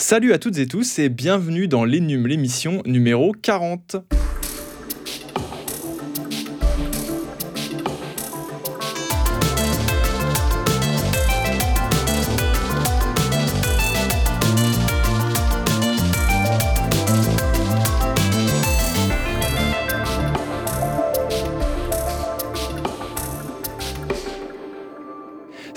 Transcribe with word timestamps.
Salut 0.00 0.32
à 0.32 0.38
toutes 0.38 0.56
et 0.56 0.66
tous 0.66 0.98
et 0.98 1.10
bienvenue 1.10 1.68
dans 1.68 1.84
l'Enum, 1.84 2.26
l'émission 2.26 2.82
numéro 2.86 3.32
40. 3.32 3.96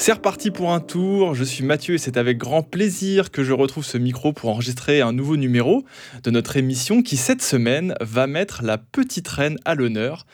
C'est 0.06 0.12
reparti 0.12 0.52
pour 0.52 0.74
un 0.74 0.82
tour, 0.82 1.34
je 1.34 1.46
suis 1.46 1.64
Mathieu 1.64 1.96
et 1.96 1.98
c'est 1.98 2.18
avec 2.18 2.38
grand 2.38 2.62
plaisir 2.62 3.32
que 3.32 3.42
je 3.42 3.54
retrouve 3.54 3.86
ce 3.86 3.98
micro 3.98 4.34
pour 4.34 4.50
enregistrer 4.50 5.00
un 5.00 5.14
nouveau 5.14 5.38
numéro 5.38 5.86
de 6.24 6.30
notre 6.30 6.58
émission 6.58 7.02
qui 7.02 7.16
cette 7.16 7.42
semaine 7.42 7.96
va 8.02 8.28
mettre 8.28 8.64
la 8.64 8.78
petite 8.78 9.30
reine 9.30 9.58
à 9.64 9.76
l'honneur. 9.76 10.26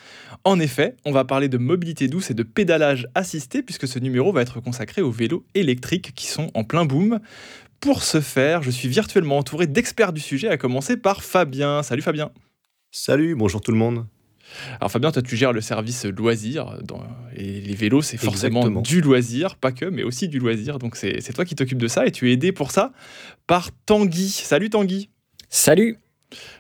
En 0.44 0.59
effet, 0.59 0.95
on 1.05 1.11
va 1.11 1.23
parler 1.23 1.49
de 1.49 1.59
mobilité 1.59 2.08
douce 2.08 2.31
et 2.31 2.34
de 2.34 2.41
pédalage 2.41 3.08
assisté 3.13 3.61
puisque 3.61 3.88
ce 3.88 3.99
numéro 3.99 4.34
va 4.34 4.41
être 4.41 4.59
consacré 4.59 5.03
aux 5.03 5.11
vélos 5.11 5.45
électriques 5.53 6.16
qui 6.16 6.25
sont 6.25 6.49
en 6.55 6.63
plein 6.63 6.86
boom. 6.86 7.20
Pour 7.80 8.02
ce 8.02 8.22
faire, 8.22 8.63
je 8.63 8.72
suis 8.72 8.89
virtuellement 8.89 9.38
entouré 9.38 9.67
d'experts 9.67 10.13
du 10.13 10.22
sujet, 10.22 10.49
à 10.49 10.58
commencer 10.58 10.97
par 10.97 11.22
Fabien. 11.22 11.83
Salut 11.83 12.02
Fabien. 12.02 12.31
Salut, 12.89 13.36
bonjour 13.36 13.61
tout 13.61 13.72
le 13.72 13.77
monde. 13.77 14.08
Alors 14.80 14.91
Fabien, 14.91 15.12
toi 15.12 15.21
tu 15.21 15.35
gères 15.35 15.53
le 15.53 15.62
service 15.62 16.05
loisir, 16.05 16.77
et 17.35 17.62
les 17.62 17.76
vélos 17.76 18.02
c'est 18.02 18.17
forcément 18.17 18.67
du 18.81 19.02
loisir, 19.02 19.55
pas 19.55 19.72
que, 19.72 19.85
mais 19.85 20.03
aussi 20.03 20.27
du 20.27 20.39
loisir, 20.39 20.80
donc 20.80 20.95
c'est 20.95 21.34
toi 21.34 21.45
qui 21.45 21.55
t'occupes 21.55 21.77
de 21.77 21.88
ça, 21.88 22.05
et 22.05 22.12
tu 22.12 22.30
es 22.30 22.34
aidé 22.34 22.52
pour 22.52 22.72
ça 22.72 22.91
par 23.48 23.70
Tanguy. 23.85 24.30
Salut 24.30 24.70
Tanguy. 24.70 25.09
Salut 25.49 25.98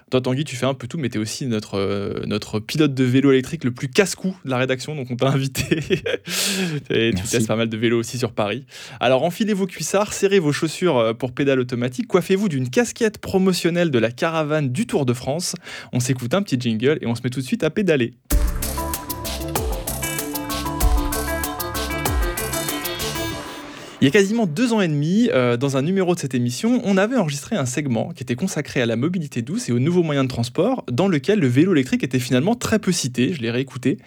toi, 0.09 0.21
Tanguy, 0.21 0.43
tu 0.43 0.55
fais 0.55 0.65
un 0.65 0.73
peu 0.73 0.87
tout, 0.87 0.97
mais 0.97 1.09
tu 1.09 1.17
es 1.17 1.21
aussi 1.21 1.45
notre, 1.45 1.75
euh, 1.75 2.21
notre 2.25 2.59
pilote 2.59 2.93
de 2.93 3.03
vélo 3.03 3.31
électrique 3.31 3.63
le 3.63 3.71
plus 3.71 3.87
casse-cou 3.87 4.35
de 4.43 4.49
la 4.49 4.57
rédaction, 4.57 4.95
donc 4.95 5.09
on 5.11 5.15
t'a 5.15 5.29
invité. 5.29 5.79
et 6.89 7.13
tu 7.15 7.23
testes 7.23 7.47
pas 7.47 7.55
mal 7.55 7.69
de 7.69 7.77
vélos 7.77 7.99
aussi 7.99 8.17
sur 8.17 8.31
Paris. 8.31 8.65
Alors, 8.99 9.23
enfilez 9.23 9.53
vos 9.53 9.67
cuissards, 9.67 10.13
serrez 10.13 10.39
vos 10.39 10.51
chaussures 10.51 10.97
euh, 10.97 11.13
pour 11.13 11.31
pédale 11.31 11.59
automatique, 11.59 12.07
coiffez-vous 12.07 12.49
d'une 12.49 12.69
casquette 12.69 13.19
promotionnelle 13.19 13.91
de 13.91 13.99
la 13.99 14.11
caravane 14.11 14.69
du 14.69 14.87
Tour 14.87 15.05
de 15.05 15.13
France. 15.13 15.55
On 15.93 15.99
s'écoute 15.99 16.33
un 16.33 16.41
petit 16.41 16.59
jingle 16.59 16.97
et 17.01 17.07
on 17.07 17.15
se 17.15 17.21
met 17.23 17.29
tout 17.29 17.41
de 17.41 17.45
suite 17.45 17.63
à 17.63 17.69
pédaler. 17.69 18.13
Il 24.01 24.05
y 24.05 24.07
a 24.07 24.11
quasiment 24.11 24.47
deux 24.47 24.71
ans 24.71 24.79
et 24.79 24.87
demi, 24.87 25.29
euh, 25.33 25.57
dans 25.57 25.75
un 25.75 25.81
numéro 25.81 26.15
de 26.15 26.19
cette 26.21 26.33
émission, 26.33 26.81
on 26.85 26.95
avait 26.95 27.17
enregistré 27.17 27.57
un 27.57 27.65
segment 27.65 28.13
qui 28.15 28.23
était 28.23 28.37
consacré 28.37 28.81
à 28.81 28.85
la 28.85 28.95
mobilité 28.95 29.41
douce 29.41 29.67
et 29.67 29.73
aux 29.73 29.79
nouveaux 29.79 30.03
moyens 30.03 30.25
de 30.25 30.31
transport, 30.31 30.85
dans 30.89 31.09
lequel 31.09 31.39
le 31.39 31.47
vélo 31.47 31.73
électrique 31.73 32.01
était 32.01 32.19
finalement 32.19 32.55
très 32.55 32.79
peu 32.79 32.93
cité, 32.93 33.33
je 33.33 33.41
l'ai 33.41 33.51
réécouté, 33.51 33.97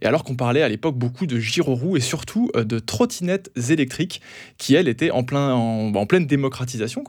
et 0.00 0.06
alors 0.06 0.24
qu'on 0.24 0.36
parlait 0.36 0.62
à 0.62 0.70
l'époque 0.70 0.96
beaucoup 0.96 1.26
de 1.26 1.38
gyroroues 1.38 1.98
et 1.98 2.00
surtout 2.00 2.50
euh, 2.56 2.64
de 2.64 2.78
trottinettes 2.78 3.50
électriques, 3.68 4.22
qui 4.56 4.74
elles 4.74 4.88
étaient 4.88 5.10
en, 5.10 5.22
plein, 5.22 5.52
en, 5.52 6.06
pleine 6.06 6.26
démocratisation. 6.26 7.04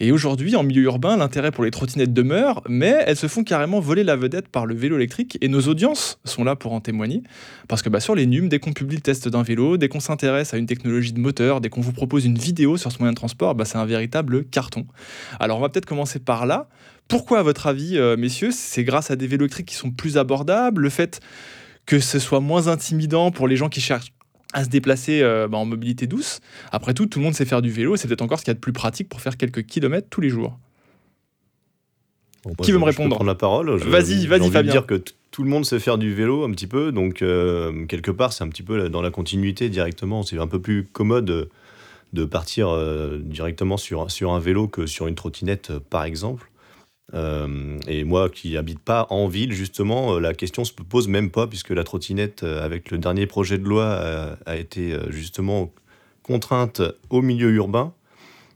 Et 0.00 0.10
aujourd'hui, 0.10 0.56
en 0.56 0.64
milieu 0.64 0.82
urbain, 0.82 1.16
l'intérêt 1.16 1.52
pour 1.52 1.62
les 1.62 1.70
trottinettes 1.70 2.12
demeure, 2.12 2.64
mais 2.68 2.96
elles 3.06 3.16
se 3.16 3.28
font 3.28 3.44
carrément 3.44 3.78
voler 3.78 4.02
la 4.02 4.16
vedette 4.16 4.48
par 4.48 4.66
le 4.66 4.74
vélo 4.74 4.96
électrique, 4.96 5.38
et 5.40 5.46
nos 5.46 5.60
audiences 5.60 6.18
sont 6.24 6.42
là 6.42 6.56
pour 6.56 6.72
en 6.72 6.80
témoigner, 6.80 7.22
parce 7.68 7.80
que 7.80 7.88
bah, 7.88 8.00
sur 8.00 8.16
les 8.16 8.26
NUM, 8.26 8.48
dès 8.48 8.58
qu'on 8.58 8.72
publie 8.72 8.96
le 8.96 9.02
test 9.02 9.28
d'un 9.28 9.44
vélo, 9.44 9.76
dès 9.76 9.88
qu'on 9.88 10.00
s'intéresse 10.00 10.52
à 10.52 10.56
une 10.56 10.66
technologie 10.66 11.12
de 11.12 11.20
moteur, 11.20 11.59
dès 11.60 11.68
qu'on 11.68 11.80
vous 11.80 11.92
propose 11.92 12.24
une 12.24 12.38
vidéo 12.38 12.76
sur 12.76 12.90
ce 12.92 12.98
moyen 12.98 13.12
de 13.12 13.16
transport, 13.16 13.54
bah, 13.54 13.64
c'est 13.64 13.78
un 13.78 13.86
véritable 13.86 14.44
carton. 14.44 14.86
Alors 15.38 15.58
on 15.58 15.60
va 15.60 15.68
peut-être 15.68 15.86
commencer 15.86 16.18
par 16.18 16.46
là. 16.46 16.68
Pourquoi, 17.08 17.40
à 17.40 17.42
votre 17.42 17.66
avis, 17.66 17.98
euh, 17.98 18.16
messieurs, 18.16 18.50
c'est 18.52 18.84
grâce 18.84 19.10
à 19.10 19.16
des 19.16 19.26
vélos 19.26 19.44
électriques 19.44 19.66
qui 19.66 19.74
sont 19.74 19.90
plus 19.90 20.16
abordables, 20.16 20.82
le 20.82 20.90
fait 20.90 21.20
que 21.86 21.98
ce 21.98 22.18
soit 22.20 22.40
moins 22.40 22.68
intimidant 22.68 23.32
pour 23.32 23.48
les 23.48 23.56
gens 23.56 23.68
qui 23.68 23.80
cherchent 23.80 24.12
à 24.52 24.64
se 24.64 24.68
déplacer 24.68 25.20
euh, 25.22 25.48
bah, 25.48 25.58
en 25.58 25.64
mobilité 25.64 26.06
douce? 26.06 26.40
Après 26.70 26.94
tout, 26.94 27.06
tout 27.06 27.18
le 27.18 27.24
monde 27.24 27.34
sait 27.34 27.44
faire 27.44 27.62
du 27.62 27.70
vélo, 27.70 27.96
c'est 27.96 28.06
peut-être 28.06 28.22
encore 28.22 28.38
ce 28.38 28.44
qu'il 28.44 28.50
y 28.50 28.52
a 28.52 28.54
de 28.54 28.60
plus 28.60 28.72
pratique 28.72 29.08
pour 29.08 29.20
faire 29.20 29.36
quelques 29.36 29.64
kilomètres 29.64 30.08
tous 30.08 30.20
les 30.20 30.28
jours. 30.28 30.58
qui 32.62 32.70
veut 32.70 32.78
me 32.78 32.84
répondre? 32.84 33.16
prendre 33.16 33.28
la 33.28 33.34
parole. 33.34 33.70
Vas-y, 33.76 34.26
vas-y, 34.26 34.50
Fabien. 34.50 34.72
dire 34.72 34.86
que 34.86 35.02
tout 35.30 35.44
le 35.44 35.48
monde 35.48 35.64
sait 35.64 35.78
faire 35.78 35.98
du 35.98 36.12
vélo 36.12 36.44
un 36.44 36.50
petit 36.50 36.66
peu, 36.66 36.92
donc 36.92 37.22
euh, 37.22 37.86
quelque 37.86 38.10
part, 38.10 38.32
c'est 38.32 38.42
un 38.42 38.48
petit 38.48 38.62
peu 38.62 38.88
dans 38.88 39.02
la 39.02 39.10
continuité 39.10 39.68
directement. 39.68 40.22
C'est 40.22 40.38
un 40.38 40.46
peu 40.46 40.60
plus 40.60 40.84
commode 40.84 41.48
de 42.12 42.24
partir 42.24 42.68
euh, 42.68 43.18
directement 43.22 43.76
sur, 43.76 44.10
sur 44.10 44.32
un 44.32 44.40
vélo 44.40 44.66
que 44.66 44.86
sur 44.86 45.06
une 45.06 45.14
trottinette, 45.14 45.78
par 45.78 46.04
exemple. 46.04 46.50
Euh, 47.14 47.78
et 47.88 48.04
moi 48.04 48.28
qui 48.28 48.56
habite 48.56 48.80
pas 48.80 49.06
en 49.10 49.28
ville, 49.28 49.52
justement, 49.52 50.18
la 50.18 50.34
question 50.34 50.64
se 50.64 50.72
pose 50.72 51.06
même 51.06 51.30
pas, 51.30 51.46
puisque 51.46 51.70
la 51.70 51.84
trottinette, 51.84 52.42
avec 52.42 52.90
le 52.90 52.98
dernier 52.98 53.26
projet 53.26 53.58
de 53.58 53.64
loi, 53.64 54.36
a, 54.46 54.56
été 54.56 54.96
justement 55.10 55.72
contrainte 56.24 56.82
au 57.08 57.22
milieu 57.22 57.50
urbain. 57.50 57.92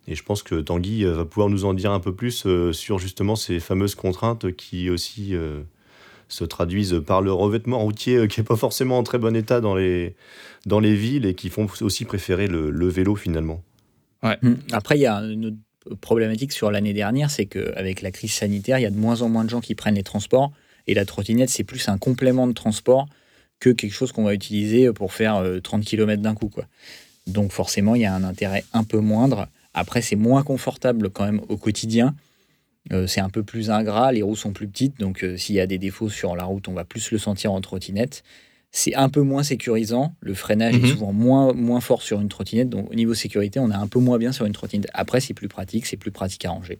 Et 0.07 0.17
je 0.17 0.23
pense 0.23 0.43
que 0.43 0.57
Tanguy 0.57 1.05
va 1.05 1.25
pouvoir 1.25 1.49
nous 1.49 1.65
en 1.65 1.73
dire 1.73 1.93
un 1.93 2.01
peu 2.01 2.15
plus 2.15 2.47
sur 2.73 2.99
justement 2.99 3.37
ces 3.37 3.61
fameuses 3.61 3.95
contraintes 3.95 4.55
qui 4.55 4.91
aussi 4.91 5.35
se 6.29 6.45
traduisent 6.45 7.01
par 7.07 7.23
le 7.23 7.33
revêtement 7.33 7.79
routier 7.79 8.17
euh, 8.17 8.27
qui 8.27 8.41
n'est 8.41 8.45
pas 8.45 8.57
forcément 8.57 8.99
en 8.99 9.03
très 9.03 9.19
bon 9.19 9.35
état 9.37 9.61
dans 9.61 9.75
les, 9.75 10.15
dans 10.67 10.81
les 10.81 10.95
villes 10.95 11.27
et 11.27 11.35
qui 11.35 11.51
font 11.51 11.67
aussi 11.81 12.05
préférer 12.05 12.47
le, 12.47 12.89
vélo 12.89 13.17
finalement. 13.17 13.63
Ouais. 14.23 14.39
Hum. 14.43 14.59
Après, 14.73 14.97
il 14.97 15.03
y 15.03 15.07
a 15.07 15.17
une 15.19 15.47
autre 15.47 15.57
problématique 16.01 16.53
sur 16.53 16.71
l'année 16.71 16.95
dernière, 16.95 17.31
c'est 17.31 17.47
qu'avec 17.47 18.01
la 18.01 18.11
crise 18.11 18.33
sanitaire, 18.33 18.79
il 18.79 18.83
y 18.83 18.87
a 18.87 18.91
de 18.91 18.97
moins 18.97 19.23
en 19.23 19.29
moins 19.29 19.45
de 19.45 19.51
gens 19.51 19.61
qui 19.61 19.75
prennent 19.75 19.97
les 19.97 20.03
transports 20.03 20.53
et 20.87 20.95
la 20.95 21.05
trottinette, 21.05 21.51
c'est 21.51 21.65
plus 21.65 21.89
un 21.89 21.99
complément 21.99 22.47
de 22.47 22.53
transport 22.53 23.07
que 23.61 23.71
quelque 23.71 23.93
chose 23.93 24.13
qu'on 24.13 24.25
va 24.25 24.35
utiliser 24.35 24.93
pour 24.93 25.13
faire 25.13 25.43
30 25.63 25.81
euh, 25.81 25.85
km 25.85 26.23
d'un 26.23 26.35
coup. 26.35 26.49
Quoi. 26.49 26.65
Donc 27.27 27.53
forcément, 27.53 27.95
il 27.95 28.03
y 28.03 28.05
a 28.05 28.15
un 28.15 28.25
intérêt 28.25 28.65
un 28.73 28.85
peu 28.85 28.99
moindre. 28.99 29.49
Après, 29.73 30.03
c'est 30.03 30.17
moins 30.17 30.43
confortable 30.43 31.11
quand 31.11 31.25
même 31.25 31.41
au 31.49 31.57
quotidien. 31.57 32.15
Euh, 32.93 33.07
c'est 33.07 33.21
un 33.21 33.31
peu 33.31 33.43
plus 33.43 33.71
ingrat, 33.71 34.13
les 34.13 34.23
roues 34.23 34.37
sont 34.37 34.53
plus 34.53 34.69
petites, 34.69 34.99
donc 34.99 35.25
euh, 35.25 35.37
s'il 35.37 35.55
y 35.55 35.61
a 35.61 35.67
des 35.67 35.79
défauts 35.79 36.11
sur 36.11 36.37
la 36.37 36.45
route, 36.45 36.69
on 36.69 36.75
va 36.75 36.85
plus 36.85 37.11
le 37.11 37.19
sentir 37.19 37.53
en 37.53 37.61
trottinette. 37.61 38.23
C'est 38.73 38.95
un 38.95 39.09
peu 39.09 39.23
moins 39.23 39.43
sécurisant, 39.43 40.15
le 40.21 40.35
freinage 40.35 40.75
est 40.75 40.81
mhm. 40.81 40.89
souvent 40.89 41.13
moins, 41.13 41.53
moins 41.55 41.81
fort 41.81 42.03
sur 42.03 42.21
une 42.21 42.29
trottinette, 42.29 42.69
donc 42.69 42.91
au 42.91 42.95
niveau 42.95 43.15
sécurité, 43.15 43.59
on 43.59 43.71
est 43.71 43.75
un 43.75 43.87
peu 43.87 44.01
moins 44.01 44.19
bien 44.19 44.33
sur 44.33 44.45
une 44.45 44.53
trottinette. 44.53 44.91
Après, 44.93 45.21
c'est 45.21 45.35
plus 45.35 45.49
pratique, 45.49 45.87
c'est 45.87 45.97
plus 45.97 46.11
pratique 46.11 46.45
à 46.45 46.51
ranger 46.51 46.79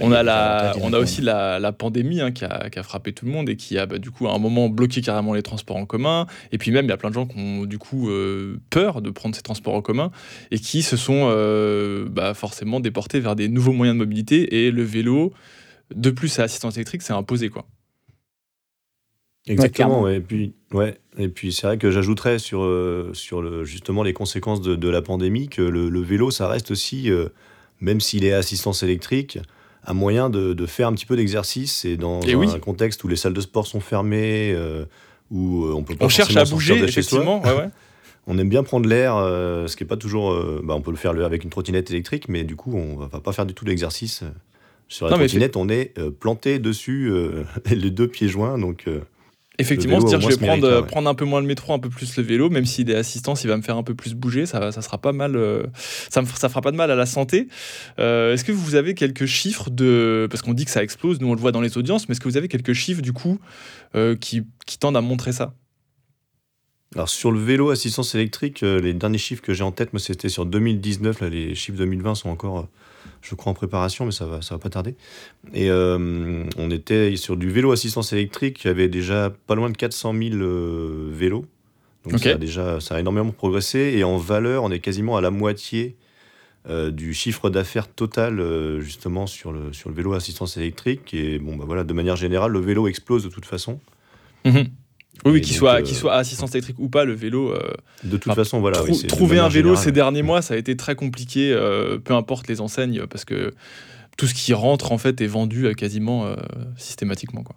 on 0.00 0.12
a, 0.12 0.22
la, 0.22 0.74
on 0.82 0.92
a 0.92 0.98
aussi 0.98 1.20
la, 1.22 1.72
pandémie 1.72 2.20
hein, 2.20 2.32
qui, 2.32 2.44
a, 2.44 2.82
frappé 2.82 3.12
tout 3.12 3.26
le 3.26 3.32
monde 3.32 3.48
et 3.48 3.56
qui 3.56 3.78
a 3.78 3.86
bah, 3.86 3.98
du 3.98 4.10
coup 4.10 4.26
à 4.26 4.34
un 4.34 4.38
moment 4.38 4.68
bloqué 4.68 5.00
carrément 5.00 5.34
les 5.34 5.42
transports 5.42 5.76
en 5.76 5.86
commun. 5.86 6.26
Et 6.52 6.58
puis 6.58 6.70
même, 6.70 6.86
il 6.86 6.88
y 6.88 6.92
a 6.92 6.96
plein 6.96 7.10
de 7.10 7.14
gens 7.14 7.26
qui 7.26 7.38
ont 7.38 7.64
du 7.64 7.78
coup 7.78 8.08
euh, 8.08 8.58
peur 8.70 9.02
de 9.02 9.10
prendre 9.10 9.34
ces 9.34 9.42
transports 9.42 9.74
en 9.74 9.82
commun 9.82 10.10
et 10.50 10.58
qui 10.58 10.82
se 10.82 10.96
sont 10.96 11.28
euh, 11.30 12.06
bah, 12.08 12.34
forcément 12.34 12.80
déportés 12.80 13.20
vers 13.20 13.36
des 13.36 13.48
nouveaux 13.48 13.72
moyens 13.72 13.96
de 13.96 13.98
mobilité. 13.98 14.64
Et 14.64 14.70
le 14.70 14.82
vélo, 14.82 15.32
de 15.94 16.10
plus 16.10 16.38
à 16.38 16.44
assistance 16.44 16.76
électrique, 16.76 17.02
c'est 17.02 17.12
imposé 17.12 17.48
quoi. 17.48 17.66
Exactement, 19.48 20.08
et 20.08 20.18
puis, 20.18 20.54
ouais, 20.72 20.98
et 21.18 21.28
puis 21.28 21.52
c'est 21.52 21.68
vrai 21.68 21.78
que 21.78 21.92
j'ajouterais 21.92 22.40
sur, 22.40 22.64
euh, 22.64 23.12
sur 23.12 23.40
le, 23.40 23.62
justement 23.62 24.02
les 24.02 24.12
conséquences 24.12 24.60
de, 24.60 24.88
la 24.88 25.02
pandémie 25.02 25.48
que 25.48 25.62
le, 25.62 26.00
vélo, 26.00 26.32
ça 26.32 26.48
reste 26.48 26.72
aussi, 26.72 27.08
même 27.80 28.00
s'il 28.00 28.24
est 28.24 28.32
assistance 28.32 28.82
électrique, 28.82 29.38
un 29.86 29.94
moyen 29.94 30.30
de, 30.30 30.66
faire 30.66 30.88
un 30.88 30.92
petit 30.92 31.06
peu 31.06 31.16
d'exercice 31.16 31.84
et 31.84 31.96
dans 31.96 32.20
un, 32.20 32.58
contexte 32.58 33.02
où 33.04 33.08
les 33.08 33.16
salles 33.16 33.32
de 33.32 33.40
sport 33.40 33.66
sont 33.66 33.80
fermées, 33.80 34.52
euh, 34.52 34.84
où 35.30 35.64
euh, 35.64 35.72
on 35.74 35.82
peut 35.82 35.94
pas 35.94 36.06
on 36.06 36.08
cherche 36.08 36.36
à 36.36 36.44
bouger 36.44 36.82
effectivement. 36.82 37.42
On 38.28 38.38
aime 38.38 38.48
bien 38.48 38.64
prendre 38.64 38.88
l'air, 38.88 39.14
euh, 39.14 39.68
ce 39.68 39.76
qui 39.76 39.84
est 39.84 39.86
pas 39.86 39.96
toujours. 39.96 40.34
bah, 40.64 40.74
on 40.74 40.80
peut 40.80 40.90
le 40.90 40.96
faire 40.96 41.12
avec 41.12 41.44
une 41.44 41.50
trottinette 41.50 41.92
électrique, 41.92 42.28
mais 42.28 42.42
du 42.42 42.56
coup, 42.56 42.74
on 42.76 42.96
va 42.96 43.20
pas 43.20 43.30
faire 43.30 43.46
du 43.46 43.54
tout 43.54 43.64
d'exercice. 43.64 44.24
Sur 44.88 45.08
la 45.08 45.16
trottinette, 45.16 45.56
on 45.56 45.68
est 45.68 45.96
planté 46.18 46.58
dessus, 46.58 47.12
les 47.70 47.90
deux 47.92 48.08
pieds 48.08 48.26
joints, 48.26 48.58
donc 48.58 48.86
Effectivement, 49.58 50.00
se 50.00 50.06
dire 50.06 50.20
je 50.20 50.28
vais 50.28 50.36
prendre, 50.36 50.86
prendre 50.86 51.08
un 51.08 51.14
peu 51.14 51.24
moins 51.24 51.40
le 51.40 51.46
métro, 51.46 51.72
un 51.72 51.78
peu 51.78 51.88
plus 51.88 52.16
le 52.16 52.22
vélo, 52.22 52.50
même 52.50 52.66
s'il 52.66 52.90
est 52.90 52.94
assistant, 52.94 53.34
il 53.34 53.48
va 53.48 53.56
me 53.56 53.62
faire 53.62 53.76
un 53.76 53.82
peu 53.82 53.94
plus 53.94 54.14
bouger, 54.14 54.44
ça, 54.44 54.70
ça 54.70 54.82
sera 54.82 54.98
pas 54.98 55.12
mal, 55.12 55.36
euh, 55.36 55.64
ça, 56.10 56.22
ça 56.34 56.48
fera 56.48 56.60
pas 56.60 56.72
de 56.72 56.76
mal 56.76 56.90
à 56.90 56.94
la 56.94 57.06
santé. 57.06 57.48
Euh, 57.98 58.34
est-ce 58.34 58.44
que 58.44 58.52
vous 58.52 58.74
avez 58.74 58.94
quelques 58.94 59.26
chiffres 59.26 59.70
de, 59.70 60.28
parce 60.30 60.42
qu'on 60.42 60.52
dit 60.52 60.66
que 60.66 60.70
ça 60.70 60.82
explose, 60.82 61.20
nous 61.20 61.28
on 61.28 61.34
le 61.34 61.40
voit 61.40 61.52
dans 61.52 61.62
les 61.62 61.78
audiences, 61.78 62.08
mais 62.08 62.12
est-ce 62.12 62.20
que 62.20 62.28
vous 62.28 62.36
avez 62.36 62.48
quelques 62.48 62.74
chiffres 62.74 63.02
du 63.02 63.14
coup 63.14 63.38
euh, 63.94 64.14
qui, 64.14 64.42
qui 64.66 64.78
tendent 64.78 64.96
à 64.96 65.00
montrer 65.00 65.32
ça? 65.32 65.54
Alors 66.94 67.08
sur 67.08 67.32
le 67.32 67.40
vélo 67.40 67.70
assistance 67.70 68.14
électrique, 68.14 68.60
les 68.60 68.92
derniers 68.92 69.18
chiffres 69.18 69.42
que 69.42 69.54
j'ai 69.54 69.64
en 69.64 69.72
tête, 69.72 69.92
moi 69.92 70.00
c'était 70.00 70.28
sur 70.28 70.46
2019, 70.46 71.20
là, 71.20 71.28
les 71.28 71.54
chiffres 71.54 71.78
2020 71.78 72.14
sont 72.14 72.28
encore 72.28 72.68
je 73.28 73.34
crois, 73.34 73.50
en 73.50 73.54
préparation, 73.54 74.06
mais 74.06 74.12
ça 74.12 74.26
va, 74.26 74.40
ça 74.40 74.54
va 74.54 74.58
pas 74.58 74.70
tarder. 74.70 74.94
Et 75.52 75.70
euh, 75.70 76.44
on 76.56 76.70
était 76.70 77.16
sur 77.16 77.36
du 77.36 77.50
vélo 77.50 77.72
assistance 77.72 78.12
électrique, 78.12 78.64
il 78.64 78.68
y 78.68 78.70
avait 78.70 78.88
déjà 78.88 79.32
pas 79.46 79.54
loin 79.54 79.68
de 79.68 79.76
400 79.76 80.14
000 80.14 80.36
euh, 80.36 81.10
vélos. 81.12 81.44
Donc 82.04 82.20
ça, 82.20 82.30
a 82.30 82.34
déjà, 82.34 82.78
ça 82.80 82.94
a 82.94 83.00
énormément 83.00 83.32
progressé. 83.32 83.94
Et 83.96 84.04
en 84.04 84.16
valeur, 84.16 84.62
on 84.62 84.70
est 84.70 84.78
quasiment 84.78 85.16
à 85.16 85.20
la 85.20 85.30
moitié 85.30 85.96
euh, 86.68 86.92
du 86.92 87.14
chiffre 87.14 87.50
d'affaires 87.50 87.88
total 87.88 88.38
euh, 88.38 88.80
justement 88.80 89.26
sur 89.26 89.50
le, 89.50 89.72
sur 89.72 89.88
le 89.88 89.96
vélo 89.96 90.14
assistance 90.14 90.56
électrique. 90.56 91.12
Et 91.14 91.40
bon, 91.40 91.56
bah 91.56 91.64
voilà, 91.66 91.82
de 91.82 91.92
manière 91.92 92.16
générale, 92.16 92.52
le 92.52 92.60
vélo 92.60 92.86
explose 92.86 93.24
de 93.24 93.28
toute 93.28 93.44
façon. 93.44 93.80
Mhm. 94.44 94.66
Oui, 95.24 95.40
qu'il 95.40 95.54
soit, 95.56 95.80
euh, 95.80 95.84
soit 95.84 96.14
à 96.14 96.18
assistance 96.18 96.50
électrique 96.54 96.76
ou 96.78 96.88
pas, 96.88 97.04
le 97.04 97.14
vélo. 97.14 97.52
euh, 97.52 97.58
De 98.04 98.16
toute 98.16 98.32
façon, 98.34 98.60
voilà. 98.60 98.78
trou- 98.78 98.88
oui, 98.92 99.06
trouver 99.06 99.38
un 99.38 99.48
vélo 99.48 99.68
générale. 99.70 99.84
ces 99.84 99.92
derniers 99.92 100.22
mois, 100.22 100.42
ça 100.42 100.54
a 100.54 100.56
été 100.56 100.76
très 100.76 100.94
compliqué, 100.94 101.52
euh, 101.52 101.98
peu 101.98 102.14
importe 102.14 102.48
les 102.48 102.60
enseignes, 102.60 103.06
parce 103.08 103.24
que 103.24 103.52
tout 104.16 104.26
ce 104.26 104.34
qui 104.34 104.52
rentre 104.54 104.92
en 104.92 104.98
fait 104.98 105.20
est 105.20 105.26
vendu 105.26 105.74
quasiment 105.74 106.26
systématiquement. 106.76 107.42
Quoi. 107.42 107.56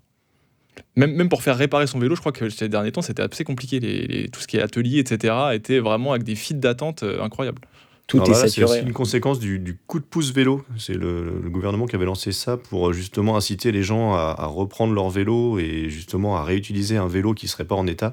Même, 0.96 1.14
même 1.14 1.30
pour 1.30 1.44
faire 1.44 1.58
réparer 1.58 1.88
son 1.88 2.00
vélo, 2.00 2.16
je 2.16 2.20
crois 2.20 2.32
que 2.32 2.50
ces 2.50 2.70
derniers 2.70 2.92
temps, 2.92 3.02
c'était 3.02 3.22
assez 3.24 3.44
compliqué. 3.44 3.80
Les, 3.80 4.08
les- 4.08 4.30
tout 4.30 4.40
ce 4.40 4.48
qui 4.48 4.58
est 4.58 4.62
atelier, 4.62 5.00
etc., 5.00 5.34
était 5.54 5.80
vraiment 5.80 6.12
avec 6.12 6.24
des 6.24 6.36
files 6.36 6.60
d'attente 6.60 7.04
incroyables. 7.22 7.62
Tout 8.10 8.18
Alors 8.18 8.30
est 8.32 8.34
C'est 8.34 8.48
saturé. 8.50 8.82
une 8.82 8.92
conséquence 8.92 9.40
du, 9.40 9.60
du 9.60 9.78
coup 9.88 10.00
de 10.00 10.04
pouce 10.04 10.34
vélo. 10.34 10.64
C'est 10.78 10.96
le, 10.96 11.40
le 11.42 11.50
gouvernement 11.50 11.86
qui 11.86 11.96
avait 11.96 12.06
lancé 12.06 12.32
ça 12.32 12.58
pour 12.58 12.90
euh, 12.90 12.94
justement 12.94 13.38
inciter 13.38 13.72
les 13.72 13.84
gens 13.84 14.14
à, 14.16 14.36
à 14.38 14.46
reprendre 14.48 14.94
leur 14.94 15.10
vélo 15.10 15.60
et 15.60 15.90
justement 15.90 16.36
à 16.36 16.44
réutiliser 16.44 16.98
un 16.98 17.08
vélo 17.08 17.34
qui 17.34 17.48
serait 17.48 17.66
pas 17.66 17.76
en 17.76 17.88
état. 17.88 18.12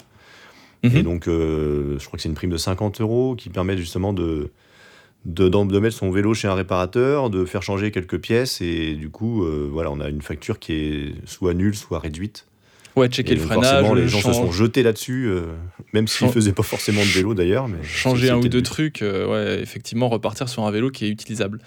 Mhm. 0.85 0.97
Et 0.97 1.03
donc, 1.03 1.29
euh, 1.29 1.99
je 1.99 2.07
crois 2.07 2.19
que 2.19 2.23
c'est 2.23 2.29
une 2.29 2.35
prime 2.35 2.51
de 2.51 2.57
50 2.59 3.01
euros 3.01 3.35
qui 3.37 3.49
permet 3.49 3.77
justement 3.77 4.13
de, 4.13 4.51
de 5.25 5.79
mettre 5.81 5.97
son 5.97 6.11
vélo 6.11 6.35
chez 6.35 6.49
un 6.49 6.55
réparateur, 6.55 7.31
de 7.31 7.45
faire 7.45 7.63
changer 7.63 7.91
quelques 7.91 8.19
pièces. 8.21 8.61
Et 8.61 8.95
du 8.95 9.09
coup, 9.11 9.45
euh, 9.45 9.69
voilà, 9.73 9.91
on 9.91 10.01
a 10.01 10.09
une 10.09 10.23
facture 10.23 10.59
qui 10.59 10.73
est 10.75 11.15
soit 11.25 11.55
nulle, 11.55 11.75
soit 11.75 11.99
réduite. 11.99 12.47
Ouais, 12.97 13.09
checker 13.09 13.33
Et 13.33 13.37
le 13.37 13.43
freinage, 13.43 13.71
forcément, 13.73 13.95
le 13.95 14.01
les 14.03 14.09
gens 14.09 14.23
se 14.23 14.33
sont 14.33 14.51
jetés 14.51 14.83
là-dessus, 14.83 15.27
euh, 15.27 15.43
même 15.93 16.09
s'ils 16.09 16.29
Chan- 16.29 16.33
faisaient 16.33 16.53
pas 16.53 16.63
forcément 16.63 17.03
de 17.03 17.09
vélo 17.09 17.35
d'ailleurs. 17.35 17.69
mais 17.69 17.77
changer 17.83 18.31
un 18.31 18.39
ou 18.39 18.49
deux 18.49 18.63
trucs, 18.63 19.03
euh, 19.03 19.27
ouais, 19.27 19.63
effectivement, 19.63 20.09
repartir 20.09 20.49
sur 20.49 20.65
un 20.65 20.71
vélo 20.71 20.91
qui 20.91 21.05
est 21.05 21.11
utilisable. 21.11 21.61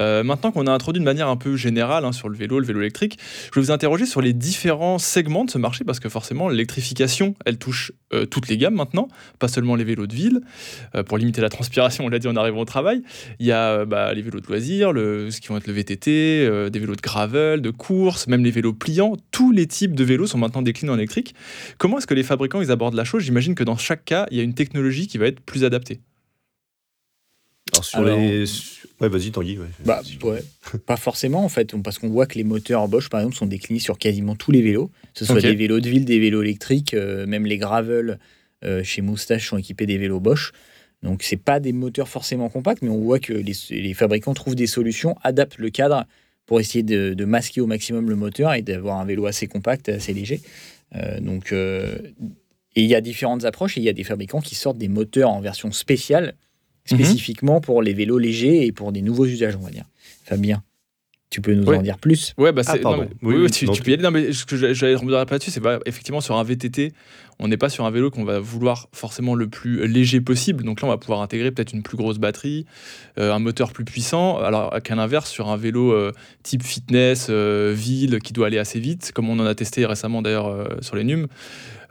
Euh, 0.00 0.24
maintenant 0.24 0.50
qu'on 0.50 0.66
a 0.66 0.72
introduit 0.72 0.98
de 0.98 1.04
manière 1.04 1.28
un 1.28 1.36
peu 1.36 1.54
générale 1.54 2.04
hein, 2.04 2.10
sur 2.10 2.28
le 2.28 2.36
vélo, 2.36 2.58
le 2.58 2.66
vélo 2.66 2.80
électrique, 2.80 3.16
je 3.54 3.60
vais 3.60 3.64
vous 3.64 3.70
interroger 3.70 4.06
sur 4.06 4.20
les 4.20 4.32
différents 4.32 4.98
segments 4.98 5.44
de 5.44 5.50
ce 5.52 5.58
marché, 5.58 5.84
parce 5.84 6.00
que 6.00 6.08
forcément, 6.08 6.48
l'électrification, 6.48 7.36
elle 7.46 7.58
touche 7.58 7.92
toutes 8.30 8.48
les 8.48 8.58
gammes 8.58 8.74
maintenant, 8.74 9.08
pas 9.38 9.48
seulement 9.48 9.76
les 9.76 9.84
vélos 9.84 10.06
de 10.08 10.14
ville. 10.14 10.40
Pour 11.06 11.16
limiter 11.16 11.40
la 11.40 11.48
transpiration, 11.48 12.04
on 12.06 12.08
l'a 12.08 12.18
dit 12.18 12.26
en 12.28 12.36
arrivant 12.36 12.58
au 12.60 12.64
travail, 12.64 13.02
il 13.38 13.46
y 13.46 13.52
a 13.52 13.84
bah, 13.84 14.12
les 14.14 14.20
vélos 14.22 14.40
de 14.40 14.46
loisirs, 14.48 14.92
le, 14.92 15.30
ce 15.30 15.40
qui 15.40 15.46
vont 15.48 15.56
être 15.58 15.66
le 15.68 15.72
VTT, 15.72 16.70
des 16.70 16.78
vélos 16.78 16.96
de 16.96 17.00
gravel, 17.00 17.62
de 17.62 17.70
course, 17.70 18.26
même 18.26 18.42
les 18.44 18.50
vélos 18.50 18.72
pliants. 18.72 19.16
Tous 19.30 19.52
les 19.52 19.66
types 19.66 19.94
de 19.94 20.02
vélos 20.04 20.26
sont 20.26 20.38
maintenant 20.38 20.60
déclinés 20.72 20.92
en 20.92 20.96
électrique. 20.98 21.34
Comment 21.78 21.98
est-ce 21.98 22.06
que 22.06 22.14
les 22.14 22.22
fabricants 22.22 22.60
ils 22.62 22.70
abordent 22.70 22.94
la 22.94 23.04
chose? 23.04 23.22
J'imagine 23.22 23.54
que 23.54 23.64
dans 23.64 23.76
chaque 23.76 24.04
cas, 24.04 24.26
il 24.30 24.36
y 24.36 24.40
a 24.40 24.42
une 24.42 24.54
technologie 24.54 25.06
qui 25.06 25.18
va 25.18 25.26
être 25.26 25.40
plus 25.40 25.64
adaptée. 25.64 26.00
Alors, 27.72 27.84
sur 27.84 27.98
Alors- 28.00 28.18
les. 28.18 28.44
Ouais, 29.00 29.08
vas-y, 29.08 29.32
Tanguy. 29.32 29.58
ouais. 29.58 29.66
Bah, 29.84 30.00
ouais. 30.22 30.44
Pas 30.86 30.96
forcément 30.96 31.44
en 31.44 31.48
fait, 31.48 31.74
parce 31.82 31.98
qu'on 31.98 32.08
voit 32.08 32.26
que 32.26 32.36
les 32.36 32.44
moteurs 32.44 32.86
Bosch 32.86 33.08
par 33.08 33.20
exemple 33.20 33.34
sont 33.36 33.46
déclinés 33.46 33.80
sur 33.80 33.98
quasiment 33.98 34.36
tous 34.36 34.52
les 34.52 34.62
vélos, 34.62 34.88
que 35.12 35.18
ce 35.20 35.24
soit 35.24 35.40
des 35.40 35.54
vélos 35.56 35.80
de 35.80 35.88
ville, 35.88 36.04
des 36.04 36.20
vélos 36.20 36.42
électriques, 36.42 36.94
euh, 36.94 37.26
même 37.26 37.44
les 37.46 37.58
gravel 37.58 38.18
euh, 38.64 38.84
chez 38.84 39.02
Moustache 39.02 39.48
sont 39.48 39.58
équipés 39.58 39.86
des 39.86 39.98
vélos 39.98 40.20
Bosch. 40.20 40.52
Donc 41.02 41.24
c'est 41.24 41.36
pas 41.36 41.58
des 41.58 41.72
moteurs 41.72 42.08
forcément 42.08 42.48
compacts, 42.48 42.82
mais 42.82 42.90
on 42.90 43.00
voit 43.00 43.18
que 43.18 43.32
les, 43.32 43.54
les 43.70 43.94
fabricants 43.94 44.34
trouvent 44.34 44.54
des 44.54 44.68
solutions, 44.68 45.16
adaptent 45.24 45.58
le 45.58 45.70
cadre 45.70 46.06
pour 46.52 46.60
essayer 46.60 46.82
de, 46.82 47.14
de 47.14 47.24
masquer 47.24 47.62
au 47.62 47.66
maximum 47.66 48.10
le 48.10 48.14
moteur 48.14 48.52
et 48.52 48.60
d'avoir 48.60 49.00
un 49.00 49.06
vélo 49.06 49.24
assez 49.24 49.46
compact, 49.46 49.88
assez 49.88 50.12
léger. 50.12 50.42
Euh, 50.94 51.18
donc 51.18 51.50
euh, 51.50 51.96
et 52.76 52.82
il 52.82 52.86
y 52.90 52.94
a 52.94 53.00
différentes 53.00 53.46
approches 53.46 53.78
et 53.78 53.80
il 53.80 53.84
y 53.84 53.88
a 53.88 53.94
des 53.94 54.04
fabricants 54.04 54.42
qui 54.42 54.54
sortent 54.54 54.76
des 54.76 54.88
moteurs 54.88 55.30
en 55.30 55.40
version 55.40 55.72
spéciale 55.72 56.34
Mhm. 56.90 56.98
spécifiquement 56.98 57.60
pour 57.62 57.80
les 57.80 57.94
vélos 57.94 58.18
légers 58.18 58.66
et 58.66 58.72
pour 58.72 58.92
des 58.92 59.00
nouveaux 59.00 59.24
usages, 59.24 59.56
on 59.56 59.60
va 59.64 59.70
dire. 59.70 59.84
Fabien, 60.24 60.62
tu 61.30 61.40
peux 61.40 61.54
nous 61.54 61.64
Ouais. 61.64 61.78
en 61.78 61.82
dire 61.82 61.96
plus? 61.96 62.34
Ouais, 62.36 62.52
bah 62.52 62.60
Ah, 62.66 62.76
non, 62.82 62.98
mais- 62.98 63.08
Oui, 63.22 63.36
oui, 63.36 63.50
tu, 63.50 63.64
donc- 63.64 63.76
tu 63.76 63.82
peux 63.82 63.92
y 63.92 63.94
aller. 63.94 64.02
Non, 64.02 64.10
mais 64.10 64.32
ce 64.34 64.44
que 64.44 64.56
j'a- 64.58 64.74
j'allais 64.74 64.96
peu 65.24 65.34
là-dessus, 65.36 65.52
c'est 65.52 65.60
pas 65.60 65.78
effectivement 65.86 66.20
sur 66.20 66.36
un 66.36 66.42
VTT, 66.44 66.92
on 67.42 67.48
n'est 67.48 67.56
pas 67.56 67.68
sur 67.68 67.84
un 67.84 67.90
vélo 67.90 68.10
qu'on 68.10 68.24
va 68.24 68.38
vouloir 68.38 68.88
forcément 68.92 69.34
le 69.34 69.48
plus 69.48 69.86
léger 69.88 70.20
possible. 70.20 70.62
Donc 70.62 70.80
là, 70.80 70.86
on 70.86 70.90
va 70.90 70.96
pouvoir 70.96 71.22
intégrer 71.22 71.50
peut-être 71.50 71.72
une 71.72 71.82
plus 71.82 71.96
grosse 71.96 72.18
batterie, 72.18 72.66
euh, 73.18 73.32
un 73.32 73.40
moteur 73.40 73.72
plus 73.72 73.84
puissant. 73.84 74.38
Alors 74.38 74.80
qu'à 74.82 74.94
l'inverse, 74.94 75.28
sur 75.28 75.48
un 75.48 75.56
vélo 75.56 75.90
euh, 75.90 76.12
type 76.44 76.62
fitness, 76.62 77.26
euh, 77.30 77.74
ville, 77.76 78.20
qui 78.20 78.32
doit 78.32 78.46
aller 78.46 78.58
assez 78.58 78.78
vite, 78.78 79.10
comme 79.12 79.28
on 79.28 79.40
en 79.40 79.44
a 79.44 79.56
testé 79.56 79.84
récemment 79.84 80.22
d'ailleurs 80.22 80.68
sur 80.82 80.94
les 80.94 81.02
NUM, 81.02 81.26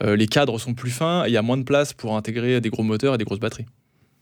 les 0.03 0.27
cadres 0.27 0.57
sont 0.57 0.74
plus 0.74 0.89
fins 0.89 1.25
et 1.25 1.27
il 1.27 1.33
y 1.33 1.38
a 1.38 1.42
moins 1.42 1.57
de 1.57 1.63
place 1.63 1.94
pour 1.94 2.15
intégrer 2.15 2.62
des 2.62 2.69
gros 2.69 2.83
moteurs 2.83 3.15
et 3.15 3.18
des 3.18 3.25
grosses 3.25 3.39
batteries. 3.39 3.65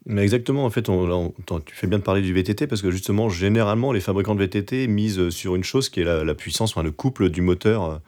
Mais 0.06 0.24
exactement, 0.24 0.66
en 0.66 0.70
fait, 0.70 0.90
on, 0.90 1.32
tu 1.64 1.76
fais 1.76 1.86
bien 1.86 2.00
de 2.00 2.04
parler 2.04 2.22
du 2.22 2.34
VTT 2.34 2.66
parce 2.68 2.82
que 2.82 2.90
justement, 2.90 3.30
généralement, 3.30 3.92
les 3.92 4.00
fabricants 4.00 4.34
de 4.34 4.44
VTT 4.44 4.88
misent 4.88 5.30
sur 5.30 5.56
une 5.56 5.64
chose 5.64 5.90
qui 5.90 6.02
est 6.02 6.06
la, 6.06 6.24
la 6.24 6.34
puissance, 6.34 6.72
enfin, 6.72 6.84
le 6.84 6.92
couple 6.92 7.30
du 7.30 7.42
moteur 7.42 8.02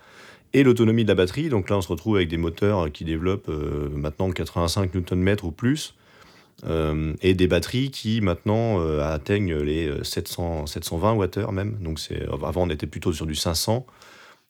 et 0.53 0.63
l'autonomie 0.63 1.03
de 1.03 1.09
la 1.09 1.15
batterie. 1.15 1.50
Donc 1.50 1.69
là, 1.69 1.77
on 1.77 1.81
se 1.81 1.88
retrouve 1.88 2.18
avec 2.18 2.30
des 2.30 2.38
moteurs 2.38 2.92
qui 2.92 3.03
développent 3.03 3.50
euh, 3.50 3.89
maintenant 3.94 4.30
85 4.31 4.94
Nm 4.94 5.38
ou 5.44 5.51
plus 5.51 5.95
euh, 6.65 7.13
et 7.21 7.33
des 7.33 7.48
batteries 7.48 7.89
qui 7.89 8.21
maintenant 8.21 8.80
euh, 8.80 9.01
atteignent 9.01 9.56
les 9.57 9.92
700, 10.03 10.68
720 10.68 11.15
Wh 11.15 11.51
même. 11.51 11.77
Donc 11.81 12.00
avant, 12.44 12.63
on 12.63 12.69
était 12.69 12.88
plutôt 12.88 13.13
sur 13.13 13.25
du 13.25 13.36
500. 13.36 13.86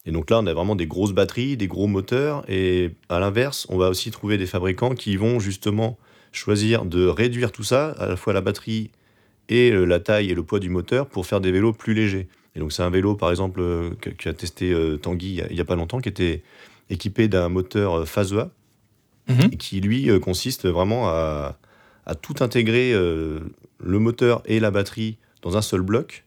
Et 0.08 0.12
donc 0.12 0.32
là, 0.32 0.40
on 0.40 0.48
a 0.48 0.54
vraiment 0.54 0.76
des 0.76 0.88
grosses 0.88 1.14
batteries, 1.14 1.58
des 1.58 1.68
gros 1.68 1.88
moteurs. 1.88 2.44
Et 2.50 2.92
à 3.10 3.20
l'inverse, 3.20 3.68
on 3.70 3.78
va 3.78 3.90
aussi 3.90 4.10
trouver 4.10 4.38
des 4.38 4.48
fabricants 4.48 4.96
qui 4.96 5.16
vont 5.16 5.40
justement 5.40 5.98
choisir 6.32 6.86
de 6.86 7.06
réduire 7.06 7.52
tout 7.52 7.64
ça, 7.64 7.90
à 8.00 8.08
la 8.08 8.16
fois 8.16 8.34
la 8.34 8.42
batterie 8.42 8.90
et 9.50 9.70
la 9.70 10.00
taille 10.00 10.32
et 10.32 10.34
le 10.34 10.44
poids 10.44 10.60
du 10.60 10.70
moteur, 10.70 11.06
pour 11.08 11.26
faire 11.28 11.42
des 11.42 11.52
vélos 11.52 11.74
plus 11.74 11.94
légers. 11.94 12.30
Et 12.56 12.60
donc 12.60 12.72
c'est 12.74 12.84
un 12.84 12.90
vélo, 12.90 13.16
par 13.16 13.30
exemple, 13.32 13.62
euh, 13.62 13.92
que, 14.02 14.10
que 14.10 14.30
a 14.30 14.34
testé 14.34 14.72
euh, 14.72 14.98
Tanguy 14.98 15.28
il 15.30 15.36
y 15.36 15.42
a- 15.42 15.48
il 15.50 15.56
n'y 15.56 15.62
a, 15.62 15.66
pas 15.66 15.76
longtemps, 15.76 16.00
qui 16.02 16.10
était 16.10 16.44
équipé 16.90 17.28
d'un 17.28 17.50
moteur 17.50 18.00
euh, 18.00 18.06
Phasea, 18.06 18.50
Mhm. 19.30 19.50
et 19.54 19.58
qui 19.58 19.80
lui 19.82 20.10
consiste 20.20 20.68
vraiment 20.68 21.08
à, 21.08 21.58
à 22.06 22.16
tout 22.16 22.36
intégrer, 22.42 22.92
le 22.94 24.00
moteur 24.00 24.42
et 24.46 24.60
la 24.60 24.72
batterie, 24.72 25.18
dans 25.44 25.56
un 25.58 25.62
seul 25.62 25.82
bloc, 25.82 26.26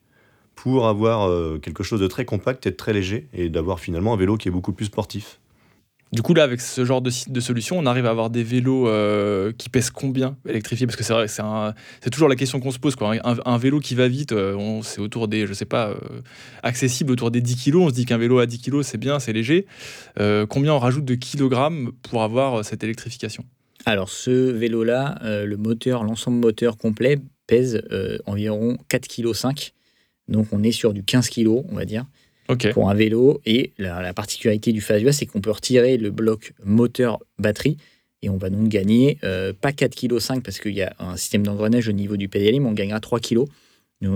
pour 0.55 0.87
avoir 0.87 1.29
quelque 1.61 1.83
chose 1.83 2.01
de 2.01 2.07
très 2.07 2.25
compact 2.25 2.67
et 2.67 2.71
de 2.71 2.77
très 2.77 2.93
léger, 2.93 3.27
et 3.35 3.49
d'avoir 3.49 3.81
finalement 3.81 4.15
un 4.15 4.17
vélo 4.17 4.37
qui 4.37 4.47
est 4.49 4.53
beaucoup 4.53 4.73
plus 4.73 4.87
sportif. 4.87 5.41
Du 6.15 6.23
coup, 6.23 6.33
là, 6.33 6.45
avec 6.45 6.61
ce 6.61 6.85
genre 6.85 7.03
de, 7.03 7.11
de 7.27 7.41
solution, 7.41 7.77
on 7.77 7.87
arrive 7.87 8.07
à 8.07 8.11
avoir 8.11 8.31
des 8.31 8.45
vélos 8.45 8.87
euh, 8.87 9.51
qui 9.59 9.69
pèsent 9.69 9.91
combien 9.91 10.37
électrifiés? 10.49 10.87
Parce 10.87 10.95
que 10.95 11.03
c'est 11.03 11.13
vrai, 11.13 11.27
c'est 11.27 12.11
toujours 12.11 12.29
la 12.29 12.37
question 12.37 12.61
qu'on 12.61 12.71
se 12.71 12.79
pose. 12.79 12.95
Un, 13.03 13.59
vélo 13.59 13.81
qui 13.81 13.97
va 13.97 14.07
vite, 14.07 14.31
euh, 14.31 14.81
c'est 14.85 15.01
autour 15.01 15.27
des, 15.27 15.49
je 15.49 15.53
sais 15.53 15.65
pas, 15.65 15.89
euh, 15.89 15.97
accessible 16.63 17.11
autour 17.11 17.33
des 17.33 17.41
10 17.41 17.57
kilos. 17.57 17.83
On 17.83 17.89
se 17.89 17.95
dit 17.95 18.05
qu'un 18.05 18.17
vélo 18.17 18.39
à 18.39 18.47
10 18.47 18.61
kilos, 18.61 18.87
c'est 18.87 18.97
bien, 18.97 19.19
c'est 19.19 19.33
léger. 19.33 19.67
Euh, 20.21 20.47
combien 20.47 20.73
on 20.75 20.79
rajoute 20.79 21.05
de 21.05 21.17
kilogrammes 21.17 21.91
pour 22.09 22.23
avoir 22.23 22.65
cette 22.65 22.85
électrification? 22.85 23.45
Alors 23.85 24.09
ce 24.09 24.31
vélo-là, 24.31 25.19
le 25.23 25.57
moteur, 25.57 26.05
l'ensemble 26.05 26.39
moteur 26.39 26.77
complet 26.77 27.19
pèse 27.49 27.83
environ 28.25 28.79
4,5 28.89 29.53
kg. 29.53 29.73
Donc 30.29 30.47
on 30.53 30.63
est 30.63 30.73
sur 30.73 30.95
du 30.95 31.03
15 31.03 31.29
kg, 31.29 31.49
on 31.49 31.75
va 31.75 31.85
dire, 31.85 32.07
Pour 32.73 32.91
un 32.91 32.95
vélo. 32.95 33.41
Et 33.47 33.73
la, 33.79 34.03
la 34.03 34.13
particularité 34.15 34.73
du 34.73 34.81
Fazua, 34.81 35.13
c'est 35.13 35.27
qu'on 35.27 35.41
peut 35.41 35.51
retirer 35.51 35.97
le 35.97 36.11
bloc 36.11 36.53
moteur-batterie. 36.65 37.77
Et 38.23 38.31
on 38.31 38.37
va 38.39 38.49
donc 38.51 38.69
gagner 38.69 39.19
euh, 39.25 39.53
pas 39.59 39.71
4,5 39.71 40.37
kg 40.39 40.43
parce 40.43 40.59
qu'il 40.59 40.73
y 40.75 40.83
a 40.83 40.95
un 40.99 41.17
système 41.17 41.43
d'engrenage 41.43 41.89
au 41.89 41.93
niveau 41.93 42.17
du 42.17 42.29
pédalier, 42.29 42.59
mais 42.61 42.69
on 42.69 42.73
gagnera 42.73 43.01
3 43.01 43.21
kg. 43.21 43.45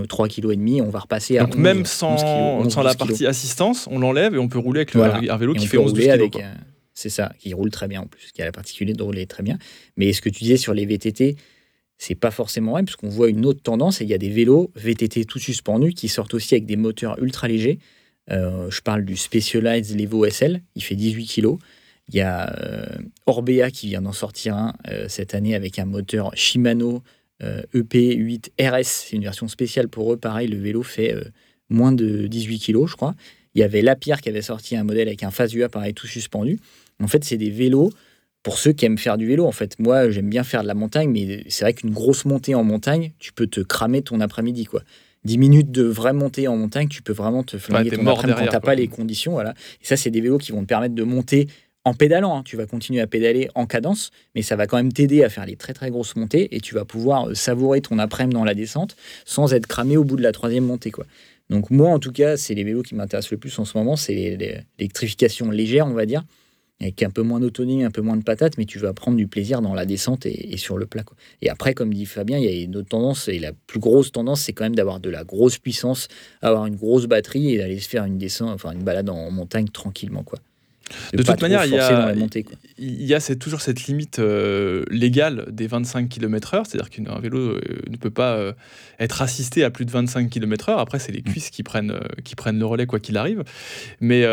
3 0.09 0.29
kg 0.29 0.51
et 0.53 0.57
demi, 0.57 0.83
on 0.83 0.91
va 0.91 0.99
repasser 1.01 1.39
à 1.39 1.43
Donc 1.45 1.55
11, 1.55 1.59
même 1.61 1.79
11 1.81 1.87
sans, 1.87 2.17
kilos, 2.17 2.67
11, 2.67 2.73
sans 2.73 2.83
la 2.83 2.91
12 2.91 2.97
kilos. 2.97 3.09
partie 3.09 3.27
assistance, 3.27 3.89
on 3.91 3.99
l'enlève 3.99 4.35
et 4.35 4.39
on 4.39 4.49
peut 4.49 4.59
rouler 4.59 4.81
avec 4.81 4.93
le- 4.95 4.99
Voilà. 5.01 5.33
un 5.33 5.37
vélo 5.39 5.55
Et 5.55 5.59
qui 5.59 5.67
fait 5.67 5.77
peut 5.79 5.83
11 5.83 5.91
rouler 5.93 6.03
kilos. 6.05 6.19
avec, 6.19 6.33
quoi. 6.33 6.43
euh, 6.43 6.55
c'est 6.93 7.09
ça, 7.09 7.33
qui 7.39 7.55
roule 7.55 7.71
très 7.71 7.89
bien 7.89 8.03
en 8.03 8.07
plus, 8.07 8.31
qui 8.33 8.43
a 8.43 8.45
la 8.45 8.53
particularité 8.53 8.99
de 8.99 9.03
rouler 9.03 9.25
très 9.27 9.43
bien. 9.43 9.57
Mais 9.97 10.13
ce 10.13 10.21
que 10.21 10.29
tu 10.29 10.41
disais 10.45 10.57
sur 10.59 10.75
les 10.75 10.85
VTT, 10.85 11.37
c'est 11.97 12.15
pas 12.15 12.31
forcément 12.31 12.73
vrai, 12.73 12.83
puisqu'on 12.83 13.09
voit 13.09 13.29
une 13.31 13.47
autre 13.47 13.63
tendance, 13.63 14.01
et 14.03 14.05
il 14.05 14.11
y 14.11 14.15
a 14.15 14.19
des 14.19 14.29
vélos 14.31 14.71
VTT 14.77 15.25
tout 15.25 15.39
suspendus 15.39 15.93
qui 15.95 16.09
sortent 16.09 16.35
aussi 16.35 16.55
avec 16.55 16.67
des 16.67 16.77
moteurs 16.77 17.19
ultra 17.23 17.49
légers. 17.49 17.79
Euh, 18.31 18.71
je 18.71 18.81
parle 18.81 19.05
du 19.05 19.17
Specialized 19.17 19.99
Levo 19.99 20.29
SL, 20.29 20.61
il 20.75 20.83
fait 20.83 20.97
18 20.97 21.27
kg. 21.27 21.59
Il 22.09 22.17
y 22.17 22.21
a 22.21 22.55
euh, 22.63 22.87
Orbea 23.27 23.71
qui 23.71 23.89
vient 23.89 24.01
d'en 24.01 24.13
sortir 24.13 24.57
un 24.57 24.75
euh, 24.89 25.07
cette 25.09 25.35
année 25.35 25.55
avec 25.55 25.79
un 25.79 25.85
moteur 25.85 26.31
Shimano 26.35 27.03
euh, 27.43 27.63
EP8 27.75 28.51
RS. 28.61 28.85
C'est 28.85 29.17
une 29.17 29.23
version 29.23 29.47
spéciale 29.47 29.89
pour 29.89 30.13
eux. 30.13 30.17
Pareil, 30.17 30.49
le 30.49 30.59
vélo 30.59 30.83
fait 30.83 31.15
moins 31.69 31.93
de 31.93 32.27
18 32.27 32.59
kg, 32.61 32.87
je 32.87 32.97
crois. 32.97 33.15
Il 33.55 33.61
y 33.61 33.65
avait 33.65 33.83
Lapierre 33.83 34.21
qui 34.21 34.29
avait 34.29 34.43
sorti 34.43 34.77
un 34.77 34.85
modèle 34.85 35.09
avec 35.09 35.23
un 35.23 35.31
Fazua, 35.31 35.69
pareil, 35.69 35.93
tout 35.93 36.07
suspendu. 36.07 36.59
En 37.03 37.09
fait, 37.09 37.25
c'est 37.25 37.37
des 37.37 37.51
vélos 37.51 37.91
pour 38.43 38.59
ceux 38.59 38.73
qui 38.73 38.87
aiment 38.87 38.99
faire 38.99 39.19
du 39.19 39.27
vélo. 39.27 39.45
En 39.45 39.53
fait, 39.53 39.79
moi, 39.79 40.11
j'aime 40.11 40.31
bien 40.31 40.45
faire 40.45 40.63
de 40.63 40.69
la 40.69 40.75
montagne, 40.75 41.11
mais 41.11 41.45
c'est 41.49 41.65
vrai 41.65 41.75
qu'une 41.75 41.91
grosse 41.91 42.25
montée 42.25 42.55
en 42.55 42.65
montagne, 42.65 43.13
tu 43.19 43.33
peux 43.33 43.47
te 43.47 43.61
cramer 43.61 44.03
ton 44.03 44.21
après-midi, 44.21 44.65
quoi. 44.65 44.83
10 45.25 45.39
minutes 45.39 45.71
de 45.71 45.83
vraie 45.85 46.13
montée 46.13 46.49
en 46.49 46.57
montagne, 46.57 46.89
tu 46.89 47.03
peux 47.03 47.13
vraiment 47.13 47.43
te 47.43 47.59
flinguer 47.59 47.91
t'es 47.91 47.97
ton 47.97 48.03
mort 48.03 48.19
après-midi 48.19 48.35
quand 48.35 48.45
derrière, 48.45 48.53
t'as 48.53 48.65
pas 48.65 48.75
les 48.75 48.89
conditions, 48.89 49.33
voilà. 49.33 49.55
Et 49.83 49.87
ça, 49.87 49.97
c'est 49.97 50.11
des 50.11 50.21
vélos 50.21 50.39
qui 50.39 50.53
vont 50.53 50.63
te 50.63 50.67
permettre 50.67 50.95
de 50.95 51.03
monter 51.03 51.49
en 51.85 51.95
pédalant. 51.95 52.39
hein. 52.39 52.43
Tu 52.45 52.57
vas 52.57 52.67
continuer 52.67 53.01
à 53.01 53.07
pédaler 53.07 53.49
en 53.55 53.67
cadence, 53.67 54.11
mais 54.35 54.43
ça 54.43 54.57
va 54.57 54.67
quand 54.67 54.77
même 54.77 54.93
t'aider 54.93 55.25
à 55.25 55.29
faire 55.29 55.47
les 55.47 55.57
très 55.57 55.73
très 55.75 55.91
grosses 55.91 56.17
montées 56.17 56.55
et 56.55 56.61
tu 56.61 56.75
vas 56.75 56.85
pouvoir 56.85 57.29
euh, 57.29 57.35
savourer 57.35 57.81
ton 57.81 57.99
après-midi 57.99 58.35
dans 58.35 58.45
la 58.45 58.55
descente 58.55 58.97
sans 59.25 59.55
être 59.55 59.67
cramé 59.67 59.97
au 59.97 60.05
bout 60.05 60.17
de 60.17 60.23
la 60.23 60.33
troisième 60.33 60.65
montée. 60.65 60.91
Quoi. 60.91 61.07
Donc 61.51 61.71
moi, 61.71 61.89
en 61.91 61.99
tout 61.99 62.13
cas, 62.13 62.37
c'est 62.37 62.55
les 62.55 62.65
vélos 62.65 62.83
qui 62.83 62.95
m'intéressent 62.95 63.31
le 63.33 63.39
plus 63.39 63.59
en 63.59 63.65
ce 63.65 63.77
moment. 63.79 63.97
C'est 63.97 64.15
l'électrification 64.15 65.51
légère, 65.51 65.87
on 65.87 65.95
va 65.95 66.07
dire, 66.07 66.25
avec 66.81 67.03
un 67.03 67.11
peu 67.11 67.23
moins 67.23 67.41
d'autonomie, 67.41 67.85
un 67.85 67.91
peu 67.91 68.03
moins 68.03 68.17
de 68.17 68.23
patates, 68.23 68.57
mais 68.57 68.65
tu 68.65 68.79
vas 68.79 68.93
prendre 68.93 69.17
du 69.17 69.27
plaisir 69.27 69.61
dans 69.61 69.75
la 69.75 69.85
descente 69.85 70.27
et, 70.27 70.57
sur 70.57 70.79
le 70.79 70.87
plat. 70.87 71.03
quoi. 71.03 71.17
Et 71.43 71.51
après, 71.51 71.75
comme 71.75 71.93
dit 71.93 72.07
Fabien, 72.07 72.39
il 72.39 72.45
y 72.45 72.49
a 72.49 72.65
une 72.65 72.77
autre 72.77 72.89
tendance, 72.89 73.29
et 73.29 73.39
la 73.39 73.53
plus 73.53 73.81
grosse 73.81 74.13
tendance, 74.13 74.43
c'est 74.43 74.53
quand 74.53 74.65
même 74.65 74.77
d'avoir 74.77 75.01
de 75.01 75.11
la 75.11 75.25
grosse 75.25 75.59
puissance, 75.59 76.09
avoir 76.41 76.67
une 76.67 76.77
grosse 76.77 77.07
batterie 77.07 77.55
et 77.55 77.59
d'aller 77.59 77.79
se 77.79 77.89
faire 77.89 78.05
une 78.05 78.19
descente, 78.19 78.51
enfin 78.51 78.73
une 78.73 78.85
balade 78.85 79.09
en 79.09 79.31
montagne 79.31 79.69
tranquillement. 79.69 80.23
Quoi. 80.23 80.39
De 81.13 81.23
toute 81.23 81.41
manière, 81.43 81.65
il 81.65 81.73
y 81.73 81.79
a, 81.79 82.13
les 82.13 82.19
montées, 82.19 82.43
quoi. 82.43 82.57
il 82.79 83.05
y 83.05 83.15
a 83.15 83.21
cette- 83.21 83.39
toujours 83.39 83.61
cette 83.61 83.87
limite 83.87 84.19
euh, 84.19 84.85
légale 84.91 85.47
des 85.51 85.67
25 85.67 86.09
km/h, 86.09 86.63
c'est-à-dire 86.67 86.91
qu'un 86.91 87.19
vélo 87.19 87.39
euh, 87.39 87.61
ne 87.91 87.97
peut 87.97 88.11
pas 88.11 88.35
euh, 88.37 88.53
être 88.99 89.23
assisté 89.23 89.65
à 89.65 89.71
plus 89.71 89.85
de 89.85 89.91
25 89.91 90.29
km/h. 90.31 90.79
Après, 90.79 90.99
c'est 90.99 91.13
les 91.13 91.23
cuisses 91.23 91.51
qui 91.51 91.63
prennent, 91.63 91.99
qui 92.25 92.35
prennent 92.35 92.59
le 92.59 92.67
relais, 92.67 92.87
quoi 92.87 93.01
qu'il 93.01 93.17
arrive. 93.17 93.45
Mais 94.01 94.25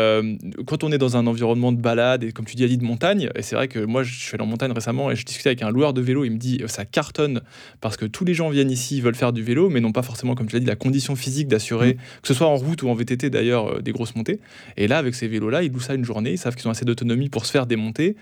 quand 0.66 0.84
on 0.84 0.92
est 0.92 0.98
dans 0.98 1.16
un 1.16 1.26
environnement 1.26 1.72
de 1.72 1.80
balade, 1.80 2.24
et 2.24 2.32
comme 2.32 2.44
tu 2.46 2.56
dis, 2.56 2.64
Ali, 2.64 2.78
de 2.78 2.84
montagne, 2.84 3.30
et 3.34 3.42
c'est 3.42 3.54
vrai 3.56 3.68
que 3.68 3.78
moi, 3.78 4.02
je 4.02 4.14
suis 4.18 4.34
allé 4.34 4.42
en 4.42 4.46
montagne 4.46 4.72
récemment 4.72 5.10
et 5.10 5.16
je 5.16 5.24
discutais 5.24 5.50
avec 5.50 5.62
un 5.62 5.70
loueur 5.70 5.92
de 5.92 6.00
vélo, 6.00 6.24
il 6.24 6.30
me 6.30 6.38
dit 6.38 6.62
ça 6.66 6.84
cartonne 6.84 7.40
parce 7.80 7.96
que 7.96 8.06
tous 8.06 8.24
les 8.24 8.34
gens 8.34 8.48
viennent 8.50 8.70
ici, 8.70 8.96
ils 8.96 9.02
veulent 9.02 9.14
faire 9.14 9.32
du 9.32 9.42
vélo, 9.42 9.68
mais 9.68 9.80
n'ont 9.80 9.92
pas 9.92 10.02
forcément, 10.02 10.34
comme 10.34 10.46
tu 10.48 10.54
l'as 10.54 10.60
dit, 10.60 10.66
la 10.66 10.76
condition 10.76 11.16
physique 11.16 11.48
d'assurer, 11.48 11.94
que 12.22 12.28
ce 12.28 12.34
soit 12.34 12.46
en 12.46 12.56
route 12.56 12.82
ou 12.82 12.88
en 12.88 12.94
VTT 12.94 13.30
d'ailleurs, 13.30 13.82
des 13.82 13.92
grosses 13.92 14.14
montées. 14.16 14.40
Et 14.76 14.88
là, 14.88 14.98
avec 14.98 15.14
ces 15.14 15.28
vélos-là, 15.28 15.62
ils 15.62 15.72
louent 15.72 15.80
ça 15.80 15.94
une 15.94 16.04
journée, 16.04 16.32
ils 16.32 16.38
qu'ils 16.54 16.68
ont 16.68 16.70
assez 16.70 16.84
d'autonomie 16.84 17.28
pour 17.28 17.46
se 17.46 17.50
faire 17.50 17.66
des 17.66 17.76
montées. 17.76 18.16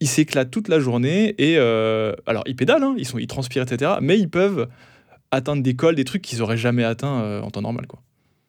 Ils 0.00 0.08
s'éclatent 0.08 0.50
toute 0.50 0.68
la 0.68 0.80
journée 0.80 1.34
et 1.38 1.58
euh, 1.58 2.14
alors 2.26 2.42
ils 2.46 2.56
pédalent, 2.56 2.82
hein, 2.82 2.94
ils, 2.96 3.06
sont, 3.06 3.18
ils 3.18 3.26
transpirent, 3.26 3.62
etc. 3.62 3.92
Mais 4.00 4.18
ils 4.18 4.30
peuvent 4.30 4.66
atteindre 5.30 5.62
des 5.62 5.74
cols, 5.74 5.94
des 5.94 6.04
trucs 6.04 6.22
qu'ils 6.22 6.42
auraient 6.42 6.56
jamais 6.56 6.84
atteints 6.84 7.20
euh, 7.20 7.42
en 7.42 7.50
temps 7.50 7.62
normal. 7.62 7.86
Quoi. 7.86 8.02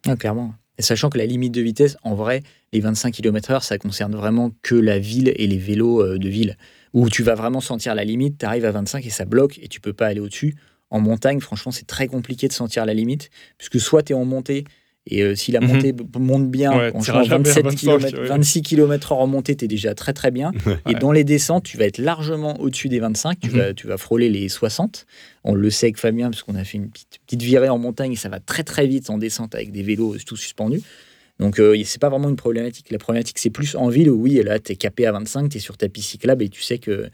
Ah, 0.07 0.15
clairement. 0.15 0.53
Et 0.77 0.81
sachant 0.81 1.09
que 1.09 1.17
la 1.17 1.25
limite 1.25 1.53
de 1.53 1.61
vitesse, 1.61 1.97
en 2.03 2.15
vrai, 2.15 2.41
les 2.73 2.79
25 2.79 3.13
km/h, 3.13 3.61
ça 3.61 3.77
concerne 3.77 4.15
vraiment 4.15 4.51
que 4.61 4.75
la 4.75 4.97
ville 4.97 5.31
et 5.35 5.45
les 5.45 5.57
vélos 5.57 6.01
euh, 6.01 6.17
de 6.17 6.29
ville. 6.29 6.57
Où 6.93 7.09
tu 7.09 7.23
vas 7.23 7.35
vraiment 7.35 7.61
sentir 7.61 7.95
la 7.95 8.03
limite, 8.03 8.39
tu 8.39 8.45
arrives 8.45 8.65
à 8.65 8.71
25 8.71 9.05
et 9.05 9.09
ça 9.09 9.25
bloque 9.25 9.59
et 9.61 9.67
tu 9.67 9.79
peux 9.79 9.93
pas 9.93 10.07
aller 10.07 10.19
au-dessus. 10.19 10.55
En 10.89 10.99
montagne, 10.99 11.39
franchement, 11.39 11.71
c'est 11.71 11.87
très 11.87 12.07
compliqué 12.07 12.47
de 12.47 12.53
sentir 12.53 12.85
la 12.85 12.93
limite, 12.93 13.29
puisque 13.57 13.79
soit 13.79 14.03
tu 14.03 14.13
es 14.13 14.15
en 14.15 14.25
montée, 14.25 14.65
et 15.07 15.23
euh, 15.23 15.35
si 15.35 15.51
la 15.51 15.61
Mhm. 15.61 15.67
montée 15.67 15.93
monte 16.19 16.49
bien, 16.51 16.71
Ouais, 16.77 16.85
à 16.87 17.23
27 17.23 17.63
25, 17.65 17.75
km, 17.75 18.19
ouais. 18.21 18.27
26 18.27 18.61
km/h 18.61 19.13
en 19.17 19.27
montée, 19.27 19.55
tu 19.55 19.65
es 19.65 19.67
déjà 19.67 19.95
très 19.95 20.13
très 20.13 20.29
bien. 20.31 20.51
Et 20.85 20.89
Ouais. 20.93 20.99
dans 20.99 21.11
les 21.11 21.23
descentes, 21.23 21.63
tu 21.63 21.77
vas 21.77 21.85
être 21.85 21.97
largement 21.97 22.59
au-dessus 22.61 22.87
des 22.87 22.99
25, 22.99 23.39
tu, 23.39 23.49
Mhm. 23.49 23.57
vas, 23.57 23.73
tu 23.73 23.87
vas 23.87 23.97
frôler 23.97 24.29
les 24.29 24.47
60. 24.47 25.05
On 25.43 25.55
le 25.55 25.69
sait 25.71 25.87
avec 25.87 25.97
Fabien, 25.97 26.29
parce 26.29 26.43
qu'on 26.43 26.55
a 26.55 26.63
fait 26.63 26.77
une 26.77 26.89
petite, 26.89 27.19
petite 27.25 27.41
virée 27.41 27.69
en 27.69 27.79
montagne, 27.79 28.11
et 28.13 28.15
ça 28.15 28.29
va 28.29 28.39
très 28.39 28.63
très 28.63 28.85
vite 28.85 29.09
en 29.09 29.17
descente 29.17 29.55
avec 29.55 29.71
des 29.71 29.81
vélos 29.83 30.17
tout 30.25 30.35
suspendus. 30.37 30.81
Donc 31.39 31.59
euh, 31.59 31.75
c'est 31.83 31.99
pas 31.99 32.09
vraiment 32.09 32.29
une 32.29 32.35
problématique. 32.35 32.91
La 32.91 32.99
problématique, 32.99 33.39
c'est 33.39 33.49
plus 33.49 33.75
en 33.75 33.87
ville 33.89 34.11
où 34.11 34.21
oui, 34.21 34.39
là, 34.43 34.59
tu 34.59 34.73
es 34.73 34.75
capé 34.75 35.07
à 35.07 35.11
25, 35.11 35.49
tu 35.49 35.57
es 35.57 35.59
sur 35.59 35.75
ta 35.77 35.89
piste 35.89 36.09
cyclable 36.09 36.43
et 36.43 36.49
tu 36.49 36.61
sais 36.61 36.77
que 36.77 37.09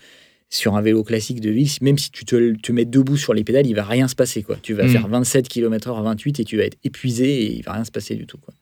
sur 0.50 0.76
un 0.76 0.82
vélo 0.82 1.04
classique 1.04 1.42
de 1.42 1.50
ville, 1.50 1.70
même 1.82 1.98
si 1.98 2.10
tu 2.10 2.24
te, 2.24 2.56
te 2.56 2.72
mets 2.72 2.86
debout 2.86 3.18
sur 3.18 3.34
les 3.34 3.44
pédales, 3.44 3.68
il 3.68 3.74
va 3.76 3.84
rien 3.84 4.08
se 4.08 4.16
passer. 4.16 4.44
Quoi. 4.44 4.56
Tu 4.62 4.74
vas 4.74 4.84
Mhm. 4.84 4.90
faire 4.92 5.08
27 5.08 5.48
km/h 5.50 5.98
à 5.98 6.02
28 6.02 6.40
et 6.40 6.46
tu 6.46 6.58
vas 6.58 6.64
être 6.64 6.78
épuisé 6.84 7.44
et 7.44 7.54
il 7.58 7.64
va 7.64 7.74
rien 7.74 7.84
se 7.84 7.92
passer 7.92 8.16
du 8.16 8.26
tout. 8.26 8.38
Quoi. 8.38 8.54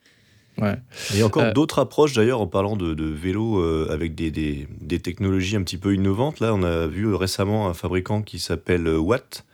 Ouais. 0.57 0.75
Il 1.13 1.19
y 1.19 1.21
a 1.21 1.25
encore 1.25 1.43
Euh, 1.43 1.51
d'autres 1.53 1.79
approches 1.79 2.13
d'ailleurs 2.13 2.39
en 2.41 2.47
parlant 2.47 2.75
de, 2.77 2.93
de 2.93 3.05
vélo 3.05 3.59
euh, 3.59 3.87
avec 3.91 4.15
des, 4.15 4.31
des- 4.31 4.67
des 4.81 4.99
technologies 4.99 5.57
un 5.57 5.63
petit 5.63 5.77
peu 5.77 5.93
innovantes. 5.93 6.39
Là, 6.39 6.53
on 6.55 6.63
a 6.63 6.87
vu 6.87 7.05
euh, 7.07 7.15
récemment 7.17 7.67
un 7.67 7.73
fabricant 7.73 8.21
qui 8.21 8.39
s'appelle 8.39 8.87
Watt 8.87 9.45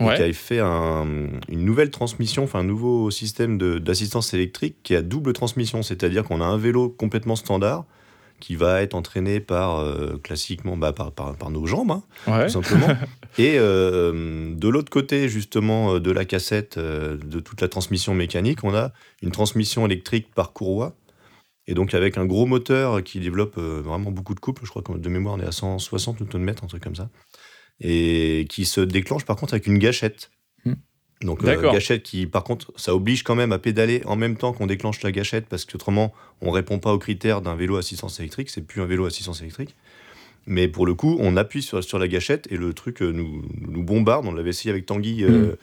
Ouais. 0.00 0.16
qui 0.16 0.22
avait 0.22 0.32
fait 0.32 0.58
un- 0.58 1.06
une 1.48 1.64
nouvelle 1.64 1.90
transmission, 1.90 2.44
enfin 2.44 2.60
un 2.60 2.64
nouveau 2.64 3.10
système 3.10 3.56
de- 3.58 3.78
d'assistance 3.78 4.34
électrique 4.34 4.76
qui 4.82 4.94
a 4.96 5.02
double 5.02 5.32
transmission, 5.32 5.82
c'est-à-dire 5.82 6.24
qu'on 6.24 6.40
a 6.40 6.44
un 6.46 6.56
vélo 6.58 6.88
complètement 6.88 7.36
standard 7.36 7.84
qui 8.42 8.56
va 8.56 8.82
être 8.82 8.94
entraîné 8.94 9.38
par 9.40 9.78
euh, 9.78 10.18
classiquement 10.18 10.76
bah, 10.76 10.92
par, 10.92 11.12
par- 11.12 11.36
par 11.36 11.50
nos 11.50 11.64
jambes, 11.64 11.92
hein, 11.92 12.02
Ouais. 12.26 12.46
tout 12.46 12.52
simplement. 12.60 12.88
Et 13.38 13.54
euh, 13.56 14.52
de 14.54 14.68
l'autre 14.68 14.90
côté, 14.90 15.28
justement, 15.28 15.94
euh, 15.94 16.00
de 16.00 16.10
la 16.10 16.24
cassette, 16.24 16.76
euh, 16.76 17.16
de 17.16 17.40
toute 17.40 17.60
la 17.60 17.68
transmission 17.68 18.14
mécanique, 18.14 18.64
on 18.64 18.74
a 18.74 18.92
une 19.22 19.30
transmission 19.30 19.86
électrique 19.86 20.34
par 20.34 20.52
courroie. 20.52 20.94
Et 21.68 21.74
donc, 21.74 21.94
avec 21.94 22.18
un 22.18 22.26
gros 22.26 22.44
moteur 22.46 23.02
qui 23.04 23.20
développe 23.20 23.56
vraiment 23.56 24.10
beaucoup 24.10 24.34
de 24.34 24.40
couple, 24.40 24.62
je 24.64 24.70
crois 24.70 24.82
que 24.82 24.92
de 24.92 25.08
mémoire, 25.08 25.36
on 25.36 25.40
est 25.40 25.46
à 25.46 25.52
160 25.52 26.20
Nm, 26.34 26.48
un 26.48 26.66
truc 26.66 26.82
comme 26.82 26.96
ça. 26.96 27.08
Et 27.80 28.46
qui 28.50 28.64
se 28.64 28.80
déclenche 28.80 29.24
par 29.24 29.36
contre 29.36 29.54
avec 29.54 29.66
une 29.68 29.78
gâchette. 29.78 30.30
Hmm. 30.64 30.74
Donc, 31.22 31.44
euh, 31.44 31.72
gâchette 31.72 32.02
qui, 32.02 32.26
par 32.26 32.44
contre, 32.44 32.72
ça 32.76 32.94
oblige 32.94 33.22
quand 33.22 33.34
même 33.34 33.52
à 33.52 33.58
pédaler 33.58 34.02
en 34.06 34.16
même 34.16 34.36
temps 34.36 34.52
qu'on 34.52 34.66
déclenche 34.66 35.02
la 35.02 35.12
gâchette 35.12 35.46
parce 35.48 35.64
qu'autrement, 35.64 36.12
on 36.40 36.50
répond 36.50 36.78
pas 36.78 36.92
aux 36.92 36.98
critères 36.98 37.40
d'un 37.42 37.54
vélo 37.54 37.76
à 37.76 37.78
assistance 37.80 38.18
électrique. 38.20 38.50
C'est 38.50 38.62
plus 38.66 38.82
un 38.82 38.86
vélo 38.86 39.04
à 39.04 39.08
assistance 39.08 39.40
électrique. 39.40 39.74
Mais 40.46 40.66
pour 40.66 40.86
le 40.86 40.94
coup, 40.94 41.16
on 41.20 41.36
appuie 41.36 41.62
sur, 41.62 41.82
sur 41.84 41.98
la 42.00 42.08
gâchette 42.08 42.48
et 42.50 42.56
le 42.56 42.72
truc 42.74 43.00
euh, 43.02 43.12
nous, 43.12 43.42
nous 43.60 43.82
bombarde. 43.84 44.26
On 44.26 44.32
l'avait 44.32 44.50
essayé 44.50 44.70
avec 44.72 44.86
Tanguy 44.86 45.22
euh, 45.22 45.54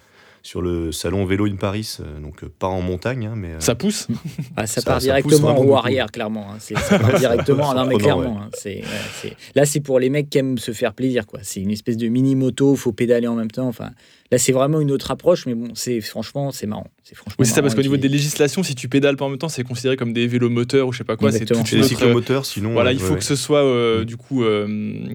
sur 0.42 0.62
le 0.62 0.94
salon 0.94 1.25
Vélo 1.25 1.48
in 1.48 1.58
Paris, 1.58 1.98
euh, 2.00 2.18
donc 2.22 2.46
euh, 2.46 2.50
pas 2.60 2.68
en 2.68 2.80
montagne, 2.82 3.25
hein, 3.25 3.34
mais 3.36 3.50
euh, 3.56 3.60
Ça 3.60 3.75
pousse? 3.75 4.08
Ah, 4.56 4.66
ça, 4.68 4.80
Ça- 4.80 4.89
part 4.89 5.01
ça 5.01 5.22
pousse 5.22 5.32
directement 5.34 5.50
en 5.50 5.56
roue 5.62 5.75
arrière, 5.75 6.10
clairement. 6.13 6.48
hein. 6.54 6.56
C'est- 6.60 6.78
Ça 6.80 6.98
part 6.98 7.20
directement. 7.20 7.74
Non, 7.74 7.86
mais 7.88 7.96
Surprenant, 8.00 8.22
clairement. 8.22 8.42
hein. 8.44 8.50
C'est- 8.54 8.78
ouais, 8.78 8.84
c'est- 9.22 9.36
Là, 9.54 9.66
c'est 9.66 9.82
pour 9.82 10.00
les 10.00 10.10
mecs 10.10 10.30
qui 10.30 10.38
aiment 10.38 10.58
se 10.58 10.72
faire 10.72 10.94
plaisir. 10.94 11.28
quoi. 11.28 11.39
C'est 11.44 11.60
une 11.60 11.72
espèce 11.72 11.98
de 11.98 12.08
mini-moto, 12.08 12.78
faut 12.78 12.94
pédaler 12.94 13.28
en 13.28 13.36
même 13.36 13.51
temps. 13.51 13.68
Enfin, 13.68 13.89
là, 14.31 14.38
c'est 14.38 14.51
vraiment 14.51 14.79
une 14.81 14.91
autre 14.91 15.12
approche, 15.12 15.45
mais 15.45 15.55
bon, 15.55 15.69
c'est 15.75 16.01
franchement, 16.01 16.51
c'est 16.51 16.67
marrant. 16.67 16.88
C'est 17.03 17.15
franchement. 17.15 17.36
Oui, 17.39 17.45
c'est 17.45 17.53
ça, 17.53 17.62
parce 17.62 17.75
qu'au 17.75 17.81
niveau 17.81 17.98
des 17.98 18.07
législations, 18.09 18.63
si 18.63 18.75
tu 18.75 18.88
pédales 18.89 19.17
pas 19.17 19.25
en 19.25 19.29
même 19.29 19.38
temps, 19.39 19.50
c'est 19.50 19.63
considéré 19.63 19.95
comme 19.98 20.13
des 20.13 20.27
vélos 20.27 20.50
moteurs 20.50 20.88
ou 20.88 20.91
je 20.93 21.00
sais 21.00 21.03
pas 21.03 21.17
quoi. 21.17 21.31
C'est 21.31 21.50
les 21.50 21.57
autre- 21.57 21.83
cyclomoteurs, 21.83 22.45
sinon. 22.45 22.74
Voilà, 22.74 22.89
euh, 22.89 22.93
il 22.93 23.00
faut 23.00 23.15
que 23.15 23.24
ce 23.24 23.36
soit 23.36 23.63
euh, 23.63 24.05
du 24.05 24.17
coup, 24.17 24.43
euh, 24.43 24.67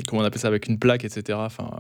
comment 0.09 0.23
on 0.23 0.25
appelle 0.25 0.41
ça, 0.41 0.49
avec 0.49 0.67
une 0.67 0.79
plaque, 0.79 1.05
etc. 1.05 1.39
Enfin, 1.43 1.71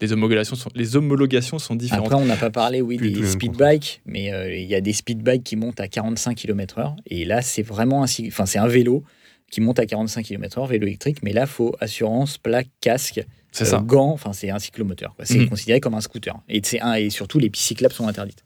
les 0.00 0.12
homologations 0.12 0.54
sont, 0.54 0.70
les 0.76 0.94
homologations 0.94 1.58
sont 1.58 1.74
différentes. 1.74 2.06
Après, 2.06 2.22
on 2.22 2.24
n'a 2.26 2.36
pas 2.36 2.50
parlé, 2.50 2.80
oui, 2.80 2.96
Plus 2.98 3.08
des 3.10 3.14
le 3.16 3.20
même 3.22 3.30
speed 3.30 3.52
concept. 3.56 3.68
bikes, 3.70 4.00
mais 4.06 4.32
euh, 4.32 4.54
il 4.56 4.66
y 4.66 4.74
a 4.76 4.80
des 4.80 4.92
speed 4.92 5.22
bikes 5.22 5.42
qui 5.42 5.56
montent 5.56 5.80
à 5.80 5.88
45 5.88 6.36
km/h. 6.36 6.94
Et 7.06 7.24
là, 7.24 7.42
c'est 7.42 7.62
vraiment 7.62 8.04
un, 8.04 8.06
enfin, 8.28 8.46
c'est 8.46 8.60
un 8.60 8.68
vélo 8.68 9.02
qui 9.50 9.60
monte 9.60 9.78
à 9.80 9.86
45 9.86 10.24
km/h, 10.24 10.68
vélo 10.68 10.86
électrique. 10.86 11.18
Mais 11.24 11.32
là, 11.32 11.46
faut 11.46 11.74
assurance, 11.80 12.38
plaque, 12.38 12.68
casque, 12.80 13.24
c'est 13.52 13.64
euh, 13.64 13.70
ça. 13.70 13.78
gants. 13.84 14.10
Enfin, 14.12 14.32
c'est 14.32 14.50
un 14.50 14.58
cyclomoteur. 14.58 15.14
C'est 15.22 15.38
Mhm. 15.38 15.48
considéré 15.48 15.80
comme 15.80 15.94
un 15.94 16.00
scooter. 16.00 16.34
Et, 16.48 16.60
c'est 16.64 16.80
un, 16.80 16.94
et 16.94 17.10
surtout, 17.10 17.38
les 17.38 17.50
pistes 17.50 17.66
cyclables 17.66 17.94
sont 17.94 18.06
interdites. 18.08 18.42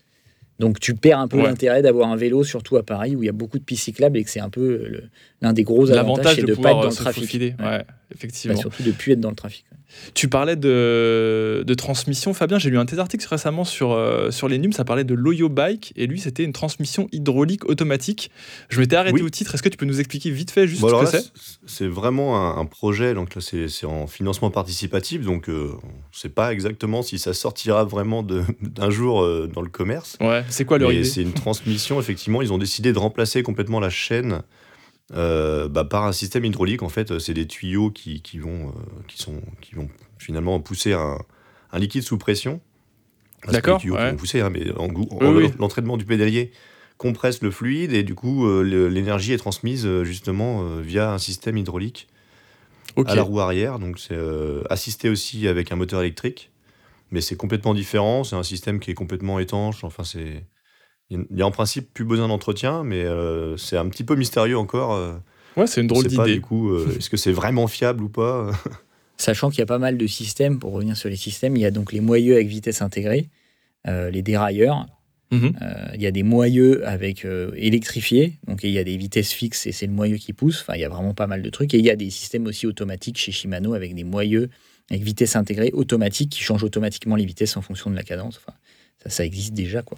Donc, 0.58 0.78
tu 0.78 0.94
perds 0.94 1.18
un 1.18 1.28
peu 1.28 1.38
Ouais. 1.38 1.44
l'intérêt 1.44 1.82
d'avoir 1.82 2.08
un 2.10 2.16
vélo, 2.16 2.44
surtout 2.44 2.76
à 2.76 2.84
Paris, 2.84 3.16
où 3.16 3.22
il 3.22 3.26
y 3.26 3.28
a 3.28 3.32
beaucoup 3.32 3.58
de 3.58 3.64
pistes 3.64 3.84
cyclables 3.84 4.16
et 4.18 4.22
que 4.24 4.30
c'est 4.30 4.38
un 4.40 4.50
peu 4.50 5.02
l'un 5.40 5.52
des 5.52 5.64
gros 5.64 5.90
avantages, 5.90 6.36
de, 6.36 6.42
ne 6.46 6.54
pas 6.54 6.70
être 6.70 6.76
dans 6.76 6.82
euh, 6.84 6.88
le 6.90 6.94
trafic. 6.94 7.32
Ouais. 7.34 7.40
Ouais, 7.42 7.54
Bah, 7.58 7.84
effectivement. 8.14 8.56
surtout 8.56 8.82
de 8.82 8.88
ne 8.88 8.92
plus 8.92 9.12
être 9.12 9.20
dans 9.20 9.30
le 9.30 9.34
trafic. 9.36 9.64
Tu 10.14 10.28
parlais 10.28 10.56
de, 10.56 11.62
de 11.66 11.74
transmission, 11.74 12.34
Fabien. 12.34 12.58
J'ai 12.58 12.70
lu 12.70 12.78
un 12.78 12.84
de 12.84 12.90
tes 12.90 12.98
articles 12.98 13.26
récemment 13.28 13.64
sur, 13.64 13.92
euh, 13.92 14.30
sur 14.30 14.48
les 14.48 14.58
NUM. 14.58 14.72
Ça 14.72 14.84
parlait 14.84 15.04
de 15.04 15.14
l'Oyo 15.14 15.48
Bike. 15.48 15.92
Et 15.96 16.06
lui, 16.06 16.18
c'était 16.20 16.44
une 16.44 16.52
transmission 16.52 17.08
hydraulique 17.12 17.64
automatique. 17.68 18.30
Je 18.68 18.80
m'étais 18.80 18.96
arrêté 18.96 19.20
Oui. 19.20 19.26
au 19.26 19.30
titre. 19.30 19.54
Est-ce 19.54 19.62
que 19.62 19.68
tu 19.68 19.76
peux 19.76 19.86
nous 19.86 20.00
expliquer 20.00 20.30
vite 20.30 20.50
fait 20.50 20.66
juste 20.66 20.80
Bon, 20.82 20.88
ce 21.06 21.10
que 21.12 21.18
c'est? 21.18 21.32
c'est 21.66 21.86
vraiment 21.86 22.36
un, 22.36 22.58
un 22.60 22.64
projet, 22.66 23.14
donc 23.14 23.34
là 23.34 23.40
c'est 23.40 23.86
en 23.86 24.06
financement 24.06 24.50
participatif, 24.50 25.22
donc 25.22 25.48
euh, 25.48 25.70
on 25.82 25.86
ne 25.86 25.92
sait 26.12 26.28
pas 26.28 26.52
exactement 26.52 27.02
si 27.02 27.18
ça 27.18 27.32
sortira 27.34 27.84
vraiment 27.84 28.22
d'un 28.62 28.90
jour 28.90 29.22
euh, 29.22 29.48
dans 29.52 29.62
le 29.62 29.68
commerce. 29.68 30.16
Ouais, 30.20 30.44
c'est 30.48 30.64
quoi 30.64 30.78
leur 30.78 30.92
idée? 30.92 31.04
c'est 31.04 31.22
une 31.22 31.32
transmission, 31.32 32.00
effectivement, 32.00 32.42
ils 32.42 32.52
ont 32.52 32.58
décidé 32.58 32.92
de 32.92 32.98
remplacer 32.98 33.42
complètement 33.42 33.80
la 33.80 33.90
chaîne 33.90 34.42
euh, 35.14 35.68
bah, 35.68 35.84
par 35.84 36.04
un 36.04 36.12
système 36.12 36.44
hydraulique. 36.44 36.82
En 36.82 36.88
fait, 36.88 37.18
c'est 37.18 37.34
des 37.34 37.46
tuyaux 37.46 37.90
qui, 37.90 38.22
qui 38.22 38.38
vont, 38.38 38.68
euh, 38.68 38.72
qui, 39.08 39.18
sont, 39.18 39.40
qui 39.60 39.74
vont 39.74 39.88
finalement 40.18 40.60
pousser 40.60 40.92
un, 40.92 41.18
un 41.72 41.78
liquide 41.78 42.02
sous 42.02 42.18
pression. 42.18 42.60
D'accord, 43.48 43.78
les 43.78 43.80
tuyaux 43.80 43.94
ouais. 43.96 44.04
qui 44.04 44.10
vont 44.12 44.16
pousser, 44.16 44.40
hein, 44.40 44.50
mais 44.50 44.70
en, 44.72 44.88
Oui, 44.88 45.06
en- 45.20 45.34
oui. 45.34 45.50
l'entraînement 45.58 45.96
du 45.96 46.04
pédalier 46.04 46.52
compresse 46.98 47.42
le 47.42 47.50
fluide 47.50 47.92
et 47.92 48.04
du 48.04 48.14
coup 48.14 48.46
euh, 48.46 48.62
l'énergie 48.88 49.32
est 49.32 49.38
transmise 49.38 49.84
euh, 49.86 50.04
justement 50.04 50.62
euh, 50.62 50.80
via 50.80 51.12
un 51.12 51.18
système 51.18 51.56
hydraulique 51.56 52.06
à 53.06 53.16
la 53.16 53.22
roue 53.22 53.40
arrière. 53.40 53.80
Donc 53.80 53.98
c'est 53.98 54.14
euh, 54.14 54.62
assisté 54.70 55.08
aussi 55.08 55.48
avec 55.48 55.72
un 55.72 55.76
moteur 55.76 56.00
électrique, 56.02 56.52
mais 57.10 57.20
c'est 57.20 57.34
complètement 57.34 57.74
différent. 57.74 58.22
C'est 58.22 58.36
un 58.36 58.44
système 58.44 58.78
qui 58.78 58.92
est 58.92 58.94
complètement 58.94 59.40
étanche. 59.40 59.82
Enfin 59.82 60.04
c'est 60.04 60.44
il 61.30 61.38
y 61.38 61.42
a 61.42 61.46
en 61.46 61.50
principe 61.50 61.92
plus 61.92 62.04
besoin 62.04 62.28
d'entretien, 62.28 62.84
mais 62.84 63.02
euh, 63.04 63.56
c'est 63.56 63.76
un 63.76 63.88
petit 63.88 64.04
peu 64.04 64.14
mystérieux 64.16 64.58
encore. 64.58 64.94
euh, 64.94 65.12
Ouais, 65.56 65.66
c'est 65.66 65.82
une 65.82 65.86
drôle 65.86 66.06
d'idée. 66.06 66.34
du 66.34 66.40
coup, 66.40 66.70
euh, 66.70 66.96
est-ce 66.96 67.10
que 67.10 67.16
c'est 67.18 67.32
vraiment 67.32 67.66
fiable 67.66 68.02
ou 68.04 68.08
pas 68.08 68.50
Sachant 69.18 69.50
qu'il 69.50 69.58
y 69.58 69.62
a 69.62 69.66
pas 69.66 69.78
mal 69.78 69.98
de 69.98 70.06
systèmes, 70.06 70.58
pour 70.58 70.72
revenir 70.72 70.96
sur 70.96 71.10
les 71.10 71.16
systèmes, 71.16 71.56
il 71.56 71.60
y 71.62 71.66
a 71.66 71.70
donc 71.70 71.92
les 71.92 72.00
moyeux 72.00 72.34
avec 72.34 72.48
vitesse 72.48 72.80
intégrée, 72.80 73.28
euh, 73.86 74.10
les 74.10 74.22
dérailleurs, 74.22 74.86
Mhm. 75.30 75.54
Il 75.94 76.02
y 76.02 76.06
a 76.06 76.10
des 76.10 76.24
moyeux 76.24 76.86
avec 76.86 77.26
électrifiés, 77.56 78.34
donc 78.46 78.60
il 78.64 78.70
y 78.70 78.78
a 78.78 78.84
des 78.84 78.98
vitesses 78.98 79.32
fixes 79.32 79.66
et 79.66 79.72
c'est 79.72 79.86
le 79.86 79.92
moyeu 79.92 80.18
qui 80.18 80.34
pousse. 80.34 80.60
Enfin, 80.60 80.74
il 80.74 80.80
y 80.82 80.84
a 80.84 80.90
vraiment 80.90 81.14
pas 81.14 81.26
mal 81.26 81.40
de 81.40 81.48
trucs. 81.48 81.72
Et 81.72 81.78
il 81.78 81.84
y 81.86 81.90
a 81.90 81.96
des 81.96 82.10
systèmes 82.10 82.46
aussi 82.46 82.66
automatiques 82.66 83.16
chez 83.16 83.32
Shimano 83.32 83.72
avec 83.72 83.94
des 83.94 84.04
moyeux 84.04 84.50
avec 84.90 85.02
vitesse 85.02 85.34
intégrée 85.34 85.70
automatique 85.72 86.28
qui 86.30 86.42
changent 86.42 86.64
automatiquement 86.64 87.16
les 87.16 87.24
vitesses 87.24 87.56
en 87.56 87.62
fonction 87.62 87.88
de 87.88 87.96
la 87.96 88.02
cadence. 88.02 88.38
Enfin, 88.44 88.54
ça, 89.02 89.08
ça 89.08 89.24
existe 89.24 89.54
déjà, 89.54 89.80
quoi. 89.80 89.96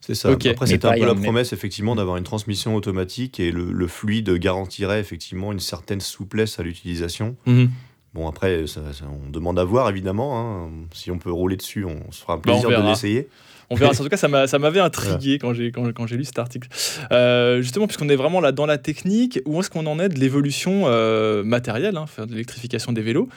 C'est 0.00 0.14
ça. 0.14 0.30
Après, 0.30 0.66
c'était 0.66 0.86
un 0.86 0.94
peu 0.94 1.06
la 1.06 1.14
promesse, 1.14 1.52
effectivement, 1.52 1.94
d'avoir 1.94 2.16
une 2.16 2.24
transmission 2.24 2.74
automatique 2.74 3.38
et 3.38 3.50
le, 3.50 3.86
fluide 3.86 4.30
garantirait 4.34 5.00
effectivement 5.00 5.52
une 5.52 5.60
certaine 5.60 6.00
souplesse 6.00 6.58
à 6.58 6.62
l'utilisation. 6.62 7.36
Mhm. 7.46 7.70
Bon, 8.12 8.28
après, 8.28 8.64
on 9.04 9.30
demande 9.30 9.58
à 9.58 9.64
voir, 9.64 9.88
évidemment. 9.88 10.40
Hein. 10.40 10.70
Si 10.92 11.10
on 11.10 11.18
peut 11.18 11.30
rouler 11.30 11.56
dessus, 11.56 11.84
on 11.84 12.10
se 12.10 12.22
fera 12.22 12.34
un 12.34 12.36
bah, 12.36 12.42
plaisir 12.42 12.70
de 12.70 12.88
l'essayer. 12.88 13.28
On 13.70 13.76
verra. 13.76 13.92
En 14.00 14.02
tout 14.02 14.08
cas, 14.08 14.16
ça 14.16 14.58
m'avait 14.58 14.80
intrigué 14.80 15.38
quand 15.38 15.52
j'ai 15.52 15.70
quand, 15.72 15.92
quand 15.92 16.10
lu 16.10 16.24
cet 16.24 16.38
article. 16.38 16.68
Euh, 17.12 17.60
justement, 17.60 17.86
puisqu'on 17.86 18.08
est 18.08 18.16
vraiment 18.16 18.40
là 18.40 18.52
dans 18.52 18.66
la 18.66 18.78
technique, 18.78 19.40
où 19.46 19.60
est-ce 19.60 19.70
qu'on 19.70 19.86
en 19.86 19.98
est 19.98 20.08
de 20.08 20.18
l'évolution 20.18 20.84
euh, 20.86 21.44
matérielle, 21.44 21.96
hein, 21.96 22.06
de 22.18 22.30
l'électrification 22.32 22.92
des 22.92 23.02
vélos? 23.02 23.28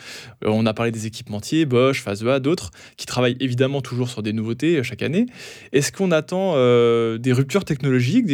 Euh, 0.43 0.49
On 0.49 0.65
a 0.65 0.73
parlé 0.73 0.91
des 0.91 1.05
équipementiers, 1.05 1.65
Bosch, 1.65 2.01
Fazua, 2.01 2.39
d'autres, 2.39 2.71
qui 2.97 3.05
travaillent 3.05 3.37
évidemment 3.39 3.81
toujours 3.81 4.09
sur 4.09 4.23
des 4.23 4.33
nouveautés 4.33 4.83
chaque 4.83 5.01
année. 5.03 5.25
Est-ce 5.71 5.91
qu'on 5.91 6.11
attend 6.11 6.53
des 7.17 7.33
ruptures 7.33 7.65
technologiques 7.65 8.31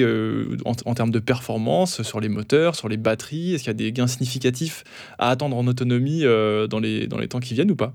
en, 0.65 0.94
termes 0.94 1.12
de 1.12 1.20
performance 1.20 2.03
sur 2.03 2.20
les 2.20 2.29
moteurs, 2.29 2.75
sur 2.75 2.89
les 2.89 2.98
batteries? 2.98 3.56
Est-ce 3.56 3.63
qu'il 3.63 3.70
y 3.70 3.72
a 3.72 3.74
des 3.74 3.91
gains 3.91 4.08
significatifs 4.08 4.84
à 5.18 5.29
attendre 5.29 5.58
en 5.58 5.65
autonomie 5.68 6.24
dans, 6.24 6.79
les, 6.79 7.08
dans 7.08 7.18
les 7.18 7.27
temps 7.27 7.39
qui 7.39 7.53
viennent 7.53 7.72
ou 7.72 7.75
pas? 7.75 7.94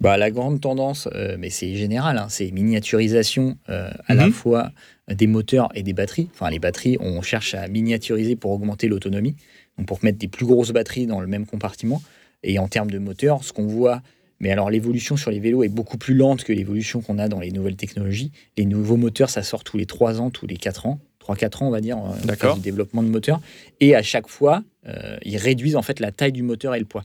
Bah, 0.00 0.16
la 0.16 0.30
grande 0.30 0.60
tendance, 0.60 1.08
euh, 1.14 1.36
mais 1.38 1.50
c'est 1.50 1.74
général, 1.76 2.18
hein, 2.18 2.26
c'est 2.28 2.50
miniaturisation 2.50 3.56
euh, 3.68 3.90
à 4.06 4.14
la 4.14 4.26
mhm. 4.26 4.32
fois 4.32 4.72
des 5.08 5.26
moteurs 5.26 5.68
et 5.74 5.82
des 5.82 5.92
batteries. 5.92 6.28
Enfin, 6.34 6.50
les 6.50 6.58
batteries, 6.58 6.96
on 7.00 7.22
cherche 7.22 7.54
à 7.54 7.68
miniaturiser 7.68 8.36
pour 8.36 8.50
augmenter 8.52 8.88
l'autonomie, 8.88 9.36
donc 9.78 9.86
pour 9.86 9.98
mettre 10.02 10.18
des 10.18 10.28
plus 10.28 10.46
grosses 10.46 10.72
batteries 10.72 11.06
dans 11.06 11.20
le 11.20 11.26
même 11.26 11.46
compartiment. 11.46 12.02
Et 12.42 12.58
en 12.58 12.68
termes 12.68 12.90
de 12.90 12.98
moteurs, 12.98 13.42
ce 13.44 13.52
qu'on 13.52 13.66
voit, 13.66 14.02
mais 14.40 14.50
alors 14.50 14.70
l'évolution 14.70 15.16
sur 15.16 15.30
les 15.30 15.40
vélos 15.40 15.62
est 15.62 15.68
beaucoup 15.68 15.96
plus 15.96 16.14
lente 16.14 16.44
que 16.44 16.52
l'évolution 16.52 17.00
qu'on 17.00 17.18
a 17.18 17.28
dans 17.28 17.40
les 17.40 17.50
nouvelles 17.50 17.76
technologies. 17.76 18.32
Les 18.58 18.66
nouveaux 18.66 18.96
moteurs, 18.96 19.30
ça 19.30 19.42
sort 19.42 19.64
tous 19.64 19.78
les 19.78 19.86
3 19.86 20.20
ans, 20.20 20.30
tous 20.30 20.46
les 20.46 20.56
4 20.56 20.86
ans. 20.86 20.98
3-4 21.26 21.62
ans, 21.62 21.68
on 21.68 21.70
va 21.70 21.80
dire, 21.80 21.96
en 21.96 22.14
développement 22.58 23.02
de 23.02 23.08
moteur. 23.08 23.40
Et 23.80 23.94
à 23.94 24.02
chaque 24.02 24.28
fois, 24.28 24.62
euh, 24.86 25.16
ils 25.22 25.38
réduisent 25.38 25.76
en 25.76 25.82
fait 25.82 26.00
la 26.00 26.12
taille 26.12 26.32
du 26.32 26.42
moteur 26.42 26.74
et 26.74 26.78
le 26.78 26.84
poids. 26.84 27.04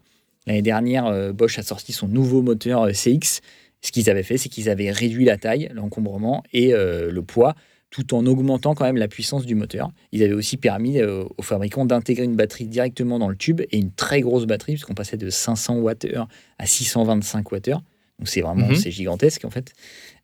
L'année 0.50 0.64
dernière, 0.64 1.06
euh, 1.06 1.32
Bosch 1.32 1.60
a 1.60 1.64
sorti 1.64 1.94
son 1.94 2.08
nouveau 2.08 2.42
moteur 2.42 2.82
euh, 2.82 2.92
CX. 2.92 3.42
Ce 3.82 3.92
qu'ils 3.92 4.10
avaient 4.10 4.24
fait, 4.24 4.40
c'est 4.40 4.50
qu'ils 4.50 4.68
avaient 4.68 4.90
réduit 4.90 5.24
la 5.24 5.38
taille, 5.38 5.70
l'encombrement 5.76 6.44
et 6.54 6.74
euh, 6.74 7.12
le 7.12 7.22
poids, 7.22 7.54
tout 7.92 8.16
en 8.16 8.26
augmentant 8.26 8.74
quand 8.74 8.86
même 8.86 8.98
la 8.98 9.08
puissance 9.08 9.46
du 9.46 9.54
moteur. 9.54 9.92
Ils 10.12 10.24
avaient 10.24 10.34
aussi 10.34 10.58
permis 10.58 11.02
aux 11.04 11.42
fabricants 11.44 11.86
d'intégrer 11.86 12.26
une 12.26 12.36
batterie 12.36 12.66
directement 12.66 13.20
dans 13.20 13.30
le 13.30 13.36
tube 13.36 13.62
et 13.62 13.78
une 13.78 13.92
très 13.92 14.22
grosse 14.22 14.46
batterie, 14.46 14.74
puisqu'on 14.74 14.96
passait 14.96 15.18
de 15.18 15.30
500 15.30 15.82
Wh 15.82 16.26
à 16.58 16.66
625 16.66 17.52
Wh. 17.52 17.60
Donc 17.70 17.82
c'est 18.26 18.42
vraiment 18.42 18.68
mhm. 18.68 18.76
c'est 18.76 18.92
gigantesque 18.92 19.46
en 19.46 19.50
fait. 19.50 19.74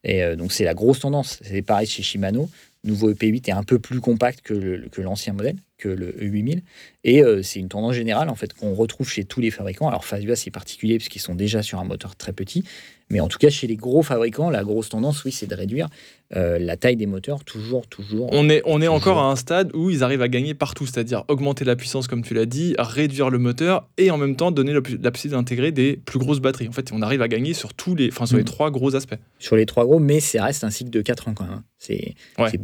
Et 0.04 0.36
donc 0.36 0.52
c'est 0.52 0.66
la 0.66 0.76
grosse 0.76 1.00
tendance. 1.00 1.40
C'est 1.42 1.64
pareil 1.64 1.88
chez 1.88 2.04
Shimano. 2.04 2.50
Nouveau 2.86 3.12
EP8 3.12 3.50
est 3.50 3.52
un 3.52 3.64
peu 3.64 3.80
plus 3.80 4.00
compact 4.00 4.42
que 4.42 5.02
l'ancien 5.02 5.34
modèle 5.34 5.58
que 5.78 5.90
le 5.90 6.12
E8000. 6.14 6.62
Et 7.04 7.24
euh, 7.24 7.44
c'est 7.44 7.60
une 7.60 7.70
tendance 7.70 7.94
générale 7.94 8.30
en 8.30 8.36
fait 8.36 8.54
qu'on 8.54 8.74
retrouve 8.74 9.10
chez 9.10 9.26
tous 9.26 9.42
les 9.42 9.52
fabricants. 9.52 9.88
Alors 9.88 10.06
Fazua 10.06 10.36
c'est 10.36 10.52
particulier 10.52 10.98
puisqu'ils 10.98 11.20
sont 11.20 11.36
déjà 11.36 11.62
sur 11.62 11.80
un 11.80 11.84
moteur 11.84 12.16
très 12.16 12.34
petit, 12.34 12.64
mais 13.10 13.20
en 13.20 13.28
tout 13.28 13.38
cas 13.38 13.50
chez 13.50 13.68
les 13.68 13.76
gros 13.76 14.02
fabricants, 14.02 14.50
la 14.50 14.64
grosse 14.64 14.90
tendance 14.90 15.24
oui 15.26 15.32
c'est 15.32 15.48
de 15.48 15.56
réduire 15.56 15.90
euh, 16.36 16.58
la 16.58 16.76
taille 16.76 16.96
des 16.96 17.06
moteurs 17.06 17.44
toujours 17.44 17.86
toujours. 17.88 18.30
On 18.32 18.50
est 18.50 18.64
on 18.66 18.82
est 18.82 18.88
encore 18.88 19.20
à 19.20 19.30
un 19.30 19.36
stade 19.36 19.70
où 19.76 19.92
ils 19.92 20.04
arrivent 20.04 20.24
à 20.24 20.28
gagner 20.28 20.56
partout, 20.56 20.88
c'est-à-dire 20.88 21.24
augmenter 21.28 21.66
la 21.66 21.76
puissance 21.76 22.08
comme 22.08 22.24
tu 22.24 22.34
l'as 22.34 22.48
dit, 22.48 22.76
réduire 22.80 23.30
le 23.30 23.38
moteur 23.38 23.88
et 23.98 24.10
en 24.10 24.18
même 24.18 24.36
temps 24.36 24.50
donner 24.50 24.74
la, 24.74 24.82
possibilité 24.82 25.30
d'intégrer 25.30 25.72
des 25.72 25.98
plus 26.04 26.18
grosses 26.18 26.40
batteries. 26.40 26.68
En 26.68 26.72
fait 26.72 26.92
on 26.92 27.04
arrive 27.04 27.22
à 27.22 27.28
gagner 27.28 27.54
sur 27.54 27.76
tous 27.76 27.94
les, 27.94 28.10
enfin 28.10 28.26
sur 28.26 28.38
les 28.38 28.44
mm. 28.44 28.48
trois 28.48 28.72
gros 28.72 28.96
aspects. 28.96 29.18
Sur 29.38 29.56
les 29.56 29.68
trois 29.68 29.86
gros, 29.86 30.00
mais 30.00 30.20
ça 30.20 30.46
reste 30.46 30.64
un 30.64 30.72
cycle 30.72 30.90
de 30.90 31.02
4 31.02 31.28
ans 31.28 31.34
quand 31.36 31.44
même. 31.44 31.54
Hein. 31.54 31.64
C'est 31.78 32.16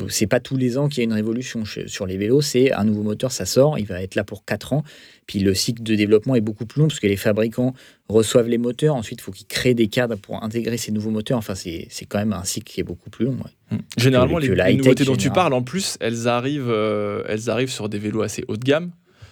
c'est 0.10 0.28
pas 0.28 0.40
tous 0.40 0.58
les 0.58 0.80
ans 0.80 0.90
qu'il 0.90 1.00
y 1.00 1.02
a 1.02 1.04
une 1.04 1.14
révolution 1.14 1.64
sur 1.66 2.08
les 2.08 2.18
vélos, 2.18 2.42
c'est 2.42 2.72
un 2.72 2.84
nouveau 2.84 3.04
moteur, 3.04 3.32
ça 3.32 3.46
sort, 3.46 3.78
il 3.78 3.86
va 3.86 4.02
être 4.02 4.16
là 4.16 4.24
pour 4.24 4.44
4 4.44 4.74
ans. 4.74 4.84
Puis 5.28 5.40
le 5.40 5.54
cycle 5.54 5.84
de 5.84 5.96
développement 5.96 6.36
est 6.36 6.42
beaucoup 6.42 6.66
plus 6.66 6.82
long 6.82 6.88
parce 6.88 7.00
que 7.00 7.08
les 7.08 7.16
fabricants 7.16 7.74
reçoivent 8.10 8.48
les 8.48 8.58
moteurs, 8.58 8.96
ensuite 8.96 9.20
il 9.20 9.24
faut 9.24 9.32
qu'ils 9.32 9.48
créent 9.48 9.76
des 9.76 9.88
cadres 9.88 10.16
pour 10.16 10.44
intégrer 10.44 10.78
ces 10.78 10.92
nouveaux 10.92 11.12
moteurs. 11.12 11.38
Enfin, 11.38 11.56
c'est 11.56 11.88
quand 12.10 12.18
même 12.18 12.34
un 12.34 12.44
cycle 12.44 12.72
qui 12.72 12.80
est 12.80 12.84
beaucoup 12.84 13.10
plus 13.10 13.26
long. 13.26 13.38
Mmh. 13.72 13.78
Généralement, 13.98 14.38
les, 14.38 14.76
nouveautés 14.76 15.06
dont 15.06 15.16
tu 15.16 15.30
parles, 15.30 15.54
en 15.54 15.64
plus, 15.64 15.98
elles 16.00 16.28
arrivent, 16.28 16.70
euh, 16.70 17.24
elles 17.28 17.50
arrivent 17.50 17.72
sur 17.72 17.90
des 17.90 18.00
vélos 18.00 18.22
assez 18.22 18.44
haut 18.48 18.58
de 18.58 18.64
gamme. 18.64 18.92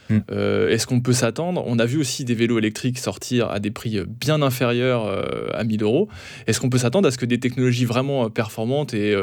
Mmh. 0.10 0.18
Euh, 0.32 0.70
est-ce 0.70 0.88
qu'on 0.88 1.02
peut 1.02 1.14
s'attendre? 1.14 1.64
On 1.68 1.78
a 1.78 1.86
vu 1.86 2.00
aussi 2.00 2.26
des 2.26 2.34
vélos 2.34 2.58
électriques 2.58 2.98
sortir 2.98 3.50
à 3.52 3.60
des 3.60 3.70
prix 3.70 4.00
bien 4.08 4.42
inférieurs 4.42 5.06
euh, 5.06 5.50
à 5.54 5.64
1000 5.64 5.84
euros. 5.84 6.10
Est-ce 6.48 6.60
qu'on 6.60 6.70
peut 6.70 6.78
s'attendre 6.78 7.08
à 7.08 7.12
ce 7.12 7.18
que 7.18 7.26
des 7.26 7.40
technologies 7.40 7.86
vraiment 7.86 8.30
performantes 8.30 8.94
et 8.94 9.16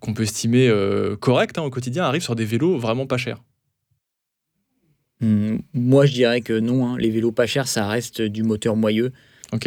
qu'on 0.00 0.12
peut 0.12 0.24
estimer 0.24 0.70
correctes 1.20 1.58
hein, 1.58 1.62
au 1.62 1.70
quotidien 1.70 2.04
arrivent 2.04 2.22
sur 2.22 2.36
des 2.36 2.44
vélos 2.44 2.76
vraiment 2.76 3.06
pas 3.06 3.16
chers? 3.16 3.42
Hmm, 5.20 5.58
moi, 5.72 6.06
je 6.06 6.12
dirais 6.12 6.40
que 6.42 6.52
non. 6.52 6.86
Hein. 6.86 6.96
Les 6.98 7.10
vélos 7.10 7.32
pas 7.32 7.46
chers, 7.46 7.66
ça 7.66 7.88
reste 7.88 8.20
du 8.22 8.42
moteur 8.42 8.76
moyeux. 8.76 9.12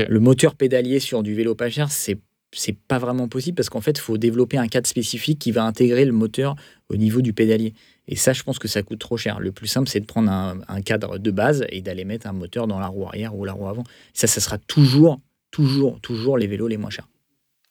Le 0.08 0.20
moteur 0.20 0.56
pédalier 0.56 1.00
sur 1.00 1.24
du 1.24 1.34
vélo 1.34 1.56
pas 1.56 1.70
cher, 1.70 1.92
c'est 1.92 2.20
c'est 2.54 2.78
pas 2.78 3.00
vraiment 3.00 3.28
possible 3.28 3.56
parce 3.56 3.70
qu'en 3.70 3.82
fait, 3.82 3.98
il 3.98 4.02
faut 4.02 4.18
développer 4.18 4.58
un 4.58 4.68
cadre 4.68 4.88
spécifique 4.88 5.40
qui 5.40 5.52
va 5.52 5.64
intégrer 5.64 6.06
le 6.06 6.12
moteur 6.12 6.56
au 6.90 6.96
niveau 6.98 7.22
du 7.22 7.34
pédalier. 7.34 7.74
Et 8.08 8.16
ça, 8.16 8.34
je 8.34 8.44
pense 8.44 8.60
que 8.60 8.68
ça 8.68 8.84
coûte 8.84 9.00
trop 9.00 9.18
cher. 9.18 9.40
Le 9.40 9.52
plus 9.52 9.68
simple, 9.68 9.88
c'est 9.88 10.00
de 10.00 10.06
prendre 10.06 10.30
un, 10.30 10.82
cadre 10.82 11.18
de 11.18 11.32
base 11.32 11.66
et 11.70 11.82
d'aller 11.82 12.04
mettre 12.04 12.28
un 12.28 12.34
moteur 12.34 12.68
dans 12.68 12.80
la 12.80 12.88
roue 12.88 13.06
arrière 13.06 13.36
ou 13.36 13.46
la 13.46 13.54
roue 13.54 13.68
avant. 13.68 13.84
Ça, 14.14 14.28
ça 14.28 14.42
sera 14.42 14.58
toujours, 14.58 15.22
toujours, 15.52 16.00
toujours 16.02 16.38
les 16.38 16.48
vélos 16.48 16.68
les 16.68 16.78
moins 16.78 16.90
chers. 16.90 17.08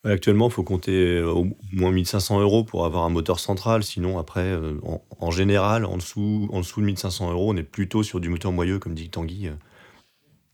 Actuellement, 0.03 0.49
il 0.49 0.53
faut 0.53 0.63
compter 0.63 1.19
euh, 1.19 1.31
au 1.31 1.49
moins 1.73 1.93
1500 1.93 2.41
euros 2.41 2.65
pour 2.65 2.87
avoir 2.87 3.05
un 3.05 3.11
moteur 3.11 3.39
central. 3.39 3.83
Sinon, 3.83 4.19
après, 4.19 4.45
euh, 4.45 4.79
en, 5.19 5.31
général, 5.31 5.85
en 5.85 5.99
dessous, 5.99 6.49
en 6.53 6.61
dessous 6.61 6.81
de 6.81 6.87
1500 6.87 7.33
euros, 7.33 7.53
on 7.53 7.57
est 7.59 7.63
plutôt 7.63 8.03
sur 8.03 8.19
du 8.19 8.31
moteur 8.31 8.51
moyeu, 8.51 8.79
comme 8.79 8.95
dit 8.95 9.11
Tanguy. 9.11 9.51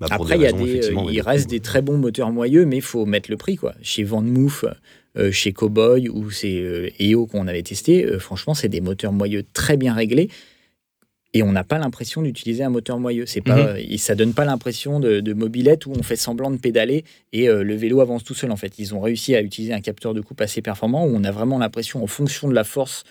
Euh, 0.02 0.06
bah, 0.06 0.08
après, 0.10 0.36
il, 0.36 0.42
y 0.42 0.46
a 0.46 0.52
des, 0.52 0.90
il 1.10 1.20
reste 1.20 1.48
des 1.48 1.60
très 1.60 1.82
bons 1.82 1.98
moteurs 1.98 2.30
moyeux, 2.30 2.66
mais 2.66 2.76
il 2.76 2.82
faut 2.82 3.06
mettre 3.06 3.30
le 3.30 3.36
prix. 3.36 3.56
Quoi. 3.56 3.74
Chez 3.82 4.04
Van 4.04 4.24
chez 5.30 5.54
Cowboy 5.54 6.10
ou 6.10 6.30
c'est 6.30 6.92
EO 7.00 7.26
qu'on 7.26 7.48
avait 7.48 7.62
testé, 7.62 8.06
franchement, 8.18 8.52
c'est 8.52 8.68
des 8.68 8.82
moteurs 8.82 9.12
moyeux 9.12 9.44
très 9.54 9.78
bien 9.78 9.94
réglés 9.94 10.28
et 11.36 11.42
on 11.42 11.52
n'a 11.52 11.64
pas 11.64 11.78
l'impression 11.78 12.22
d'utiliser 12.22 12.64
un 12.64 12.70
moteur 12.70 12.98
moyeux. 12.98 13.26
C'est 13.26 13.42
pas, 13.42 13.74
mhm. 13.74 13.98
ça 13.98 14.14
donne 14.14 14.32
pas 14.32 14.46
l'impression 14.46 15.00
de, 15.00 15.32
mobilette 15.34 15.84
où 15.84 15.92
on 15.92 16.02
fait 16.02 16.16
semblant 16.16 16.50
de 16.50 16.56
pédaler 16.56 17.04
et 17.32 17.48
euh, 17.48 17.62
le 17.62 17.74
vélo 17.74 18.00
avance 18.00 18.24
tout 18.24 18.34
seul. 18.34 18.50
En 18.50 18.56
fait, 18.56 18.78
ils 18.78 18.94
ont 18.94 19.00
réussi 19.00 19.36
à 19.36 19.42
utiliser 19.42 19.74
un 19.74 19.82
capteur 19.82 20.14
de 20.14 20.22
coupe 20.22 20.40
assez 20.40 20.62
performant 20.62 21.04
où 21.04 21.10
on 21.14 21.24
a 21.24 21.30
vraiment 21.30 21.58
l'impression, 21.58 22.02
en 22.02 22.06
fonction 22.06 22.48
de 22.48 22.54
la 22.54 22.64
force 22.64 23.04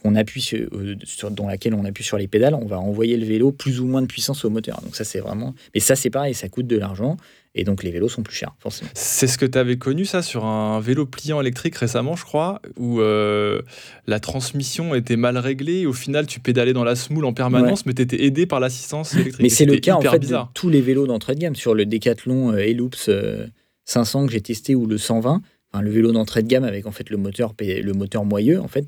qu'on 0.00 0.14
appuie 0.14 0.40
sur, 0.40 0.68
euh, 0.72 0.96
dans 1.30 1.46
laquelle 1.46 1.74
on 1.74 1.84
appuie 1.84 2.04
sur 2.04 2.16
les 2.16 2.26
pédales, 2.26 2.54
on 2.54 2.64
va 2.64 2.80
envoyer 2.80 3.16
le 3.16 3.26
vélo 3.26 3.52
plus 3.52 3.80
ou 3.80 3.86
moins 3.86 4.00
de 4.00 4.06
puissance 4.06 4.44
au 4.44 4.50
moteur. 4.50 4.80
Donc 4.82 4.96
ça, 4.96 5.04
c'est 5.04 5.20
vraiment. 5.20 5.54
Mais 5.74 5.80
ça, 5.80 5.96
c'est 5.96 6.10
pareil, 6.10 6.34
ça 6.34 6.48
coûte 6.48 6.66
de 6.66 6.78
l'argent. 6.78 7.16
Et 7.54 7.64
donc 7.64 7.82
les 7.82 7.90
vélos 7.90 8.08
sont 8.08 8.22
plus 8.22 8.34
chers, 8.34 8.54
forcément. 8.58 8.90
C'est 8.94 9.26
ce 9.26 9.36
que 9.36 9.44
tu 9.44 9.58
avais 9.58 9.76
connu, 9.76 10.06
ça, 10.06 10.22
sur 10.22 10.46
un 10.46 10.80
vélo 10.80 11.04
pliant 11.04 11.38
électrique 11.42 11.76
récemment, 11.76 12.16
je 12.16 12.24
crois, 12.24 12.62
où 12.78 13.00
euh, 13.00 13.60
la 14.06 14.20
transmission 14.20 14.94
était 14.94 15.16
mal 15.16 15.36
réglée. 15.36 15.80
Et 15.80 15.86
au 15.86 15.92
final, 15.92 16.26
tu 16.26 16.40
pédalais 16.40 16.72
dans 16.72 16.84
la 16.84 16.96
semoule 16.96 17.26
en 17.26 17.34
permanence, 17.34 17.84
mais 17.84 17.92
tu 17.92 18.00
étais 18.00 18.24
aidé 18.24 18.46
par 18.46 18.60
l'assistance 18.60 19.14
électrique. 19.14 19.42
Mais 19.42 19.50
c'est 19.50 19.66
le 19.66 19.76
cas, 19.76 19.96
en 19.96 20.00
fait, 20.00 20.20
de 20.20 20.36
tous 20.54 20.70
les 20.70 20.80
vélos 20.80 21.06
d'entrée 21.06 21.34
de 21.34 21.40
gamme. 21.40 21.54
Sur 21.54 21.74
le 21.74 21.84
Decathlon 21.84 22.56
Eloops 22.56 23.10
euh, 23.10 23.46
500 23.84 24.26
que 24.26 24.32
j'ai 24.32 24.40
testé 24.40 24.74
ou 24.74 24.86
le 24.86 24.96
120, 24.96 25.42
le 25.80 25.90
vélo 25.90 26.12
d'entrée 26.12 26.42
de 26.42 26.48
gamme 26.48 26.64
avec 26.64 26.86
en 26.86 26.92
fait 26.92 27.08
le 27.08 27.16
moteur, 27.16 27.54
le 27.58 27.92
moteur 27.92 28.24
moyeux, 28.24 28.60
en 28.60 28.68
fait, 28.68 28.86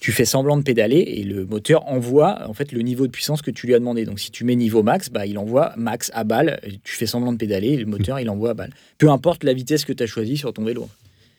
tu, 0.00 0.12
fais 0.12 0.26
semblant 0.26 0.58
de 0.58 0.62
pédaler 0.62 0.98
et 0.98 1.24
le 1.24 1.46
moteur 1.46 1.88
envoie 1.88 2.46
en 2.48 2.52
fait 2.52 2.72
le 2.72 2.82
niveau 2.82 3.06
de 3.06 3.12
puissance 3.12 3.40
que 3.40 3.50
tu 3.50 3.66
lui 3.66 3.74
as 3.74 3.78
demandé. 3.78 4.04
Donc 4.04 4.20
si 4.20 4.30
tu 4.30 4.44
mets 4.44 4.56
niveau 4.56 4.82
max, 4.82 5.08
bah, 5.08 5.24
il 5.24 5.38
envoie 5.38 5.72
max 5.76 6.10
à 6.12 6.24
balle, 6.24 6.60
tu 6.84 6.96
fais 6.96 7.06
semblant 7.06 7.32
de 7.32 7.38
pédaler 7.38 7.68
et 7.68 7.76
le 7.78 7.86
moteur 7.86 8.20
il 8.20 8.28
envoie 8.28 8.50
à 8.50 8.54
balle. 8.54 8.74
Peu 8.98 9.10
importe 9.10 9.44
la 9.44 9.54
vitesse 9.54 9.86
que 9.86 9.92
tu 9.92 10.02
as 10.02 10.06
choisie 10.06 10.36
sur 10.36 10.52
ton 10.52 10.64
vélo. 10.64 10.88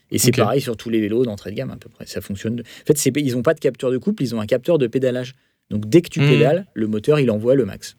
Et 0.09 0.17
c'est 0.17 0.31
pareil 0.31 0.61
sur 0.61 0.77
tous 0.77 0.89
les 0.89 0.99
vélos 0.99 1.25
d'entrée 1.25 1.51
de 1.51 1.55
gamme 1.55 1.71
à 1.71 1.77
peu 1.77 1.89
près. 1.89 2.05
Ça 2.07 2.21
fonctionne. 2.21 2.61
En 2.61 2.85
fait, 2.85 3.19
ils 3.19 3.33
n'ont 3.33 3.41
pas 3.43 3.53
de 3.53 3.59
capteur 3.59 3.91
de 3.91 3.97
couple, 3.97 4.23
ils 4.23 4.33
ont 4.35 4.41
un 4.41 4.45
capteur 4.45 4.77
de 4.77 4.87
pédalage. 4.87 5.35
Donc 5.69 5.87
dès 5.87 6.01
que 6.01 6.09
tu 6.09 6.19
mmh. 6.19 6.29
pédales, 6.29 6.67
le 6.73 6.87
moteur 6.87 7.19
il 7.19 7.29
envoie 7.29 7.55
le 7.55 7.65
max. 7.65 7.95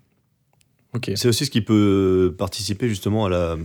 C'est 1.16 1.26
aussi 1.26 1.44
ce 1.44 1.50
qui 1.50 1.60
peut 1.60 2.34
participer 2.38 2.88
justement 2.88 3.26
à 3.26 3.28
la, 3.28 3.58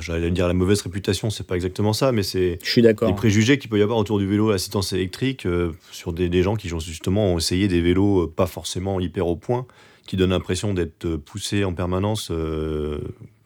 j'allais 0.00 0.30
dire 0.30 0.48
la 0.48 0.54
mauvaise 0.54 0.80
réputation, 0.80 1.30
c'est 1.30 1.46
pas 1.46 1.54
exactement 1.54 1.92
ça, 1.92 2.12
mais 2.12 2.22
c'est 2.22 2.58
les 2.76 2.94
préjugés 3.14 3.58
qu'il 3.58 3.70
peut 3.70 3.78
y 3.78 3.82
avoir 3.82 3.98
autour 3.98 4.18
du 4.18 4.26
vélo 4.26 4.50
à 4.50 4.54
assistance 4.54 4.92
électrique 4.92 5.46
euh, 5.46 5.72
sur 5.90 6.12
des, 6.12 6.42
gens 6.42 6.56
qui 6.56 6.68
justement 6.68 7.34
ont 7.34 7.38
essayé 7.38 7.68
des 7.68 7.80
vélos 7.80 8.24
euh, 8.24 8.32
pas 8.34 8.46
forcément 8.46 9.00
hyper 9.00 9.26
au 9.26 9.36
point, 9.36 9.66
qui 10.06 10.16
donnent 10.16 10.30
l'impression 10.30 10.72
d'être 10.72 11.04
euh, 11.04 11.18
poussés 11.18 11.64
en 11.64 11.74
permanence 11.74 12.32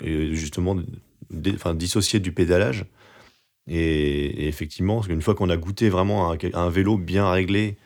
et 0.04 0.34
justement 0.34 0.76
enfin, 1.54 1.74
dissociés 1.74 2.20
du 2.20 2.32
pédalage. 2.32 2.86
Et, 3.68 4.48
effectivement, 4.48 5.02
une 5.08 5.22
fois 5.22 5.34
qu'on 5.34 5.50
a 5.50 5.56
goûté 5.56 5.88
vraiment 5.88 6.32
un, 6.32 6.38
un 6.54 6.70
vélo 6.70 6.96
bien 6.96 7.30
réglé 7.30 7.76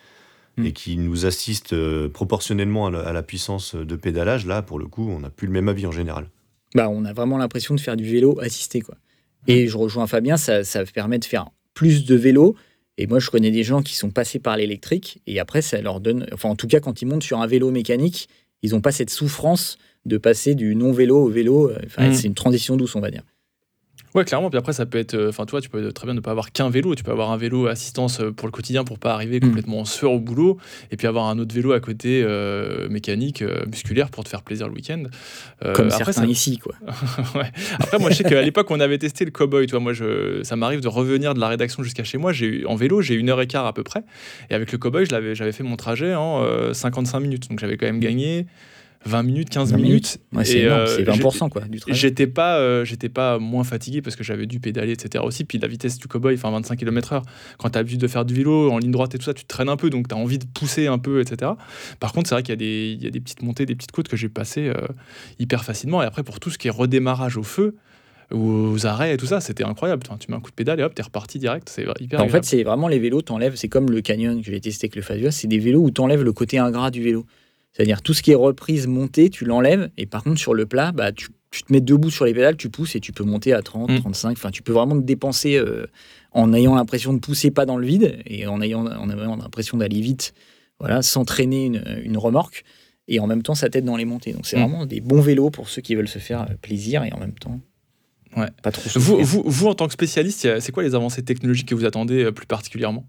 et 0.62 0.72
qui 0.72 0.96
nous 0.96 1.26
assiste 1.26 1.74
proportionnellement 2.10 2.86
à 2.86 3.12
la, 3.12 3.22
puissance 3.22 3.74
de 3.74 3.96
pédalage, 3.96 4.46
là, 4.46 4.62
pour 4.62 4.78
le 4.78 4.86
coup, 4.86 5.10
on 5.10 5.20
n'a 5.20 5.30
plus 5.30 5.48
le 5.48 5.52
même 5.52 5.68
avis 5.68 5.84
en 5.86 5.92
général. 5.92 6.28
Bah, 6.74 6.88
on 6.90 7.04
a 7.04 7.12
vraiment 7.12 7.38
l'impression 7.38 7.74
de 7.74 7.80
faire 7.80 7.96
du 7.96 8.04
vélo 8.04 8.38
assisté. 8.40 8.80
Quoi. 8.80 8.96
Et 9.46 9.68
je 9.68 9.76
rejoins 9.76 10.06
Fabien, 10.06 10.36
ça, 10.36 10.64
ça 10.64 10.84
permet 10.84 11.18
de 11.18 11.24
faire 11.24 11.50
plus 11.74 12.04
de 12.04 12.14
vélo. 12.14 12.56
Et 12.96 13.06
moi, 13.06 13.18
je 13.18 13.30
connais 13.30 13.50
des 13.50 13.64
gens 13.64 13.82
qui 13.82 13.94
sont 13.94 14.10
passés 14.10 14.38
par 14.38 14.56
l'électrique 14.56 15.20
et 15.26 15.40
après, 15.40 15.62
ça 15.62 15.80
leur 15.80 16.00
donne. 16.00 16.26
Enfin, 16.32 16.48
en 16.48 16.56
tout 16.56 16.68
cas, 16.68 16.80
quand 16.80 17.02
ils 17.02 17.06
montent 17.06 17.24
sur 17.24 17.40
un 17.40 17.46
vélo 17.46 17.70
mécanique, 17.70 18.28
ils 18.62 18.70
n'ont 18.70 18.80
pas 18.80 18.92
cette 18.92 19.10
souffrance 19.10 19.78
de 20.04 20.16
passer 20.16 20.54
du 20.54 20.74
non-vélo 20.74 21.24
au 21.24 21.28
vélo. 21.28 21.72
Enfin, 21.84 22.08
mmh. 22.08 22.14
C'est 22.14 22.26
une 22.28 22.34
transition 22.34 22.76
douce, 22.76 22.94
on 22.94 23.00
va 23.00 23.10
dire. 23.10 23.22
Ouais, 24.14 24.24
clairement. 24.24 24.48
Puis 24.48 24.58
après, 24.58 24.72
ça 24.72 24.86
peut 24.86 24.98
être. 24.98 25.14
Euh, 25.14 25.30
enfin, 25.30 25.44
toi, 25.44 25.60
tu 25.60 25.68
peux 25.68 25.92
très 25.92 26.06
bien 26.06 26.14
ne 26.14 26.20
pas 26.20 26.30
avoir 26.30 26.52
qu'un 26.52 26.70
vélo. 26.70 26.94
Tu 26.94 27.02
peux 27.02 27.10
avoir 27.10 27.32
un 27.32 27.36
vélo 27.36 27.66
assistance 27.66 28.20
euh, 28.20 28.30
pour 28.30 28.46
le 28.46 28.52
quotidien 28.52 28.84
pour 28.84 29.00
pas 29.00 29.12
arriver 29.12 29.38
mm. 29.38 29.40
complètement 29.40 29.80
en 29.80 29.84
sueur 29.84 30.12
au 30.12 30.20
boulot. 30.20 30.58
Et 30.92 30.96
puis 30.96 31.08
avoir 31.08 31.26
un 31.26 31.38
autre 31.40 31.52
vélo 31.52 31.72
à 31.72 31.80
côté 31.80 32.22
euh, 32.22 32.88
mécanique, 32.88 33.42
musculaire 33.66 34.10
pour 34.10 34.22
te 34.22 34.28
faire 34.28 34.42
plaisir 34.42 34.68
le 34.68 34.74
week-end. 34.74 35.02
Comme 35.74 35.88
après, 35.90 36.12
certains 36.12 36.26
ici, 36.26 36.58
quoi. 36.58 36.74
ouais. 37.34 37.50
Après, 37.80 37.98
moi, 37.98 38.10
je 38.10 38.16
sais 38.16 38.24
qu'à 38.24 38.42
l'époque, 38.42 38.70
on 38.70 38.78
avait 38.78 38.98
testé 38.98 39.24
le 39.24 39.32
cowboy. 39.32 39.66
Toi, 39.66 39.80
moi, 39.80 39.92
je, 39.92 40.42
ça 40.44 40.54
m'arrive 40.54 40.80
de 40.80 40.88
revenir 40.88 41.34
de 41.34 41.40
la 41.40 41.48
rédaction 41.48 41.82
jusqu'à 41.82 42.04
chez 42.04 42.18
moi. 42.18 42.32
J'ai 42.32 42.64
en 42.66 42.76
vélo, 42.76 43.02
j'ai 43.02 43.14
une 43.14 43.30
heure 43.30 43.40
et 43.40 43.46
quart 43.48 43.66
à 43.66 43.72
peu 43.72 43.82
près. 43.82 44.04
Et 44.50 44.54
avec 44.54 44.70
le 44.70 44.78
cowboy, 44.78 45.06
j'avais 45.06 45.52
fait 45.52 45.64
mon 45.64 45.76
trajet 45.76 46.14
en 46.14 46.72
55 46.72 47.20
minutes. 47.20 47.48
Donc 47.50 47.58
j'avais 47.58 47.76
quand 47.76 47.86
même 47.86 48.00
gagné. 48.00 48.46
20 49.06 49.22
minutes, 49.22 49.50
15 49.50 49.72
minutes. 49.74 50.18
c'est 50.44 50.64
20% 50.64 50.66
euh, 50.66 51.48
quoi, 51.48 51.62
du 51.62 51.80
travail. 51.80 51.98
J'étais 51.98 52.26
pas, 52.26 52.56
euh, 52.58 52.84
j'étais 52.84 53.08
pas 53.08 53.38
moins 53.38 53.64
fatigué 53.64 54.02
parce 54.02 54.16
que 54.16 54.24
j'avais 54.24 54.46
dû 54.46 54.60
pédaler, 54.60 54.92
etc. 54.92 55.22
aussi. 55.26 55.44
Puis 55.44 55.58
la 55.58 55.68
vitesse 55.68 55.98
du 55.98 56.08
cowboy, 56.08 56.34
enfin 56.34 56.50
25 56.50 56.78
km/h, 56.78 57.22
quand 57.58 57.70
tu 57.70 57.78
as 57.78 57.80
l'habitude 57.80 58.00
de 58.00 58.08
faire 58.08 58.24
du 58.24 58.34
vélo 58.34 58.70
en 58.70 58.78
ligne 58.78 58.90
droite 58.90 59.14
et 59.14 59.18
tout 59.18 59.24
ça, 59.24 59.34
tu 59.34 59.44
te 59.44 59.48
traînes 59.48 59.68
un 59.68 59.76
peu, 59.76 59.90
donc 59.90 60.08
tu 60.08 60.14
as 60.14 60.18
envie 60.18 60.38
de 60.38 60.46
pousser 60.46 60.86
un 60.86 60.98
peu, 60.98 61.20
etc. 61.20 61.52
Par 62.00 62.12
contre, 62.12 62.28
c'est 62.28 62.34
vrai 62.34 62.42
qu'il 62.42 62.52
y, 62.52 62.54
a 62.54 62.56
des, 62.56 62.98
y 63.00 63.06
a 63.06 63.10
des 63.10 63.20
petites 63.20 63.42
montées, 63.42 63.66
des 63.66 63.74
petites 63.74 63.92
côtes 63.92 64.08
que 64.08 64.16
j'ai 64.16 64.28
passées 64.28 64.68
euh, 64.68 64.86
hyper 65.38 65.64
facilement. 65.64 66.02
Et 66.02 66.06
après, 66.06 66.22
pour 66.22 66.40
tout 66.40 66.50
ce 66.50 66.56
qui 66.56 66.68
est 66.68 66.72
redémarrage 66.72 67.36
au 67.36 67.42
feu, 67.42 67.76
aux 68.30 68.86
arrêts 68.86 69.12
et 69.12 69.16
tout 69.18 69.26
ça, 69.26 69.40
c'était 69.40 69.64
incroyable. 69.64 70.02
tu 70.18 70.30
mets 70.30 70.36
un 70.36 70.40
coup 70.40 70.50
de 70.50 70.56
pédale 70.56 70.80
et 70.80 70.82
hop, 70.82 70.94
t'es 70.94 71.02
reparti 71.02 71.38
direct. 71.38 71.68
C'est 71.68 71.84
hyper 72.00 72.22
En 72.22 72.28
fait, 72.28 72.44
c'est 72.44 72.62
vraiment 72.62 72.88
les 72.88 72.98
vélos, 72.98 73.20
t'enlèves, 73.20 73.56
c'est 73.56 73.68
comme 73.68 73.90
le 73.90 74.00
Canyon 74.00 74.40
que 74.42 74.50
j'ai 74.50 74.60
testé 74.60 74.86
avec 74.86 74.96
le 74.96 75.02
Fabia, 75.02 75.30
c'est 75.30 75.46
des 75.46 75.58
vélos 75.58 75.82
où 75.82 75.90
t'enlèves 75.90 76.22
le 76.22 76.32
côté 76.32 76.58
ingrat 76.58 76.90
du 76.90 77.02
vélo. 77.02 77.26
C'est-à-dire 77.74 78.02
tout 78.02 78.14
ce 78.14 78.22
qui 78.22 78.30
est 78.30 78.36
reprise, 78.36 78.86
montée, 78.86 79.30
tu 79.30 79.44
l'enlèves. 79.44 79.90
Et 79.98 80.06
par 80.06 80.22
contre, 80.22 80.38
sur 80.38 80.54
le 80.54 80.64
plat, 80.64 80.92
bah, 80.92 81.10
tu, 81.12 81.28
te 81.28 81.72
mets 81.72 81.80
debout 81.80 82.10
sur 82.10 82.24
les 82.24 82.32
pédales, 82.32 82.56
tu 82.56 82.70
pousses 82.70 82.94
et 82.94 83.00
tu 83.00 83.12
peux 83.12 83.24
monter 83.24 83.52
à 83.52 83.62
30, 83.62 84.00
35. 84.00 84.28
Mm. 84.28 84.32
Enfin, 84.32 84.50
tu 84.50 84.62
peux 84.62 84.72
vraiment 84.72 84.96
te 84.96 85.04
dépenser 85.04 85.56
euh, 85.56 85.86
en 86.30 86.52
ayant 86.52 86.76
l'impression 86.76 87.12
de 87.12 87.18
pousser 87.18 87.50
pas 87.50 87.66
dans 87.66 87.76
le 87.76 87.86
vide 87.86 88.18
et 88.26 88.46
en 88.46 88.60
ayant, 88.60 88.86
en 88.86 89.10
ayant 89.10 89.36
l'impression 89.36 89.76
d'aller 89.76 90.00
vite, 90.00 90.34
voilà, 90.78 91.02
s'entraîner 91.02 91.66
une, 91.66 92.00
une, 92.04 92.16
remorque. 92.16 92.64
Et 93.08 93.18
en 93.18 93.26
même 93.26 93.42
temps, 93.42 93.54
ça 93.54 93.68
t'aide 93.68 93.84
dans 93.84 93.96
les 93.96 94.04
montées. 94.04 94.32
Donc, 94.32 94.46
c'est 94.46 94.56
mm. 94.56 94.60
vraiment 94.60 94.86
des 94.86 95.00
bons 95.00 95.20
vélos 95.20 95.50
pour 95.50 95.68
ceux 95.68 95.82
qui 95.82 95.96
veulent 95.96 96.08
se 96.08 96.20
faire 96.20 96.42
euh, 96.42 96.54
plaisir 96.62 97.02
et 97.02 97.12
en 97.12 97.18
même 97.18 97.34
temps. 97.34 97.60
Ouais. 98.36 98.48
Pas 98.62 98.70
trop 98.70 98.88
vous, 99.00 99.18
vous, 99.22 99.42
vous, 99.44 99.66
en 99.66 99.74
tant 99.74 99.86
que 99.86 99.92
spécialiste, 99.92 100.60
c'est 100.60 100.72
quoi 100.72 100.82
les 100.84 100.94
avancées 100.94 101.22
technologiques 101.22 101.68
que 101.68 101.74
vous 101.74 101.84
attendez 101.84 102.24
euh, 102.24 102.32
plus 102.32 102.46
particulièrement? 102.46 103.04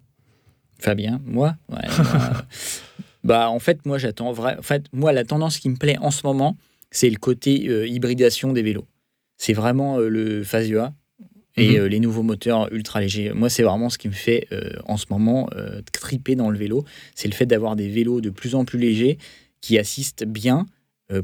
Fabien, 0.80 1.22
moi, 1.24 1.56
ouais, 1.70 1.88
Bah, 3.26 3.50
en 3.50 3.58
fait, 3.58 3.84
moi, 3.88 3.98
j'attends 3.98 4.32
vrai. 4.32 4.56
En 4.60 4.62
fait, 4.62 4.86
moi, 4.94 5.12
la 5.12 5.26
tendance 5.26 5.58
qui 5.58 5.68
me 5.68 5.78
plaît 5.78 5.98
en 6.00 6.12
ce 6.12 6.22
moment, 6.24 6.56
c'est 6.92 7.10
le 7.10 7.18
côté 7.18 7.68
euh, 7.68 7.88
hybridation 7.88 8.54
des 8.54 8.62
vélos. 8.62 8.86
C'est 9.38 9.54
vraiment 9.54 9.98
euh, 9.98 10.10
le 10.10 10.44
Fazia 10.44 10.94
et 11.58 11.72
mhm. 11.72 11.76
euh, 11.76 11.88
les 11.88 12.00
nouveaux 12.00 12.22
moteurs 12.22 12.72
ultra 12.72 13.02
légers. 13.02 13.32
Moi, 13.34 13.50
c'est 13.50 13.64
vraiment 13.64 13.90
ce 13.90 13.98
qui 13.98 14.10
me 14.10 14.14
fait 14.14 14.48
en 14.86 14.96
ce 14.98 15.08
moment 15.10 15.50
triper 15.92 16.36
dans 16.36 16.52
le 16.52 16.58
vélo. 16.58 16.86
C'est 17.16 17.28
le 17.28 17.34
fait 17.34 17.48
d'avoir 17.48 17.76
des 17.76 17.90
vélos 17.90 18.22
de 18.22 18.30
plus 18.30 18.54
en 18.54 18.64
plus 18.64 18.78
légers 18.78 19.18
qui 19.60 19.80
assistent 19.80 20.26
bien 20.26 20.68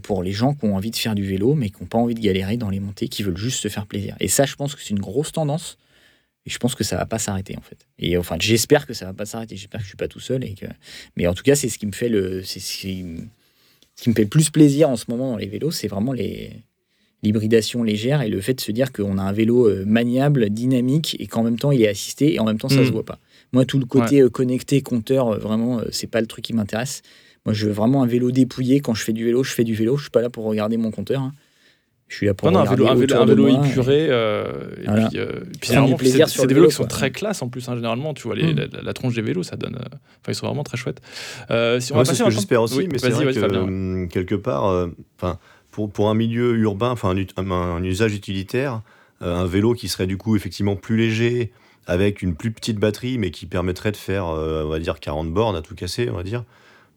pour 0.01 0.23
les 0.23 0.31
gens 0.31 0.55
qui 0.55 0.65
ont 0.65 0.75
envie 0.75 0.91
de 0.91 0.95
faire 0.95 1.13
du 1.13 1.25
vélo, 1.25 1.53
mais 1.53 1.69
qui 1.69 1.81
n'ont 1.81 1.87
pas 1.87 1.97
envie 1.97 2.15
de 2.15 2.19
galérer 2.19 2.57
dans 2.57 2.69
les 2.69 2.79
montées, 2.79 3.09
qui 3.09 3.21
veulent 3.23 3.37
juste 3.37 3.59
se 3.59 3.67
faire 3.67 3.85
plaisir. 3.85 4.15
Et 4.19 4.27
ça, 4.27 4.45
je 4.45 4.55
pense 4.55 4.73
que 4.73 4.81
c'est 4.81 4.91
une 4.91 4.99
grosse 4.99 5.31
tendance. 5.31 5.77
Et 6.45 6.49
je 6.49 6.57
pense 6.57 6.73
que 6.73 6.83
ça 6.83 6.97
va 6.97 7.05
pas 7.05 7.19
s'arrêter 7.19 7.55
en 7.57 7.61
fait. 7.61 7.87
Et 7.99 8.17
enfin, 8.17 8.35
j'espère 8.39 8.87
que 8.87 8.93
ça 8.93 9.05
va 9.05 9.13
pas 9.13 9.25
s'arrêter. 9.25 9.55
J'espère 9.55 9.79
que 9.79 9.83
je 9.83 9.89
suis 9.89 9.97
pas 9.97 10.07
tout 10.07 10.19
seul 10.19 10.43
et 10.43 10.53
que. 10.53 10.65
Mais 11.15 11.27
en 11.27 11.33
tout 11.33 11.43
cas, 11.43 11.55
c'est 11.55 11.69
ce 11.69 11.77
qui 11.77 11.85
me 11.85 11.91
fait 11.91 12.09
le, 12.09 12.43
c'est 12.43 12.59
ce 12.59 12.77
qui 12.77 13.03
me 13.03 14.13
fait 14.13 14.23
le 14.23 14.29
plus 14.29 14.49
plaisir 14.49 14.89
en 14.89 14.95
ce 14.95 15.05
moment 15.09 15.31
dans 15.31 15.37
les 15.37 15.47
vélos, 15.47 15.71
c'est 15.71 15.87
vraiment 15.87 16.13
les 16.13 16.63
l'hybridation 17.23 17.83
légère 17.83 18.23
et 18.23 18.29
le 18.29 18.41
fait 18.41 18.55
de 18.55 18.61
se 18.61 18.71
dire 18.71 18.91
qu'on 18.91 19.19
a 19.19 19.21
un 19.21 19.31
vélo 19.31 19.67
euh, 19.67 19.85
maniable, 19.85 20.49
dynamique 20.49 21.15
et 21.19 21.27
qu'en 21.27 21.43
même 21.43 21.59
temps 21.59 21.71
il 21.71 21.81
est 21.83 21.87
assisté 21.87 22.33
et 22.33 22.39
en 22.39 22.45
même 22.45 22.57
temps 22.57 22.67
ça 22.69 22.77
ne 22.77 22.85
se 22.85 22.91
voit 22.91 23.05
pas. 23.05 23.19
Moi, 23.53 23.65
tout 23.65 23.77
le 23.77 23.85
côté 23.85 24.21
euh, 24.21 24.29
connecté, 24.29 24.81
compteur, 24.81 25.27
euh, 25.27 25.37
vraiment, 25.37 25.81
c'est 25.91 26.07
pas 26.07 26.21
le 26.21 26.27
truc 26.27 26.45
qui 26.45 26.53
m'intéresse. 26.53 27.01
Moi, 27.45 27.53
je 27.53 27.67
veux 27.67 27.71
vraiment 27.71 28.03
un 28.03 28.07
vélo 28.07 28.31
dépouillé. 28.31 28.79
Quand 28.81 28.93
je 28.93 29.03
fais 29.03 29.13
du 29.13 29.25
vélo, 29.25 29.43
je 29.43 29.53
fais 29.53 29.63
du 29.63 29.73
vélo. 29.73 29.97
Je 29.97 30.03
suis 30.03 30.11
pas 30.11 30.21
là 30.21 30.29
pour 30.29 30.45
regarder 30.45 30.77
mon 30.77 30.91
compteur. 30.91 31.21
Hein. 31.21 31.33
Je 32.11 32.17
suis 32.17 32.25
là 32.25 32.33
pour 32.33 32.51
non, 32.51 32.59
non, 32.59 32.65
un 32.65 32.69
vélo, 32.69 32.87
un 32.87 32.95
vélo, 32.95 33.15
un 33.15 33.25
vélo 33.25 33.47
épuré. 33.47 34.07
Euh, 34.09 34.43
et 34.81 34.85
puis, 34.85 35.17
euh, 35.17 35.39
puis 35.57 35.69
c'est 36.09 36.45
des 36.45 36.53
vélos 36.53 36.67
qui 36.67 36.75
sont 36.75 36.83
très 36.83 37.09
classe 37.09 37.41
en 37.41 37.47
plus, 37.47 37.69
hein, 37.69 37.75
généralement. 37.75 38.13
Tu 38.13 38.23
vois, 38.23 38.35
les, 38.35 38.53
mm. 38.53 38.69
la, 38.83 38.93
tronche 38.93 39.15
des 39.15 39.21
vélos, 39.21 39.43
ça 39.43 39.55
donne. 39.55 39.75
Euh, 39.75 39.85
enfin, 39.85 40.27
ils 40.27 40.35
sont 40.35 40.45
vraiment 40.45 40.65
très 40.65 40.75
chouettes. 40.75 41.01
Euh, 41.51 41.79
si 41.79 41.93
on 41.93 42.03
c'est 42.03 42.13
ce 42.15 42.23
que 42.23 42.29
j'espère 42.29 42.61
aussi, 42.63 42.85
mais 42.91 42.97
c'est 42.97 43.11
vrai 43.11 43.33
que, 43.33 43.55
hum, 43.55 44.09
quelque 44.09 44.35
part, 44.35 44.65
euh, 44.65 44.87
enfin, 45.17 45.39
pour, 45.71 45.89
pour 45.89 46.09
un 46.09 46.13
milieu 46.13 46.57
urbain, 46.57 46.89
enfin, 46.89 47.15
un, 47.37 47.51
un, 47.51 47.83
usage 47.85 48.13
utilitaire, 48.13 48.81
un 49.21 49.45
vélo 49.45 49.73
qui 49.73 49.87
serait 49.87 50.07
du 50.07 50.17
coup 50.17 50.35
effectivement 50.35 50.75
plus 50.75 50.97
léger, 50.97 51.53
avec 51.87 52.21
une 52.21 52.35
plus 52.35 52.51
petite 52.51 52.77
batterie, 52.77 53.19
mais 53.19 53.31
qui 53.31 53.45
permettrait 53.45 53.93
de 53.93 53.97
faire, 53.97 54.25
on 54.25 54.67
va 54.67 54.79
dire, 54.79 54.99
40 54.99 55.31
bornes 55.31 55.55
à 55.55 55.61
tout 55.61 55.75
casser, 55.75 56.09
on 56.09 56.17
va 56.17 56.23
dire 56.23 56.43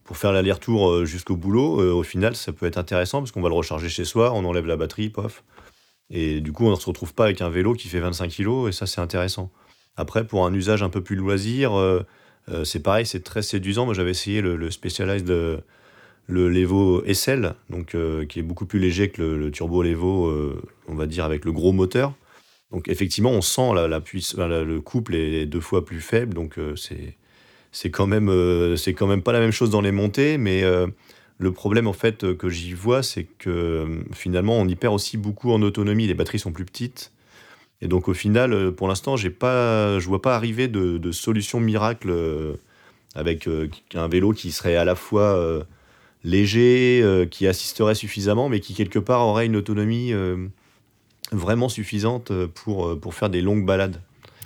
pour 0.05 0.17
faire 0.17 0.31
l'aller-retour 0.31 0.89
euh, 0.89 1.05
jusqu'au 1.05 1.35
boulot, 1.35 1.81
euh, 1.81 1.91
au 1.91 2.03
final, 2.03 2.35
ça 2.35 2.53
peut 2.53 2.67
être 2.67 2.77
intéressant 2.77 3.19
parce 3.19 3.31
qu'on 3.31 3.41
va 3.41 3.49
le 3.49 3.55
recharger 3.55 3.89
chez 3.89 4.05
soi, 4.05 4.31
on 4.33 4.45
enlève 4.45 4.67
la 4.67 4.77
batterie, 4.77 5.09
pof. 5.09 5.43
Et 6.11 6.41
du 6.41 6.51
coup, 6.51 6.67
on 6.67 6.71
ne 6.71 6.75
se 6.75 6.85
retrouve 6.85 7.15
pas 7.15 7.25
avec 7.25 7.41
un 7.41 7.49
vélo 7.49 7.73
qui 7.73 7.89
fait 7.89 7.99
25 7.99 8.29
kg 8.29 8.67
et 8.67 8.71
ça, 8.71 8.85
c'est 8.85 9.01
intéressant. 9.01 9.51
Après, 9.97 10.25
pour 10.25 10.45
un 10.45 10.53
usage 10.53 10.83
un 10.83 10.89
peu 10.89 11.01
plus 11.01 11.15
loisir, 11.15 11.73
euh, 11.73 12.03
c'est 12.63 12.81
pareil, 12.83 13.07
c'est 13.07 13.23
très 13.23 13.41
séduisant. 13.41 13.85
Moi, 13.85 13.95
j'avais 13.95 14.11
essayé 14.11 14.41
le, 14.41 14.55
le 14.55 14.69
Specialized, 14.69 15.27
le 15.27 16.49
Levo 16.49 17.03
SL, 17.11 17.55
donc, 17.71 17.97
qui 18.29 18.39
est 18.39 18.43
beaucoup 18.43 18.67
plus 18.67 18.77
léger 18.77 19.09
que 19.09 19.23
le, 19.23 19.49
Turbo 19.49 19.81
Levo, 19.81 20.31
on 20.87 20.93
va 20.93 21.07
dire, 21.07 21.25
avec 21.25 21.43
le 21.43 21.51
gros 21.51 21.71
moteur. 21.71 22.13
Donc, 22.69 22.87
effectivement, 22.87 23.31
on 23.31 23.41
sent 23.41 23.73
la, 23.73 23.87
la 23.87 24.63
le 24.63 24.81
couple 24.81 25.15
est 25.15 25.47
deux 25.47 25.61
fois 25.61 25.83
plus 25.83 26.01
faible, 26.01 26.35
donc 26.35 26.59
c'est 26.75 27.17
c'est 27.75 27.91
quand 27.91 28.07
même 28.07 28.29
euh, 28.29 28.77
c'est 28.77 28.93
quand 28.93 29.05
même 29.05 29.21
pas 29.21 29.33
la 29.33 29.41
même 29.41 29.51
chose 29.51 29.69
dans 29.69 29.81
les 29.81 29.91
montées, 29.91 30.37
mais 30.37 30.63
euh, 30.63 30.87
le 31.39 31.51
problème 31.51 31.87
en 31.87 31.93
fait 31.93 32.33
que 32.37 32.47
j'y 32.47 32.71
vois, 32.71 33.03
c'est 33.03 33.25
que 33.25 33.49
euh, 33.49 34.03
finalement 34.13 34.57
on 34.57 34.65
y 34.65 34.75
perd 34.75 34.93
aussi 34.93 35.17
beaucoup 35.17 35.51
en 35.51 35.61
autonomie. 35.61 36.07
Les 36.07 36.13
batteries 36.13 36.39
sont 36.39 36.53
plus 36.53 36.63
petites. 36.63 37.11
Et 37.81 37.89
donc 37.89 38.07
au 38.07 38.13
final, 38.13 38.71
pour 38.71 38.87
l'instant, 38.87 39.17
j'ai 39.17 39.29
pas, 39.29 39.99
je 39.99 40.07
vois 40.07 40.21
pas 40.21 40.37
arriver 40.37 40.69
de, 40.69 41.11
solution 41.11 41.59
miracle 41.59 42.13
avec 43.13 43.49
un 43.93 44.07
vélo 44.07 44.31
qui 44.31 44.53
serait 44.53 44.77
à 44.77 44.85
la 44.85 44.95
fois 44.95 45.65
léger, 46.23 47.27
qui 47.29 47.45
assisterait 47.47 47.93
suffisamment, 47.93 48.47
mais 48.47 48.61
qui 48.61 48.73
quelque 48.73 48.97
part 48.97 49.27
aurait 49.27 49.45
une 49.45 49.57
autonomie 49.57 50.13
vraiment 51.33 51.67
suffisante 51.67 52.31
pour, 52.45 52.97
pour 52.97 53.13
faire 53.13 53.29
des 53.29 53.41
longues 53.41 53.65
balades. 53.65 54.01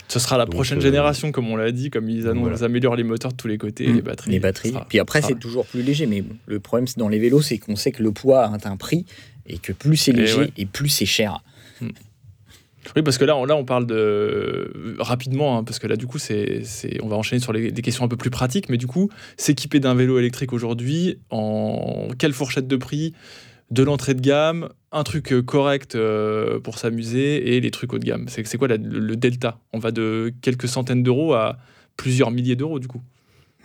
Ce 0.09 0.17
sera 0.17 0.37
la 0.37 0.47
prochaine 0.47 0.79
euh, 0.79 0.81
génération, 0.81 1.31
comme 1.31 1.49
on 1.49 1.55
l'a 1.55 1.71
dit, 1.71 1.91
comme 1.91 2.09
ils, 2.09 2.27
améliorent 2.27 2.95
les 2.95 3.03
moteurs 3.03 3.31
de 3.31 3.37
tous 3.37 3.47
les 3.47 3.59
côtés, 3.59 3.87
mmh. 3.87 3.95
les 3.95 4.01
batteries. 4.01 4.31
Les 4.31 4.39
batteries. 4.39 4.73
Puis 4.89 4.99
après, 4.99 5.21
c'est 5.21 5.37
toujours 5.37 5.65
plus 5.67 5.83
léger. 5.83 6.07
Mais 6.07 6.23
le 6.47 6.59
problème, 6.59 6.87
c'est 6.87 6.97
dans 6.97 7.09
les 7.09 7.19
vélos, 7.19 7.41
c'est 7.41 7.59
qu'on 7.59 7.75
sait 7.75 7.91
que 7.91 8.01
le 8.01 8.11
poids 8.11 8.43
a 8.43 8.67
un 8.67 8.77
prix 8.77 9.05
et 9.45 9.59
que 9.59 9.71
plus 9.71 9.97
c'est 9.97 10.11
léger 10.11 10.51
et, 10.57 10.65
plus 10.65 10.89
c'est 10.89 11.05
cher. 11.05 11.43
Mmh. 11.79 11.89
Oui, 12.95 13.03
parce 13.03 13.19
que 13.19 13.25
là, 13.25 13.37
on, 13.37 13.45
là, 13.45 13.55
on 13.55 13.65
parle 13.65 13.85
de 13.85 14.95
rapidement, 14.97 15.59
hein, 15.59 15.63
parce 15.63 15.77
que 15.77 15.85
là, 15.85 15.95
du 15.95 16.07
coup, 16.07 16.17
c'est, 16.17 16.63
on 17.03 17.07
va 17.07 17.15
enchaîner 17.15 17.39
sur 17.39 17.53
des 17.53 17.71
questions 17.71 18.03
un 18.03 18.07
peu 18.07 18.17
plus 18.17 18.31
pratiques. 18.31 18.69
Mais 18.69 18.77
du 18.77 18.87
coup, 18.87 19.09
s'équiper 19.37 19.79
d'un 19.79 19.93
vélo 19.93 20.17
électrique 20.17 20.53
aujourd'hui, 20.53 21.19
en 21.29 22.07
quelle 22.17 22.33
fourchette 22.33 22.67
de 22.67 22.77
prix 22.77 23.13
de 23.69 23.83
l'entrée 23.83 24.15
de 24.15 24.21
gamme, 24.21 24.69
un 24.91 25.03
truc 25.03 25.31
euh, 25.31 25.41
correct 25.41 25.95
euh, 25.95 26.59
pour 26.59 26.77
s'amuser 26.77 27.55
et 27.55 27.61
les 27.61 27.71
trucs 27.71 27.93
haut 27.93 27.99
de 27.99 28.05
gamme. 28.05 28.27
C'est 28.27 28.57
quoi 28.57 28.67
le, 28.67 29.15
delta? 29.15 29.59
On 29.73 29.79
va 29.79 29.91
de 29.91 30.33
quelques 30.41 30.67
centaines 30.67 31.03
d'euros 31.03 31.33
à 31.33 31.57
plusieurs 31.97 32.31
milliers 32.31 32.55
d'euros 32.55 32.79
du 32.79 32.87
coup. 32.87 33.01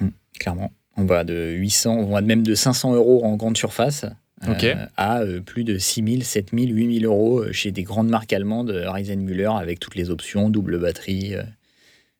Mmh, 0.00 0.08
clairement. 0.38 0.72
On 0.96 1.04
va 1.04 1.24
de 1.24 1.52
800, 1.52 1.96
on 1.96 2.12
va 2.12 2.20
même 2.20 2.42
de 2.42 2.54
500 2.54 2.94
euros 2.94 3.24
en 3.24 3.36
grande 3.36 3.56
surface 3.56 4.06
euh, 4.46 4.74
à 4.96 5.22
plus 5.44 5.64
de 5.64 5.78
6 5.78 6.04
000, 6.06 6.22
7 6.22 6.50
000, 6.52 6.66
8 6.66 7.00
000 7.00 7.12
euros 7.12 7.50
chez 7.52 7.72
des 7.72 7.82
grandes 7.82 8.08
marques 8.08 8.32
allemandes, 8.32 8.70
Müller, 9.16 9.50
avec 9.56 9.80
toutes 9.80 9.94
les 9.94 10.10
options, 10.10 10.50
double 10.50 10.78
batterie 10.78 11.34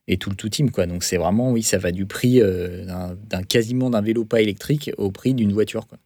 et 0.09 0.17
tout 0.17 0.31
le 0.31 0.37
tout 0.37 0.49
team. 0.49 0.71
Quoi. 0.71 0.87
Donc 0.87 1.05
c'est 1.05 1.19
vraiment, 1.19 1.53
oui, 1.53 1.63
ça 1.63 1.77
va 1.77 1.93
du 1.93 2.07
prix 2.07 2.41
d'un 2.41 3.43
quasiment 3.43 3.91
d'un 3.91 4.01
vélo 4.01 4.25
pas 4.25 4.41
électrique 4.41 4.91
au 4.97 5.11
prix 5.11 5.35
d'une 5.35 5.53
voiture. 5.53 5.87
Quoi. 5.87 5.99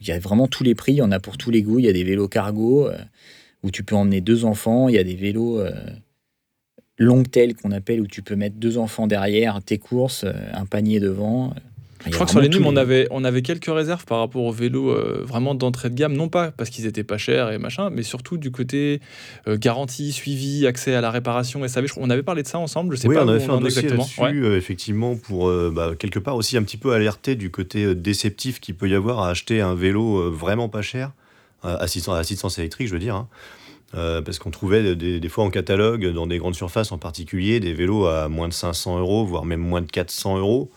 Il 0.00 0.08
y 0.08 0.12
a 0.12 0.18
vraiment 0.18 0.48
tous 0.48 0.64
les 0.64 0.74
prix, 0.74 0.92
il 0.92 0.96
y 0.96 1.02
en 1.02 1.12
a 1.12 1.20
pour 1.20 1.36
tous 1.36 1.50
les 1.50 1.62
goûts. 1.62 1.78
Il 1.78 1.84
y 1.84 1.88
a 1.88 1.92
des 1.92 2.04
vélos 2.04 2.28
cargo 2.28 2.88
euh, 2.88 2.98
où 3.62 3.70
tu 3.70 3.84
peux 3.84 3.94
emmener 3.94 4.20
deux 4.20 4.44
enfants, 4.44 4.88
il 4.88 4.94
y 4.94 4.98
a 4.98 5.04
des 5.04 5.14
vélos 5.14 5.60
euh, 5.60 5.72
long 6.98 7.22
qu'on 7.62 7.70
appelle, 7.72 8.00
où 8.00 8.06
tu 8.06 8.22
peux 8.22 8.36
mettre 8.36 8.56
deux 8.56 8.78
enfants 8.78 9.06
derrière, 9.06 9.62
tes 9.62 9.78
courses, 9.78 10.24
euh, 10.24 10.32
un 10.52 10.66
panier 10.66 11.00
devant. 11.00 11.54
Je 12.06 12.10
crois 12.12 12.26
que 12.26 12.32
sur 12.32 12.40
les 12.40 12.48
NUM, 12.48 12.64
on 12.66 12.76
avait, 12.76 13.06
on 13.10 13.24
avait 13.24 13.42
quelques 13.42 13.66
réserves 13.66 14.04
par 14.04 14.20
rapport 14.20 14.42
aux 14.44 14.52
vélos 14.52 14.90
euh, 14.90 15.22
vraiment 15.24 15.54
d'entrée 15.54 15.90
de 15.90 15.94
gamme, 15.94 16.12
non 16.14 16.28
pas 16.28 16.52
parce 16.52 16.70
qu'ils 16.70 16.86
étaient 16.86 17.02
pas 17.04 17.18
chers 17.18 17.50
et 17.50 17.58
machin, 17.58 17.90
mais 17.90 18.02
surtout 18.02 18.36
du 18.36 18.50
côté 18.50 19.00
euh, 19.48 19.56
garantie, 19.58 20.12
suivi, 20.12 20.66
accès 20.66 20.94
à 20.94 21.00
la 21.00 21.10
réparation, 21.10 21.66
SAV. 21.66 21.86
On 21.96 22.08
avait 22.10 22.22
parlé 22.22 22.42
de 22.42 22.48
ça 22.48 22.58
ensemble, 22.58 22.94
je 22.96 23.00
sais 23.02 23.08
oui, 23.08 23.14
pas. 23.16 23.24
on 23.24 23.28
avait 23.28 23.42
où 23.42 23.46
fait 23.46 23.52
un 23.52 23.60
dossier 23.60 23.88
là-dessus, 23.88 24.20
Ouais. 24.20 24.32
euh, 24.34 24.56
effectivement, 24.56 25.16
pour 25.16 25.50
bah, 25.72 25.92
quelque 25.98 26.18
part 26.18 26.36
aussi 26.36 26.56
un 26.56 26.62
petit 26.62 26.76
peu 26.76 26.92
alerter 26.92 27.34
du 27.34 27.50
côté 27.50 27.94
déceptif 27.94 28.60
qu'il 28.60 28.74
peut 28.76 28.88
y 28.88 28.94
avoir 28.94 29.20
à 29.20 29.30
acheter 29.30 29.60
un 29.60 29.74
vélo 29.74 30.30
vraiment 30.30 30.68
pas 30.68 30.82
cher, 30.82 31.12
à 31.62 31.74
assistance, 31.76 32.14
à 32.14 32.18
assistance 32.18 32.58
électrique, 32.58 32.86
je 32.88 32.92
veux 32.92 32.98
dire. 33.00 33.16
hein. 33.16 33.28
Euh, 33.94 34.20
parce 34.20 34.38
qu'on 34.38 34.50
trouvait 34.50 34.94
des, 34.94 35.18
des 35.18 35.28
fois 35.30 35.44
en 35.44 35.50
catalogue, 35.50 36.12
dans 36.12 36.26
des 36.26 36.36
grandes 36.36 36.54
surfaces 36.54 36.92
en 36.92 36.98
particulier, 36.98 37.58
des 37.58 37.72
vélos 37.72 38.04
à 38.06 38.28
moins 38.28 38.46
de 38.46 38.52
500 38.52 38.98
euros, 38.98 39.24
voire 39.24 39.46
même 39.46 39.60
moins 39.60 39.80
de 39.80 39.90
400 39.90 40.38
euros. 40.38 40.70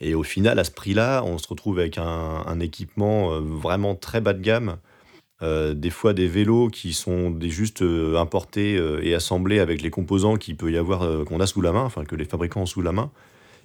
Et 0.00 0.14
au 0.14 0.22
final, 0.22 0.58
à 0.58 0.64
ce 0.64 0.70
prix-là, 0.70 1.22
on 1.24 1.38
se 1.38 1.48
retrouve 1.48 1.78
avec 1.78 1.98
un, 1.98 2.04
un 2.46 2.60
équipement 2.60 3.32
euh, 3.32 3.40
vraiment 3.40 3.94
très 3.94 4.20
bas 4.20 4.32
de 4.32 4.42
gamme. 4.42 4.76
Euh, 5.42 5.74
des 5.74 5.90
fois 5.90 6.14
des 6.14 6.28
vélos 6.28 6.68
qui 6.68 6.92
sont 6.92 7.28
des 7.30 7.50
juste 7.50 7.82
euh, 7.82 8.16
importés 8.18 8.76
euh, 8.76 9.00
et 9.02 9.14
assemblés 9.14 9.58
avec 9.58 9.82
les 9.82 9.90
composants 9.90 10.36
qu'il 10.36 10.56
peut 10.56 10.70
y 10.70 10.76
avoir 10.78 11.24
qu'on 11.24 11.40
a 11.40 11.46
sous 11.46 11.60
la 11.60 11.72
main, 11.72 11.82
enfin 11.82 12.04
que 12.04 12.14
les 12.14 12.24
fabricants 12.24 12.62
ont 12.62 12.66
sous 12.66 12.82
la 12.82 12.92
main. 12.92 13.10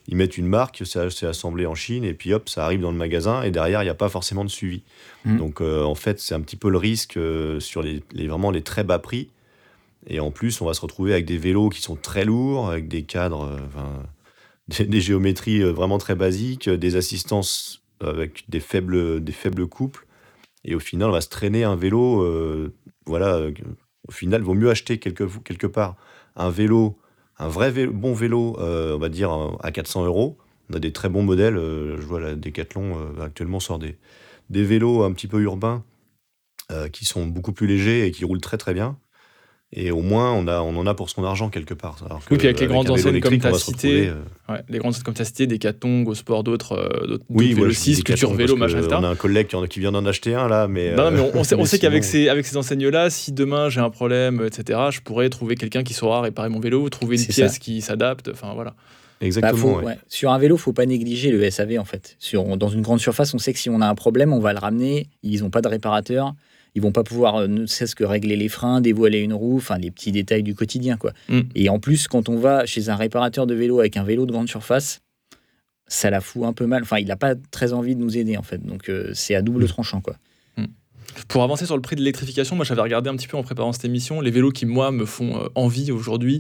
Ils 0.08 0.18
mettent 0.18 0.38
une 0.40 0.48
marque, 0.48 0.82
c'est 0.86 1.28
assemblé 1.28 1.68
en 1.68 1.76
Chine 1.76 2.04
et 2.04 2.16
puis 2.16 2.34
hop, 2.34 2.50
ça 2.50 2.66
arrive 2.66 2.82
dans 2.82 2.92
le 2.92 2.98
magasin 2.98 3.44
et 3.44 3.52
derrière 3.52 3.82
il 3.84 3.86
n'y 3.86 3.92
a 3.92 3.96
pas 3.96 4.10
forcément 4.10 4.44
de 4.44 4.50
suivi. 4.50 4.82
Mhm. 5.26 5.38
Donc 5.38 5.62
en 5.62 5.94
fait 5.94 6.20
c'est 6.20 6.34
un 6.34 6.42
petit 6.42 6.56
peu 6.56 6.70
le 6.72 6.80
risque 6.80 7.20
sur 7.60 7.84
les, 7.84 8.02
les- 8.14 8.28
vraiment 8.28 8.50
les 8.50 8.64
très 8.64 8.84
bas 8.84 8.98
prix. 8.98 9.30
Et 10.08 10.20
en 10.20 10.32
plus 10.32 10.62
on 10.62 10.66
va 10.66 10.74
se 10.74 10.82
retrouver 10.82 11.12
avec 11.14 11.26
des 11.26 11.38
vélos 11.38 11.70
qui 11.70 11.82
sont 11.82 11.96
très 11.96 12.26
lourds, 12.26 12.70
avec 12.72 12.88
des 12.88 13.04
cadres, 13.04 13.60
enfin, 13.68 13.90
des, 14.70 15.02
géométries 15.02 15.62
euh, 15.62 15.72
vraiment 15.72 15.98
très 15.98 16.16
basiques, 16.16 16.68
euh, 16.68 16.78
des 16.78 16.96
assistances 16.96 17.84
avec 18.02 18.50
des 18.50 18.60
faibles, 18.60 19.24
des 19.24 19.32
faibles 19.32 19.68
couples. 19.68 20.06
Et 20.64 20.76
au 20.76 20.80
final, 20.80 21.10
on 21.10 21.14
va 21.14 21.22
se 21.22 21.30
traîner 21.30 21.64
un 21.64 21.76
vélo. 21.76 22.22
euh, 22.22 22.74
voilà, 23.06 23.42
au 24.08 24.12
final, 24.12 24.42
il 24.42 24.46
vaut 24.46 24.54
mieux 24.54 24.70
acheter 24.70 25.00
quelque, 25.00 25.68
part 25.68 25.96
un 26.36 26.50
vélo, 26.50 26.98
un 27.38 27.50
vrai 27.50 27.72
vélo- 27.72 27.92
bon 27.92 28.14
vélo, 28.14 28.56
on 28.60 28.98
va 28.98 29.10
dire 29.10 29.32
à 29.62 29.72
400 29.72 30.06
euros. 30.06 30.38
On 30.70 30.76
a 30.76 30.80
des 30.80 30.94
très 30.94 31.10
bons 31.10 31.24
modèles. 31.24 31.56
je 31.56 32.06
vois 32.06 32.20
la 32.20 32.36
Decathlon 32.36 33.16
actuellement 33.20 33.60
sort 33.60 33.80
des, 33.80 33.98
vélos 34.50 35.04
un 35.04 35.12
petit 35.12 35.28
peu 35.28 35.42
urbains 35.42 35.84
qui 36.94 37.06
sont 37.06 37.26
beaucoup 37.26 37.52
plus 37.52 37.68
légers 37.68 38.06
et 38.06 38.12
qui 38.12 38.26
roulent 38.26 38.42
très 38.42 38.58
très 38.58 38.74
bien. 38.74 38.98
Et 39.72 39.92
au 39.92 40.02
moins, 40.02 40.34
on, 40.34 40.48
a, 40.48 40.62
on 40.62 40.76
en 40.78 40.88
a 40.88 40.96
pour 40.96 41.12
son 41.12 41.24
argent 41.24 41.50
quelque 41.50 41.76
part. 41.76 41.98
Alors 42.04 42.22
Oui, 42.32 42.38
puis 42.38 42.48
avec 42.48 42.60
les 42.60 42.66
un 42.66 42.70
grandes 42.70 42.88
vélo 42.88 42.98
enseignes 42.98 43.20
comme 43.20 43.40
se 43.40 43.66
cité, 43.66 44.08
euh, 44.08 44.16
Ouais, 44.52 44.62
les 44.68 44.80
grandes 44.80 44.98
comme 45.04 45.14
tu 45.14 45.22
as 45.22 45.26
cité, 45.26 45.46
Decathlon, 45.46 46.02
Go 46.02 46.16
Sport, 46.16 46.44
d'autres, 46.44 46.72
euh, 46.74 47.06
d'autres 47.06 47.24
Oui, 47.30 47.54
dis 47.54 47.76
6, 47.76 48.04
Culture 48.04 48.34
Vélo, 48.34 48.56
machin, 48.56 48.80
etc. 48.80 48.96
On 49.00 49.04
a 49.04 49.10
un 49.10 49.16
collègue 49.16 49.46
qui, 49.46 49.56
en- 49.56 49.68
qui 49.68 49.80
vient 49.80 49.92
d'en 49.92 50.06
acheter 50.08 50.34
un 50.34 50.48
là, 50.48 50.68
mais. 50.68 50.96
Non, 50.96 51.04
non, 51.04 51.12
mais 51.12 51.20
euh, 51.20 51.32
on, 51.36 51.40
on 51.42 51.44
sait, 51.44 51.54
on 51.54 51.64
qu'avec 51.80 52.04
ces, 52.04 52.30
avec 52.30 52.48
ces 52.48 52.58
enseignes-là, 52.58 53.12
si 53.12 53.32
demain 53.32 53.70
j'ai 53.70 53.80
un 53.80 53.92
problème, 53.92 54.42
etc., 54.44 54.80
je 54.90 55.02
pourrais 55.02 55.30
trouver 55.30 55.54
quelqu'un 55.56 55.84
qui 55.84 55.94
saura 55.94 56.22
réparer 56.22 56.50
mon 56.50 56.60
vélo, 56.60 56.90
trouver 56.90 57.22
une 57.22 57.28
pièce 57.28 57.54
ça. 57.54 57.60
qui 57.60 57.82
s'adapte. 57.82 58.30
Enfin 58.34 58.54
voilà. 58.56 58.72
Bah, 59.22 59.28
Exactement. 59.28 59.56
faut- 59.62 59.78
ouais. 59.80 59.84
ouais. 59.86 60.00
Sur 60.08 60.32
un 60.32 60.40
vélo, 60.40 60.58
faut 60.58 60.74
pas 60.74 60.88
négliger 60.88 61.30
le 61.30 61.48
SAV 61.52 61.78
en 61.78 61.86
fait. 61.86 62.16
Sur, 62.18 62.58
dans 62.58 62.70
une 62.70 62.82
grande 62.82 63.02
surface, 63.02 63.36
on 63.36 63.38
sait 63.38 63.54
que 63.54 63.60
si 63.60 63.70
on 63.70 63.82
a 63.82 63.88
un 63.88 63.94
problème, 63.96 64.34
on 64.34 64.40
va 64.40 64.54
le 64.54 64.60
ramener. 64.60 65.10
Ils 65.22 65.42
n'ont 65.44 65.52
pas 65.52 65.62
de 65.62 65.68
réparateur. 65.68 66.34
Ils 66.76 66.82
vont 66.82 66.92
pas 66.92 67.04
pouvoir 67.04 67.36
euh, 67.38 67.48
ne 67.48 67.66
cesse 67.66 67.96
que 67.96 68.04
régler 68.04 68.36
les 68.36 68.50
freins, 68.50 68.82
dévoiler 68.82 69.20
une 69.20 69.34
roue, 69.34 69.58
enfin 69.58 69.78
les 69.78 69.92
petits 69.92 70.12
détails 70.12 70.44
du 70.44 70.56
quotidien 70.56 70.98
quoi. 70.98 71.14
Mm. 71.30 71.40
Et 71.56 71.70
en 71.70 71.80
plus, 71.80 72.08
quand 72.08 72.30
on 72.30 72.38
va 72.38 72.66
chez 72.66 72.90
un 72.90 72.96
réparateur 72.96 73.48
de 73.48 73.54
vélo 73.56 73.80
avec 73.80 73.98
un 73.98 74.04
vélo 74.04 74.26
de 74.26 74.32
grande 74.32 74.50
surface, 74.50 75.02
ça 75.88 76.10
la 76.10 76.22
fout 76.22 76.44
un 76.44 76.54
peu 76.54 76.66
mal. 76.68 76.84
Enfin, 76.84 77.00
il 77.00 77.08
n'a 77.08 77.16
pas 77.16 77.34
très 77.52 77.74
envie 77.74 77.96
de 77.96 78.02
nous 78.02 78.18
aider 78.18 78.38
en 78.38 78.44
fait. 78.44 78.64
Donc 78.66 78.90
euh, 78.90 79.12
c'est 79.14 79.36
à 79.36 79.42
double 79.42 79.64
Mm. 79.64 79.68
tranchant 79.68 80.02
quoi. 80.02 80.16
Pour 81.28 81.44
avancer 81.44 81.66
sur 81.66 81.76
le 81.76 81.82
prix 81.82 81.96
de 81.96 82.02
l'électrification, 82.02 82.56
moi 82.56 82.66
j'avais 82.66 82.82
regardé 82.82 83.10
un 83.10 83.16
petit 83.16 83.28
peu 83.28 83.38
en 83.38 83.44
préparant 83.44 83.72
cette 83.74 83.86
émission, 83.86 84.22
les 84.22 84.32
vélos 84.32 84.52
qui 84.52 84.66
moi 84.66 84.92
me 84.92 85.06
font 85.06 85.38
euh, 85.38 85.48
envie 85.56 85.92
aujourd'hui, 85.92 86.40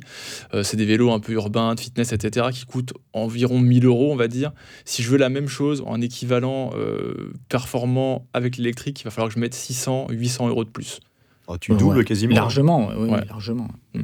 euh, 0.53 0.63
c'est 0.63 0.77
des 0.77 0.85
vélos 0.85 1.11
un 1.11 1.19
peu 1.19 1.33
urbains, 1.33 1.75
de 1.75 1.79
fitness, 1.79 2.11
etc., 2.13 2.47
qui 2.51 2.65
coûtent 2.65 2.93
environ 3.13 3.59
1000 3.59 3.85
euros, 3.85 4.11
on 4.11 4.15
va 4.15 4.27
dire. 4.27 4.51
Si 4.85 5.03
je 5.03 5.09
veux 5.09 5.17
la 5.17 5.29
même 5.29 5.47
chose 5.47 5.83
en 5.85 6.01
équivalent 6.01 6.71
euh, 6.75 7.31
performant 7.49 8.25
avec 8.33 8.57
l'électrique, 8.57 9.01
il 9.01 9.03
va 9.03 9.11
falloir 9.11 9.29
que 9.29 9.35
je 9.35 9.39
mette 9.39 9.53
600, 9.53 10.07
800 10.09 10.47
euros 10.49 10.63
de 10.63 10.69
plus. 10.69 10.99
Oh, 11.47 11.57
tu 11.57 11.73
doubles 11.75 11.97
Ouais. 11.99 12.03
quasiment. 12.03 12.33
hein. 12.33 12.39
Largement, 12.39 12.91
oui, 12.97 13.09
Ouais. 13.09 13.25
largement. 13.27 13.67
Mm. 13.95 13.99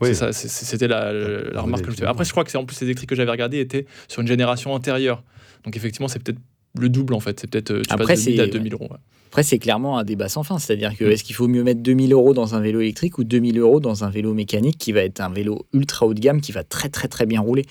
Oui. 0.00 0.08
C'est 0.08 0.14
ça, 0.14 0.32
c'est- 0.32 0.48
C'était 0.48 0.88
la, 0.88 1.12
la- 1.12 1.50
la 1.52 1.60
remarque 1.62 1.84
que 1.84 1.90
je 1.90 1.96
faisais. 1.96 2.06
Après, 2.06 2.24
je 2.24 2.30
crois 2.32 2.44
que 2.44 2.50
c'est 2.50 2.58
en 2.58 2.64
plus 2.64 2.78
les 2.80 2.86
électriques 2.86 3.08
que 3.08 3.14
j'avais 3.14 3.30
regardées 3.30 3.60
étaient 3.60 3.86
sur 4.08 4.20
une 4.20 4.26
génération 4.28 4.72
antérieure. 4.74 5.22
Donc 5.64 5.76
effectivement, 5.76 6.08
c'est 6.08 6.18
peut-être 6.18 6.40
le 6.78 6.88
double 6.88 7.14
en 7.14 7.20
fait. 7.20 7.38
C'est 7.40 7.48
peut-être 7.50 7.70
euh, 7.70 7.82
tu 7.82 7.92
Après, 7.92 8.14
passes 8.14 8.24
de 8.24 8.30
1000 8.30 8.40
à 8.40 8.44
c'est- 8.44 8.50
2000 8.50 8.72
euros. 8.74 8.88
ouais. 8.90 8.96
Après, 9.28 9.42
c'est 9.42 9.58
clairement 9.58 9.96
un 9.98 10.04
débat 10.04 10.28
sans 10.28 10.42
fin. 10.42 10.58
C'est-à-dire 10.58 10.94
que 10.96 11.04
Mm. 11.06 11.10
est-ce 11.10 11.24
qu'il 11.24 11.34
faut 11.34 11.48
mieux 11.48 11.62
mettre 11.62 11.80
2000 11.80 12.12
euros 12.12 12.34
dans 12.34 12.54
un 12.54 12.60
vélo 12.60 12.80
électrique 12.80 13.16
ou 13.18 13.24
2000 13.24 13.58
euros 13.58 13.80
dans 13.80 14.04
un 14.04 14.10
vélo 14.10 14.34
mécanique 14.34 14.76
qui 14.78 14.92
va 14.92 15.00
être 15.00 15.20
un 15.20 15.30
vélo 15.30 15.66
ultra 15.72 16.06
haut 16.06 16.12
de 16.14 16.20
gamme 16.20 16.40
qui 16.42 16.52
va 16.52 16.64
très 16.64 16.88
très 16.90 17.08
très 17.08 17.24
bien 17.26 17.40
rouler? 17.40 17.64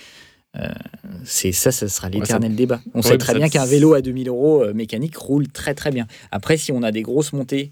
Euh, 0.57 0.67
C'est 1.23 1.51
ça, 1.51 1.71
ça 1.71 1.87
sera 1.87 2.09
l'éternel 2.09 2.55
débat. 2.55 2.81
On 2.93 2.97
Ouais, 3.01 3.03
sait 3.09 3.17
très 3.17 3.35
bien 3.35 3.47
qu'un 3.47 3.65
vélo 3.65 3.93
à 3.93 4.01
2000 4.01 4.27
euros 4.27 4.63
euh, 4.63 4.73
mécanique 4.73 5.15
roule 5.15 5.47
très 5.47 5.73
très 5.75 5.91
bien. 5.91 6.07
Après, 6.31 6.57
si 6.57 6.71
on 6.71 6.81
a 6.83 6.91
des 6.91 7.03
grosses 7.03 7.31
montées, 7.31 7.71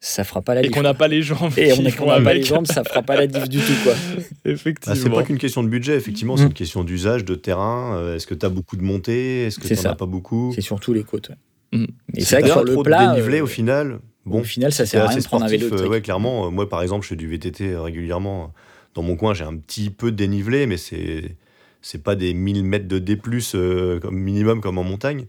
ça 0.00 0.22
fera 0.24 0.42
pas 0.42 0.54
la 0.54 0.60
Et 0.60 0.64
diff. 0.64 0.72
qu'on 0.72 0.82
n'a 0.82 0.94
pas 0.94 1.08
les 1.08 1.22
jambes. 1.22 1.52
Et 1.56 1.72
on 1.72 1.82
n'a 1.82 1.90
vont 1.90 1.96
qu'on 2.04 2.10
n'a 2.10 2.20
pas 2.20 2.34
les 2.34 2.42
jambes, 2.44 2.66
ça 2.66 2.84
fera 2.84 3.02
pas 3.02 3.16
la 3.16 3.26
diff 3.26 3.48
du 3.48 3.58
tout 3.58 3.72
quoi. 3.82 3.94
Ah, 3.96 4.20
Effectivement. 4.44 4.94
c'est 4.96 5.10
pas 5.10 5.22
qu'une 5.24 5.38
question 5.38 5.62
de 5.62 5.68
budget, 5.68 5.96
effectivement, 5.96 6.34
Mm. 6.34 6.38
c'est 6.38 6.44
une 6.44 6.52
question 6.52 6.84
d'usage, 6.84 7.24
de 7.24 7.34
terrain. 7.34 7.96
Euh, 7.96 8.16
Est-ce 8.16 8.26
que 8.26 8.34
tu 8.34 8.46
as 8.46 8.48
beaucoup 8.48 8.76
de 8.76 8.82
montées? 8.82 9.46
Est-ce 9.46 9.58
que 9.58 9.66
tu 9.68 9.74
ça. 9.76 9.90
as 9.90 9.94
pas 9.94 10.06
beaucoup? 10.06 10.52
C'est 10.54 10.60
surtout 10.60 10.92
les 10.92 11.02
côtes. 11.02 11.30
ouais. 11.30 11.78
Mm. 11.80 11.86
Et 12.14 12.20
c'est 12.22 12.36
vrai 12.36 12.42
que 12.48 12.48
sur 12.54 12.64
le 12.64 12.82
plat, 12.82 13.08
de 13.08 13.14
dénivelé 13.16 13.38
euh, 13.40 13.44
au 13.44 13.46
final? 13.46 13.98
Bon, 14.24 14.40
au 14.40 14.44
final, 14.44 14.72
ça 14.72 14.84
sert 14.86 15.04
à 15.04 15.08
rien 15.08 15.18
de 15.18 15.24
prendre 15.24 15.44
un 15.44 15.48
vélo 15.48 15.72
euh, 15.72 15.88
ouais, 15.88 16.00
clairement. 16.02 16.46
Euh, 16.46 16.50
Moi, 16.50 16.68
par 16.68 16.82
exemple, 16.82 17.02
je 17.04 17.08
fais 17.08 17.16
du 17.16 17.26
VTT 17.28 17.76
régulièrement. 17.76 18.52
Dans 18.94 19.02
mon 19.02 19.16
coin, 19.16 19.32
j'ai 19.34 19.44
un 19.44 19.56
petit 19.56 19.90
peu 19.90 20.10
de 20.12 20.16
dénivelé, 20.16 20.66
mais 20.66 20.76
c'est 20.76 21.36
c'est 21.80 22.02
pas 22.02 22.14
des 22.16 22.34
1000 22.34 22.64
mètres 22.64 22.88
de 22.88 22.98
D+, 22.98 23.16
euh, 23.54 24.00
comme 24.00 24.18
minimum, 24.18 24.60
comme 24.60 24.78
en 24.78 24.84
montagne. 24.84 25.26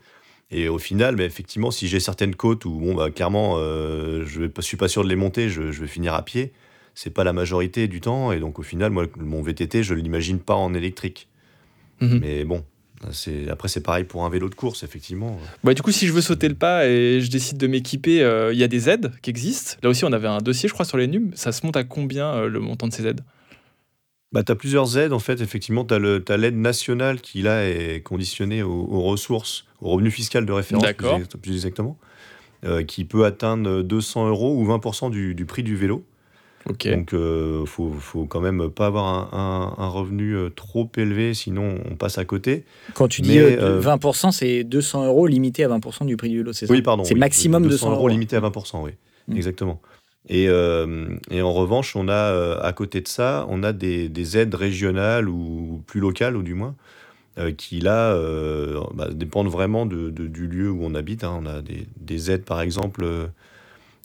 Et 0.52 0.68
au 0.68 0.80
final, 0.80 1.16
bah, 1.16 1.24
effectivement, 1.24 1.72
si 1.72 1.88
j'ai 1.88 2.00
certaines 2.00 2.36
côtes 2.36 2.66
où, 2.66 2.72
bon, 2.72 2.96
bah, 2.96 3.12
clairement, 3.12 3.56
euh, 3.58 4.26
je 4.26 4.42
ne 4.44 4.62
suis 4.62 4.78
pas 4.78 4.88
sûr 4.88 5.04
de 5.04 5.10
les 5.10 5.16
monter, 5.16 5.50
je, 5.50 5.72
je 5.72 5.82
vais 5.82 5.88
finir 5.88 6.14
à 6.14 6.24
pied. 6.24 6.54
C'est 6.96 7.12
pas 7.12 7.24
la 7.24 7.34
majorité 7.34 7.88
du 7.88 8.02
temps. 8.02 8.32
Et 8.32 8.40
donc, 8.40 8.60
au 8.60 8.64
final, 8.64 8.92
moi, 8.92 9.06
mon 9.18 9.42
VTT, 9.42 9.84
je 9.84 9.94
l'imagine 9.94 10.40
pas 10.40 10.56
en 10.56 10.74
électrique. 10.74 11.28
Mhm. 12.02 12.20
Mais 12.20 12.46
bon, 12.46 12.64
après, 13.50 13.68
c'est 13.68 13.82
pareil 13.82 14.04
pour 14.04 14.26
un 14.26 14.30
vélo 14.30 14.50
de 14.50 14.56
course, 14.56 14.84
effectivement. 14.84 15.40
Bah, 15.64 15.74
du 15.74 15.82
coup, 15.82 15.92
si 15.92 16.08
je 16.08 16.14
veux 16.14 16.22
sauter 16.22 16.50
le 16.50 16.56
pas 16.56 16.88
et 16.88 17.22
je 17.22 17.30
décide 17.30 17.58
de 17.58 17.68
m'équiper, 17.68 18.22
euh, 18.22 18.52
il 18.52 18.60
y 18.60 18.64
a 18.64 18.68
des 18.68 18.90
aides 18.90 19.12
qui 19.22 19.30
existent. 19.30 19.78
Là 19.84 19.90
aussi, 19.90 20.04
on 20.04 20.12
avait 20.12 20.28
un 20.28 20.40
dossier, 20.40 20.68
je 20.68 20.74
crois, 20.74 20.86
sur 20.86 20.98
les 20.98 21.08
NUM. 21.08 21.32
Ça 21.36 21.52
se 21.52 21.66
monte 21.66 21.78
à 21.78 21.84
combien 21.84 22.34
euh, 22.34 22.48
le 22.48 22.60
montant 22.60 22.88
de 22.88 22.94
ces 22.94 23.06
aides 23.08 23.22
Bah, 24.32 24.44
tu 24.44 24.52
as 24.52 24.56
plusieurs 24.56 24.98
aides, 24.98 25.14
en 25.14 25.20
fait. 25.20 25.42
Effectivement, 25.42 25.86
tu 25.86 25.94
as 25.94 26.38
l'aide 26.38 26.58
nationale 26.58 27.20
qui, 27.22 27.42
là, 27.42 27.66
est 27.68 28.02
conditionnée 28.04 28.62
aux, 28.62 28.70
aux 28.90 29.02
ressources, 29.02 29.66
au 29.82 29.90
revenu 29.90 30.12
fiscal 30.12 30.46
de 30.46 30.52
référence, 30.52 30.84
plus, 30.84 31.04
D'accord. 31.04 31.16
exact- 31.18 31.38
plus 31.38 31.54
exactement, 31.54 31.98
euh, 32.66 32.84
qui 32.84 33.06
peut 33.06 33.26
atteindre 33.26 33.82
200 33.82 34.28
euros 34.28 34.56
ou 34.56 34.66
20% 34.66 35.10
du, 35.10 35.34
du 35.34 35.46
prix 35.46 35.64
du 35.64 35.76
vélo. 35.76 36.04
Donc, 36.86 37.14
il 37.14 37.68
faut, 37.68 37.92
faut 37.94 38.26
quand 38.26 38.42
même 38.42 38.70
pas 38.70 38.86
avoir 38.88 39.06
un, 39.06 39.76
un- 39.80 39.84
un 39.84 39.88
revenu 39.88 40.36
euh, 40.36 40.50
trop 40.50 40.90
élevé, 40.98 41.34
sinon 41.34 41.80
on 41.90 41.96
passe 41.96 42.18
à 42.20 42.26
côté. 42.26 42.64
Quand 42.94 43.08
tu 43.08 43.22
dis 43.22 43.30
Mais, 43.30 43.40
euh, 43.40 43.80
euh, 43.80 43.82
20%, 43.82 44.32
c'est 44.32 44.64
200 44.64 45.06
euros 45.06 45.26
limité 45.26 45.64
à 45.64 45.68
20% 45.68 46.06
du 46.06 46.16
prix 46.16 46.30
du 46.30 46.38
vélo, 46.38 46.54
c'est 46.54 46.68
ça? 46.68 46.74
Oui, 46.74 46.82
pardon. 46.82 47.04
C'est 47.06 47.16
oui, 47.16 47.20
maximum 47.20 47.64
200 47.64 47.88
euros 47.88 47.96
euros. 48.02 48.08
limité 48.10 48.36
à 48.36 48.40
20%, 48.42 48.84
oui. 48.84 48.92
Mm. 49.28 49.36
Exactement. 49.38 49.82
Et, 50.28 50.48
euh, 50.50 51.16
et 51.32 51.42
en 51.42 51.54
revanche, 51.54 51.96
on 51.96 52.08
a, 52.08 52.14
euh, 52.14 52.60
à 52.62 52.74
côté 52.74 53.02
de 53.02 53.08
ça, 53.08 53.46
on 53.50 53.64
a 53.64 53.74
des, 53.74 54.10
des 54.10 54.38
aides 54.38 54.54
régionales 54.54 55.28
ou 55.30 55.82
plus 55.88 56.00
locales, 56.00 56.36
ou 56.38 56.44
du 56.44 56.54
moins, 56.54 56.76
euh, 57.40 57.52
qui 57.54 57.82
là 57.82 58.14
euh, 58.14 58.82
bah, 58.94 59.10
dépendent 59.12 59.50
vraiment 59.50 59.86
de- 59.86 60.10
de- 60.12 60.28
du 60.28 60.48
lieu 60.48 60.72
où 60.72 60.80
on 60.84 60.96
habite. 60.96 61.24
hein. 61.26 61.38
On 61.42 61.46
a 61.48 61.62
des, 61.62 61.88
des 61.98 62.32
aides, 62.32 62.46
par 62.46 62.62
exemple, 62.62 63.06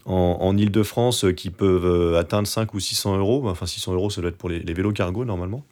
en, 0.06 0.38
en 0.40 0.56
Ile-de-France, 0.56 1.26
qui 1.36 1.50
peuvent 1.50 2.14
atteindre 2.16 2.48
5 2.48 2.74
ou 2.74 2.80
600 2.80 3.16
euros. 3.18 3.48
Enfin, 3.48 3.66
600 3.66 3.92
euros, 3.94 4.10
ça 4.10 4.20
doit 4.20 4.30
être 4.30 4.38
pour 4.38 4.48
les, 4.50 4.60
les 4.60 4.74
vélos 4.74 4.92
cargo, 4.92 5.24
normalement. 5.24 5.64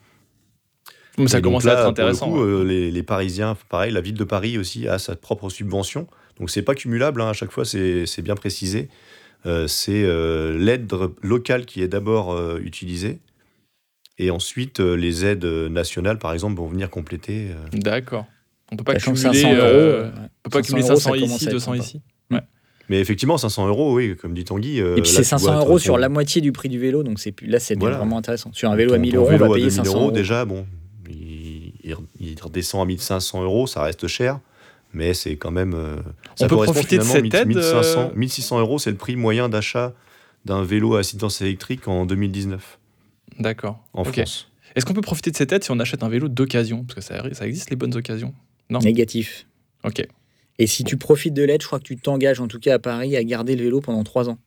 Ça 1.26 1.40
Et 1.40 1.40
commence 1.40 1.66
là, 1.66 1.72
à 1.72 1.72
être 1.72 1.86
pour 1.92 2.08
le 2.10 2.16
intéressant. 2.16 2.18
coup, 2.18 2.38
ouais. 2.38 2.64
les, 2.64 2.90
les 2.90 3.02
Parisiens, 3.02 3.56
pareil, 3.68 3.92
la 3.92 4.00
ville 4.00 4.14
de 4.14 4.24
Paris 4.24 4.58
aussi 4.58 4.88
a 4.88 4.98
sa 4.98 5.14
propre 5.16 5.48
subvention. 5.50 6.06
Donc 6.38 6.50
c'est 6.50 6.62
pas 6.62 6.74
cumulable, 6.74 7.20
hein, 7.20 7.28
à 7.28 7.32
chaque 7.32 7.50
fois 7.52 7.64
c'est 7.64 8.22
bien 8.22 8.34
précisé. 8.34 8.88
Euh, 9.44 9.66
c'est 9.66 10.04
euh, 10.04 10.56
l'aide 10.56 10.90
locale 11.22 11.66
qui 11.66 11.82
est 11.82 11.88
d'abord 11.88 12.32
euh, 12.32 12.58
utilisée. 12.62 13.18
Et 14.18 14.30
ensuite, 14.30 14.78
euh, 14.80 14.94
les 14.94 15.24
aides 15.24 15.44
nationales, 15.44 16.18
par 16.18 16.32
exemple, 16.32 16.56
vont 16.58 16.66
venir 16.68 16.90
compléter. 16.90 17.48
euh. 17.50 17.54
D'accord. 17.72 18.26
On 18.70 18.76
peut 18.76 18.84
pas 18.84 18.94
cumuler, 18.94 19.20
500 19.20 19.48
euros, 19.54 19.60
euh, 19.62 20.10
on 20.44 20.50
peut 20.50 20.50
pas 20.50 20.62
500 20.62 20.66
cumuler 20.68 20.82
euros, 20.88 20.96
500 21.00 21.10
ça 21.12 21.18
commence 21.18 21.36
ici, 21.36 21.44
à 21.44 21.48
être 21.48 21.52
200 21.54 21.72
sympa. 21.72 21.84
ici. 21.84 22.00
Mais 22.88 23.00
effectivement, 23.00 23.38
500 23.38 23.68
euros, 23.68 23.94
oui, 23.94 24.16
comme 24.16 24.34
dit 24.34 24.44
Tanguy. 24.44 24.80
euh, 24.80 24.96
Et 24.96 25.02
puis 25.02 25.10
c'est 25.10 25.22
tu 25.22 25.28
500 25.28 25.46
vois, 25.52 25.60
euros 25.64 25.78
sur 25.78 25.96
la 25.98 26.08
moitié 26.08 26.40
du 26.40 26.52
prix 26.52 26.68
du 26.68 26.78
vélo, 26.78 27.02
donc 27.04 27.20
c'est 27.20 27.32
plus 27.32 27.46
là 27.46 27.58
c'est 27.60 27.78
Voilà. 27.78 27.96
vraiment 27.96 28.18
intéressant. 28.18 28.50
Sur 28.52 28.70
un 28.70 28.76
vélo 28.76 28.92
à 28.92 28.96
ton- 28.96 29.02
1000 29.02 29.12
ton 29.12 29.18
euros, 29.20 29.30
on 29.32 29.36
va 29.38 29.46
à 29.46 29.48
payer 29.50 29.66
2000 29.68 29.72
500 29.72 29.98
euros. 30.00 30.10
déjà, 30.10 30.44
bon, 30.44 30.66
il, 31.08 31.72
il- 31.84 31.96
il 32.20 32.36
redescend 32.42 32.82
à 32.82 32.84
1500 32.84 33.42
euros, 33.42 33.66
ça 33.66 33.82
reste 33.82 34.08
cher, 34.08 34.40
mais 34.92 35.14
c'est 35.14 35.36
quand 35.36 35.50
même. 35.50 35.74
euh, 35.74 35.96
ça 36.36 36.46
On 36.46 36.48
peut 36.48 36.56
profiter 36.56 36.98
de 36.98 37.02
cette 37.02 37.32
aide, 37.34 37.48
1500, 37.48 38.00
euh, 38.00 38.14
1600 38.14 38.60
euros, 38.60 38.78
c'est 38.78 38.90
le 38.90 38.96
prix 38.96 39.16
moyen 39.16 39.48
d'achat 39.48 39.92
d'un 40.44 40.62
vélo 40.62 40.96
à 40.96 41.00
assistance 41.00 41.40
électrique 41.40 41.86
en 41.88 42.04
2019 42.06 42.78
D'accord. 43.38 43.82
en. 43.92 44.04
France. 44.04 44.48
Est-ce 44.74 44.86
qu'on 44.86 44.94
peut 44.94 45.00
profiter 45.02 45.30
de 45.30 45.36
cette 45.36 45.52
aide 45.52 45.62
si 45.64 45.70
on 45.70 45.78
achète 45.78 46.02
un 46.02 46.08
vélo 46.08 46.28
d'occasion? 46.28 46.84
Parce 46.84 46.94
que 46.94 47.00
ça, 47.00 47.22
ça 47.34 47.46
existe 47.46 47.70
les 47.70 47.76
bonnes 47.76 47.94
occasions. 47.94 48.34
Non? 48.70 48.78
Négatif. 48.78 49.46
Ok. 49.84 50.06
Et 50.58 50.66
si 50.66 50.84
tu 50.84 50.96
profites 50.96 51.34
de 51.34 51.42
l'aide, 51.42 51.60
je 51.62 51.66
crois 51.66 51.78
que 51.78 51.84
tu 51.84 51.96
t'engages, 51.96 52.40
en 52.40 52.48
tout 52.48 52.58
cas 52.58 52.74
à 52.74 52.78
Paris, 52.78 53.16
à 53.16 53.24
garder 53.24 53.56
le 53.56 53.64
vélo 53.64 53.80
pendant 53.80 54.02
3 54.02 54.28
ans. 54.30 54.38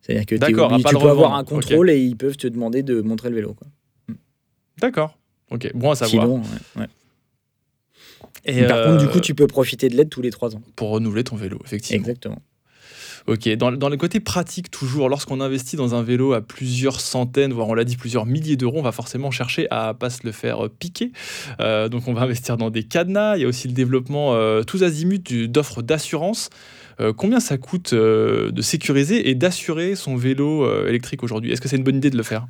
C'est-à-dire 0.00 0.26
que 0.26 0.34
à 0.34 0.48
tu 0.48 0.98
peux 0.98 1.08
avoir 1.08 1.34
un 1.34 1.44
contrôle 1.44 1.90
et 1.90 1.98
ils 1.98 2.16
peuvent 2.16 2.36
te 2.36 2.46
demander 2.48 2.82
de 2.82 3.00
montrer 3.00 3.30
le 3.30 3.36
vélo. 3.36 3.54
Quoi. 3.54 3.68
D'accord. 4.78 5.16
Ok. 5.50 5.70
Bon 5.74 5.90
à 5.90 5.94
savoir. 5.94 6.24
Sinon, 6.26 6.38
ouais, 6.38 6.82
ouais. 6.82 6.88
Et, 8.44 8.64
Par 8.66 8.78
euh, 8.78 8.86
contre, 8.86 9.04
du 9.04 9.08
coup, 9.08 9.20
tu 9.20 9.34
peux 9.34 9.46
profiter 9.46 9.88
de 9.88 9.96
l'aide 9.96 10.08
tous 10.08 10.22
les 10.22 10.30
3 10.30 10.56
ans. 10.56 10.62
pour 10.76 10.90
renouveler 10.90 11.24
ton 11.24 11.36
vélo, 11.36 11.58
effectivement. 11.64 12.00
Exactement. 12.00 12.42
Ok, 13.28 13.48
dans, 13.50 13.70
dans 13.70 13.88
le 13.88 13.96
côté 13.96 14.18
pratique, 14.18 14.68
toujours, 14.68 15.08
lorsqu'on 15.08 15.40
investit 15.40 15.76
dans 15.76 15.94
un 15.94 16.02
vélo 16.02 16.32
à 16.32 16.40
plusieurs 16.40 17.00
centaines, 17.00 17.52
voire 17.52 17.68
on 17.68 17.74
l'a 17.74 17.84
dit 17.84 17.96
plusieurs 17.96 18.26
milliers 18.26 18.56
d'euros, 18.56 18.80
on 18.80 18.82
va 18.82 18.90
forcément 18.90 19.30
chercher 19.30 19.68
à 19.70 19.94
pas 19.94 20.10
se 20.10 20.20
le 20.24 20.32
faire 20.32 20.64
euh, 20.64 20.68
piquer. 20.68 21.12
Euh, 21.60 21.88
donc 21.88 22.08
on 22.08 22.14
va 22.14 22.22
investir 22.22 22.56
dans 22.56 22.70
des 22.70 22.82
cadenas, 22.82 23.36
il 23.36 23.42
y 23.42 23.44
a 23.44 23.48
aussi 23.48 23.68
le 23.68 23.74
développement 23.74 24.34
euh, 24.34 24.64
tous 24.64 24.82
azimuts 24.82 25.46
d'offres 25.46 25.82
d'assurance. 25.82 26.50
Euh, 27.00 27.12
combien 27.12 27.40
ça 27.40 27.58
coûte 27.58 27.92
euh, 27.92 28.50
de 28.50 28.62
sécuriser 28.62 29.30
et 29.30 29.34
d'assurer 29.34 29.94
son 29.96 30.16
vélo 30.16 30.64
euh, 30.64 30.88
électrique 30.88 31.22
aujourd'hui? 31.22 31.52
Est-ce 31.52 31.60
que 31.60 31.68
c'est 31.68 31.76
une 31.76 31.84
bonne 31.84 31.96
idée 31.96 32.10
de 32.10 32.16
le 32.16 32.22
faire? 32.22 32.46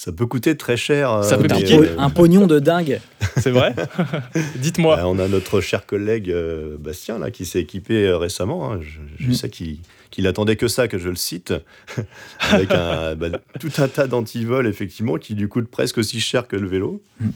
Ça 0.00 0.12
peut 0.12 0.26
coûter 0.26 0.56
très 0.56 0.76
cher. 0.76 1.24
Ça 1.24 1.34
euh, 1.34 1.38
peut 1.38 1.48
mais, 1.48 1.54
Un, 1.54 1.56
piquer. 1.56 1.78
euh, 1.78 1.98
un 1.98 2.08
pognon 2.08 2.46
de 2.46 2.60
dingue. 2.60 3.00
C'est 3.36 3.50
vrai 3.50 3.74
Dites-moi. 4.56 4.94
bah, 4.96 5.02
on 5.08 5.18
a 5.18 5.26
notre 5.26 5.60
cher 5.60 5.86
collègue 5.86 6.30
euh, 6.30 6.76
Bastien 6.78 7.18
là, 7.18 7.32
qui 7.32 7.44
s'est 7.44 7.60
équipé 7.60 8.06
euh, 8.06 8.16
récemment. 8.16 8.72
hein. 8.72 8.78
Je, 8.80 9.00
je 9.24 9.30
Mm. 9.30 9.34
sais 9.34 9.50
qu'il 9.50 9.78
qu'il 10.10 10.26
attendait 10.28 10.54
que 10.56 10.68
ça, 10.68 10.86
que 10.88 10.96
je 10.98 11.08
le 11.10 11.16
cite, 11.16 11.52
avec 12.52 12.70
un, 12.72 13.14
bah, 13.16 13.28
tout 13.60 13.70
un 13.78 13.88
tas 13.88 14.06
d'antivols, 14.06 14.66
effectivement, 14.68 15.16
qui 15.18 15.34
lui 15.34 15.48
coûtent 15.48 15.68
presque 15.68 15.98
aussi 15.98 16.18
cher 16.20 16.46
que 16.48 16.56
le 16.56 16.66
vélo. 16.68 17.02
Mm. 17.20 17.28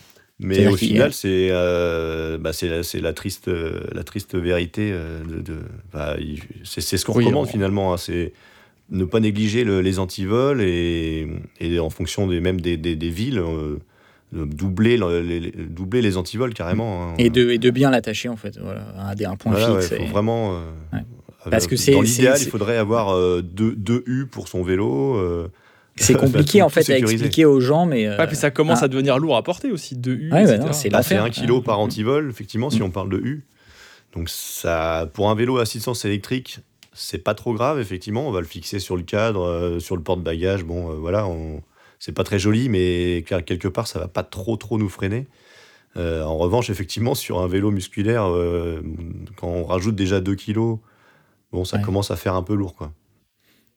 Mais 0.44 0.66
au 0.68 0.76
final, 0.76 1.12
c'est 1.12 1.48
euh, 1.50 2.38
bah, 2.38 2.52
c'est 2.52 2.68
la, 3.00 3.12
triste, 3.12 3.48
la 3.48 4.04
triste 4.04 4.36
vérité. 4.36 4.92
de, 4.92 5.40
de- 5.40 5.58
bah, 5.92 6.16
il- 6.20 6.40
c'est 6.64 6.80
c'est 6.80 6.96
ce 6.96 7.04
qu'on 7.04 7.12
Oui, 7.14 7.24
recommande 7.24 7.46
on- 7.48 7.50
finalement. 7.50 7.92
hein. 7.92 7.96
c'est 7.96 8.32
ne 8.92 9.04
pas 9.04 9.18
négliger 9.20 9.64
le- 9.64 9.80
les 9.80 9.98
antivols 9.98 10.60
et, 10.62 11.26
et 11.60 11.78
en 11.80 11.90
fonction 11.90 12.26
des, 12.28 12.40
même 12.40 12.60
des, 12.60 12.76
des- 12.76 12.94
des 12.94 13.08
villes, 13.10 13.38
euh, 13.40 13.78
doubler, 14.32 14.96
le- 14.96 15.20
les, 15.20 15.50
doubler 15.50 16.00
les 16.02 16.16
antivols 16.16 16.54
carrément. 16.54 17.02
hein. 17.10 17.14
Et 17.18 17.28
de, 17.30 17.50
et 17.50 17.58
de 17.58 17.70
bien 17.70 17.90
l'attacher, 17.90 18.28
en 18.28 18.36
fait, 18.36 18.58
voilà, 18.62 18.86
à 18.98 19.14
des- 19.14 19.24
un 19.24 19.36
point 19.36 19.52
Voilà, 19.52 19.80
fixe. 19.80 19.90
ouais, 19.92 19.96
faut 19.98 20.02
et- 20.04 20.06
vraiment. 20.08 20.52
euh, 20.54 20.56
Ouais. 20.92 21.00
euh, 21.46 21.50
Parce 21.50 21.66
que 21.66 21.76
c'est- 21.76 21.92
dans 21.92 22.02
l'idéal, 22.02 22.36
c'est- 22.38 22.44
il 22.44 22.50
faudrait 22.50 22.76
avoir 22.78 23.14
euh, 23.14 23.42
deux, 23.42 23.74
deux 23.74 24.02
U 24.06 24.26
pour 24.26 24.48
son 24.48 24.62
vélo. 24.62 25.16
euh, 25.16 25.48
C'est 25.96 26.14
compliqué, 26.16 26.60
tout- 26.60 26.64
en 26.64 26.68
fait, 26.70 26.88
à 26.90 26.96
expliquer 26.98 27.44
aux 27.44 27.60
gens, 27.60 27.84
mais. 27.84 28.06
euh, 28.06 28.16
Ouais, 28.16 28.26
puis 28.26 28.36
ça 28.36 28.50
commence 28.50 28.78
ah. 28.82 28.86
à 28.86 28.88
devenir 28.88 29.18
lourd 29.18 29.36
à 29.36 29.42
porter 29.42 29.70
aussi, 29.70 29.96
de 29.96 30.12
U, 30.12 30.32
Ouais, 30.32 30.44
bah 30.46 30.72
c'est 30.72 30.88
là, 30.88 31.02
c'est 31.02 31.16
un 31.16 31.28
kilo 31.30 31.60
par 31.60 31.78
antivol, 31.80 32.28
effectivement, 32.30 32.70
si 32.70 32.80
Mm. 32.80 32.84
on 32.84 32.90
parle 32.90 33.10
de 33.10 33.18
U. 33.18 33.44
Donc, 34.14 34.28
ça, 34.30 35.10
pour 35.12 35.28
un 35.30 35.34
vélo 35.34 35.58
à 35.58 35.62
assistance 35.62 36.04
électrique, 36.06 36.60
c'est 36.92 37.18
pas 37.22 37.34
trop 37.34 37.54
grave, 37.54 37.80
effectivement. 37.80 38.26
On 38.28 38.32
va 38.32 38.40
le 38.40 38.46
fixer 38.46 38.78
sur 38.78 38.96
le 38.96 39.02
cadre, 39.02 39.42
euh, 39.42 39.78
sur 39.80 39.96
le 39.96 40.02
porte-bagages. 40.02 40.64
Bon, 40.64 40.90
euh, 40.90 40.94
voilà, 40.94 41.26
on... 41.26 41.62
c'est 41.98 42.12
pas 42.12 42.24
très 42.24 42.38
joli, 42.38 42.68
mais 42.68 43.24
quel- 43.26 43.44
quelque 43.44 43.68
part, 43.68 43.86
ça 43.86 43.98
va 43.98 44.08
pas 44.08 44.22
trop, 44.22 44.56
trop 44.56 44.78
nous 44.78 44.88
freiner. 44.88 45.26
Euh, 45.96 46.22
en 46.24 46.38
revanche, 46.38 46.70
effectivement, 46.70 47.14
sur 47.14 47.40
un 47.40 47.46
vélo 47.46 47.70
musculaire, 47.70 48.24
quand 49.36 49.48
on 49.48 49.64
rajoute 49.64 49.94
déjà 49.94 50.20
2 50.20 50.34
kilos, 50.34 50.78
bon, 51.52 51.64
ça 51.64 51.76
Ouais. 51.76 51.82
commence 51.82 52.10
à 52.10 52.16
faire 52.16 52.34
un 52.34 52.42
peu 52.42 52.54
lourd, 52.54 52.74
quoi. 52.74 52.92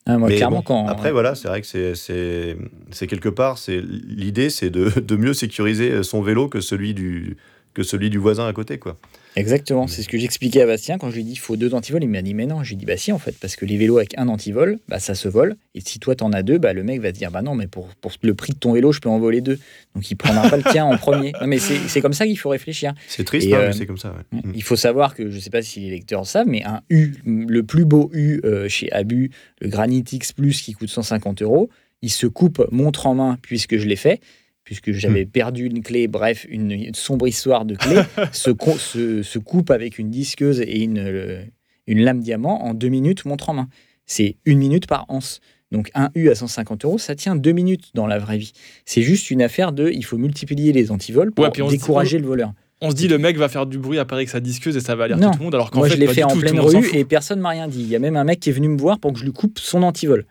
Ah, 0.07 0.17
moi, 0.17 0.29
Mais 0.29 0.35
clairement, 0.35 0.57
bon, 0.57 0.61
quand. 0.63 0.87
Après, 0.87 1.11
voilà, 1.11 1.33
c'est 1.35 1.47
vrai 1.47 1.61
que 1.61 1.67
c'est- 1.67 1.95
c'est 1.95 2.55
c'est 2.91 3.07
quelque 3.07 3.27
part, 3.29 3.57
c'est 3.57 3.81
l'idée, 3.81 4.49
c'est 4.51 4.69
de, 4.69 4.89
de 4.99 5.15
mieux 5.15 5.33
sécuriser 5.33 6.03
son 6.03 6.21
vélo 6.21 6.47
que 6.47 6.61
celui 6.61 6.93
du 6.93 7.37
que 7.73 7.81
celui 7.83 8.09
du 8.09 8.17
voisin 8.19 8.45
à 8.47 8.53
côté, 8.53 8.77
quoi. 8.79 8.97
Exactement, 9.35 9.87
c'est 9.87 10.01
ce 10.01 10.07
que 10.07 10.17
j'expliquais 10.17 10.61
à 10.61 10.65
Bastien 10.65 10.97
quand 10.97 11.09
je 11.09 11.15
lui 11.15 11.21
ai 11.21 11.23
dit 11.25 11.33
il 11.33 11.39
faut 11.39 11.57
deux 11.57 11.73
antivols. 11.73 12.03
Il 12.03 12.09
m'a 12.09 12.21
dit 12.21 12.33
mais 12.33 12.45
non. 12.45 12.63
Je 12.63 12.69
lui 12.69 12.75
ai 12.75 12.77
dit 12.77 12.85
bah 12.85 12.95
si 12.95 13.11
en 13.11 13.19
fait, 13.19 13.35
parce 13.39 13.55
que 13.55 13.65
les 13.65 13.75
vélos 13.77 13.97
avec 13.97 14.17
un 14.17 14.27
antivol, 14.29 14.79
bah 14.87 14.99
ça 14.99 15.13
se 15.13 15.27
vole. 15.27 15.55
Et 15.73 15.81
si 15.81 15.99
toi 15.99 16.15
t'en 16.15 16.31
as 16.31 16.41
deux, 16.41 16.57
bah 16.57 16.73
le 16.73 16.83
mec 16.83 17.01
va 17.01 17.11
te 17.11 17.17
dire 17.17 17.31
bah 17.31 17.41
non, 17.41 17.53
mais 17.53 17.67
pour, 17.67 17.87
pour 17.95 18.11
le 18.21 18.33
prix 18.33 18.53
de 18.53 18.59
ton 18.59 18.71
vélo, 18.71 18.93
je 18.93 18.99
peux 18.99 19.09
en 19.09 19.19
voler 19.19 19.41
deux. 19.41 19.59
Donc 19.93 20.09
il 20.09 20.15
prendra 20.15 20.49
pas 20.49 20.57
le 20.57 20.63
tien 20.63 20.85
en 20.85 20.97
premier. 20.97 21.33
Non 21.41 21.47
mais 21.47 21.59
c'est 21.59 22.01
comme 22.01 22.13
ça 22.13 22.25
qu'il 22.25 22.39
faut 22.39 22.49
réfléchir. 22.49 22.93
C'est 23.07 23.25
triste, 23.25 23.51
hein, 23.51 23.57
euh, 23.57 23.67
mais 23.67 23.73
c'est 23.73 23.85
comme 23.85 23.97
ça. 23.97 24.13
ouais. 24.13 24.39
Mm. 24.39 24.51
Il 24.55 24.63
faut 24.63 24.77
savoir 24.77 25.15
que 25.15 25.29
je 25.29 25.39
sais 25.39 25.49
pas 25.49 25.61
si 25.61 25.81
les 25.81 25.89
lecteurs 25.89 26.21
le 26.21 26.25
savent, 26.25 26.47
mais 26.47 26.63
un 26.63 26.81
U, 26.89 27.15
le 27.25 27.63
plus 27.63 27.85
beau 27.85 28.09
U 28.13 28.39
euh, 28.45 28.69
chez 28.69 28.91
Abu, 28.91 29.31
le 29.59 29.67
Granit 29.67 30.05
X 30.11 30.31
Plus 30.31 30.61
qui 30.61 30.73
coûte 30.73 30.89
150 30.89 31.41
euros, 31.41 31.69
il 32.01 32.11
se 32.11 32.27
coupe 32.27 32.65
montre 32.71 33.07
en 33.07 33.15
main 33.15 33.37
puisque 33.41 33.77
je 33.77 33.85
l'ai 33.85 33.95
fait. 33.95 34.21
Puisque 34.65 34.91
j'avais 34.91 35.25
perdu 35.25 35.65
une 35.67 35.81
clé, 35.83 36.07
bref, 36.07 36.45
une, 36.49 36.71
une 36.71 36.95
sombre 36.95 37.27
histoire 37.27 37.63
de 37.65 37.75
clé, 37.75 38.01
se, 38.33 38.49
co- 38.49 38.77
se- 38.77 39.21
se 39.23 39.39
coupe 39.39 39.69
avec 39.71 39.97
une 39.99 40.09
disqueuse 40.09 40.59
et 40.59 40.81
une, 40.83 41.01
le- 41.03 41.39
une 41.87 42.01
lame 42.01 42.19
diamant 42.19 42.63
en 42.65 42.73
deux 42.73 42.87
minutes, 42.89 43.23
montre 43.25 43.49
en 43.49 43.53
main. 43.53 43.69
C'est 44.07 44.35
une 44.45 44.57
minute 44.57 44.87
par 44.87 45.05
anse. 45.07 45.39
Donc 45.71 45.89
un 45.93 46.09
U 46.15 46.29
à 46.29 46.35
150 46.35 46.83
euros, 46.85 46.97
ça 46.97 47.15
tient 47.15 47.35
deux 47.35 47.51
minutes 47.51 47.91
dans 47.93 48.07
la 48.07 48.17
vraie 48.19 48.37
vie. 48.37 48.53
C'est 48.85 49.01
juste 49.03 49.29
une 49.31 49.41
affaire 49.41 49.71
de, 49.71 49.89
il 49.89 50.03
faut 50.03 50.17
multiplier 50.17 50.73
les 50.73 50.91
antivols 50.91 51.31
pour 51.31 51.45
Ouais, 51.45 51.51
dit- 51.51 51.61
décourager 51.77 52.17
le 52.19 52.25
voleur. 52.25 52.51
On 52.81 52.89
se 52.91 52.95
dit 52.95 53.07
le 53.07 53.17
mec 53.17 53.37
va 53.37 53.47
faire 53.49 53.65
du 53.65 53.77
bruit 53.77 53.99
à 53.99 54.05
Paris 54.05 54.21
avec 54.21 54.29
sa 54.29 54.39
disqueuse 54.41 54.75
et 54.75 54.79
ça 54.81 54.95
va 54.95 55.05
alerter 55.05 55.23
Non. 55.23 55.31
tout 55.31 55.39
le 55.39 55.43
monde, 55.45 55.55
alors 55.55 55.71
qu'en 55.71 55.83
fait, 55.83 55.91
je 55.91 55.95
l'ai 55.95 56.07
fait 56.07 56.23
en 56.23 56.27
tout, 56.27 56.39
pleine 56.39 56.59
rue 56.59 56.87
et 56.93 57.05
personne 57.05 57.39
m'a 57.39 57.49
rien 57.49 57.67
dit. 57.67 57.81
Il 57.81 57.87
y 57.87 57.95
a 57.95 57.99
même 57.99 58.15
un 58.17 58.23
mec 58.25 58.39
qui 58.41 58.49
est 58.49 58.53
venu 58.53 58.67
me 58.67 58.77
voir 58.77 58.99
pour 58.99 59.13
que 59.13 59.19
je 59.19 59.23
lui 59.25 59.31
coupe 59.31 59.59
son 59.59 59.81
antivol. 59.81 60.25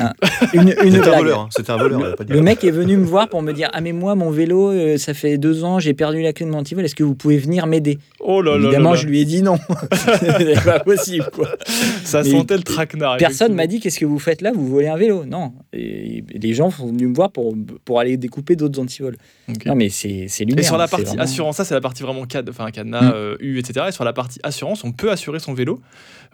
Hein. 0.00 0.12
Une, 0.54 0.68
une 0.68 0.74
C'était 0.74 0.98
un 0.98 1.02
blague. 1.02 1.18
voleur, 1.18 1.40
hein, 1.40 1.48
c'était 1.50 1.70
un 1.70 1.76
voleur. 1.76 2.16
pas 2.16 2.24
Le 2.28 2.40
mec 2.42 2.64
est 2.64 2.70
venu 2.70 2.96
me 2.96 3.04
voir 3.04 3.28
pour 3.28 3.42
me 3.42 3.52
dire 3.52 3.68
Ah, 3.72 3.80
mais 3.80 3.92
moi, 3.92 4.14
mon 4.14 4.30
vélo, 4.30 4.70
euh, 4.72 4.96
ça 4.98 5.14
fait 5.14 5.38
deux 5.38 5.62
ans, 5.64 5.78
j'ai 5.78 5.94
perdu 5.94 6.20
la 6.22 6.32
clé 6.32 6.46
de 6.46 6.50
mon 6.50 6.58
antivol, 6.58 6.84
est-ce 6.84 6.94
que 6.94 7.04
vous 7.04 7.14
pouvez 7.14 7.38
venir 7.38 7.66
m'aider? 7.66 7.98
Oh 8.20 8.42
là 8.42 8.56
Évidemment, 8.56 8.90
là. 8.90 8.96
je 8.96 9.06
lui 9.06 9.20
ai 9.20 9.24
dit 9.24 9.42
non. 9.42 9.58
C'est 10.38 10.64
pas 10.64 10.80
possible, 10.80 11.26
quoi. 11.32 11.48
Ça 12.04 12.22
Mais 12.22 12.30
sentait 12.30 12.56
le 12.56 12.62
traquenard. 12.62 13.16
Personne 13.18 13.54
m'a 13.54 13.66
dit 13.66 13.80
Qu'est-ce 13.80 13.98
que 14.00 14.04
vous 14.06 14.18
faites 14.18 14.40
là? 14.42 14.52
Vous 14.54 14.66
volez 14.66 14.88
un 14.88 14.96
vélo? 14.96 15.24
Non. 15.24 15.52
Et 15.72 16.24
les 16.32 16.54
gens 16.54 16.70
sont 16.70 16.86
venus 16.88 17.08
me 17.08 17.14
voir 17.14 17.30
pour, 17.30 17.54
pour 17.84 18.00
aller 18.00 18.16
découper 18.16 18.56
d'autres 18.56 18.80
antivols. 18.80 19.16
Non, 19.66 19.74
mais 19.74 19.88
c'est 19.90 20.26
c'est 20.28 20.42
Et 20.44 20.46
lunaire. 20.46 20.64
sur 20.64 20.76
la 20.76 20.86
c'est 20.86 20.90
partie 20.92 21.06
vraiment- 21.06 21.22
assurance, 21.22 21.56
ça 21.56 21.64
c'est 21.64 21.74
la 21.74 21.80
partie 21.80 22.02
vraiment 22.02 22.24
cad, 22.24 22.48
enfin 22.48 22.70
cadenas, 22.70 23.02
Mm. 23.02 23.12
euh, 23.14 23.36
U, 23.40 23.58
etc. 23.58 23.86
Et 23.88 23.92
sur 23.92 24.04
la 24.04 24.12
partie 24.12 24.38
assurance, 24.42 24.82
on 24.84 24.92
peut 24.92 25.10
assurer 25.10 25.38
son 25.38 25.54
vélo. 25.54 25.80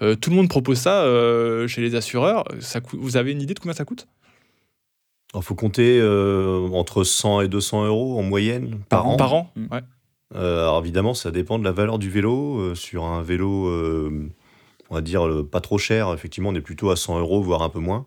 Euh, 0.02 0.14
tout 0.16 0.30
le 0.30 0.36
monde 0.36 0.48
propose 0.48 0.78
ça 0.78 1.02
euh, 1.02 1.66
chez 1.68 1.80
les 1.80 1.94
assureurs. 1.94 2.44
Ça 2.60 2.80
vous 2.92 3.16
avez 3.16 3.32
une 3.32 3.42
idée 3.42 3.54
de 3.54 3.58
combien 3.60 3.74
ça 3.74 3.84
coûte? 3.84 4.06
Il 5.34 5.42
faut 5.42 5.54
compter 5.54 5.98
euh, 6.00 6.68
entre 6.72 7.04
100 7.04 7.42
et 7.42 7.48
200 7.48 7.86
euros 7.86 8.18
en 8.18 8.22
moyenne 8.22 8.80
par, 8.88 9.06
an. 9.08 9.16
Par 9.16 9.34
an 9.34 9.52
Mm. 9.56 9.66
Ouais. 9.72 9.80
Euh, 10.36 10.62
alors 10.62 10.78
évidemment, 10.80 11.14
ça 11.14 11.30
dépend 11.32 11.58
de 11.58 11.64
la 11.64 11.72
valeur 11.72 11.98
du 11.98 12.08
vélo. 12.10 12.58
Euh, 12.60 12.74
sur 12.74 13.04
un 13.04 13.22
vélo, 13.22 13.66
euh, 13.66 14.28
on 14.90 14.94
va 14.94 15.00
dire 15.00 15.26
euh, 15.26 15.42
pas 15.48 15.60
trop 15.60 15.78
cher, 15.78 16.12
effectivement, 16.12 16.50
on 16.50 16.54
est 16.54 16.60
plutôt 16.60 16.90
à 16.90 16.96
100 16.96 17.18
euros, 17.18 17.42
voire 17.42 17.62
un 17.62 17.68
peu 17.68 17.80
moins. 17.80 18.06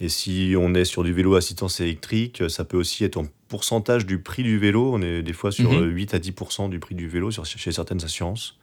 Et 0.00 0.08
si 0.08 0.54
on 0.58 0.74
est 0.74 0.84
sur 0.84 1.04
du 1.04 1.12
vélo 1.12 1.36
assistance 1.36 1.78
électrique, 1.80 2.42
ça 2.48 2.64
peut 2.64 2.76
aussi 2.76 3.04
être 3.04 3.16
en 3.16 3.26
pourcentage 3.48 4.04
du 4.06 4.18
prix 4.20 4.42
du 4.42 4.58
vélo. 4.58 4.92
On 4.94 5.00
est 5.02 5.22
des 5.22 5.32
fois 5.32 5.52
sur 5.52 5.70
Mhm. 5.72 5.82
euh, 5.82 5.86
8 5.86 6.14
à 6.14 6.18
10% 6.18 6.68
du 6.68 6.80
prix 6.80 6.96
du 6.96 7.08
vélo 7.08 7.30
sur, 7.30 7.46
chez 7.46 7.70
certaines 7.72 8.02
assurances. 8.04 8.58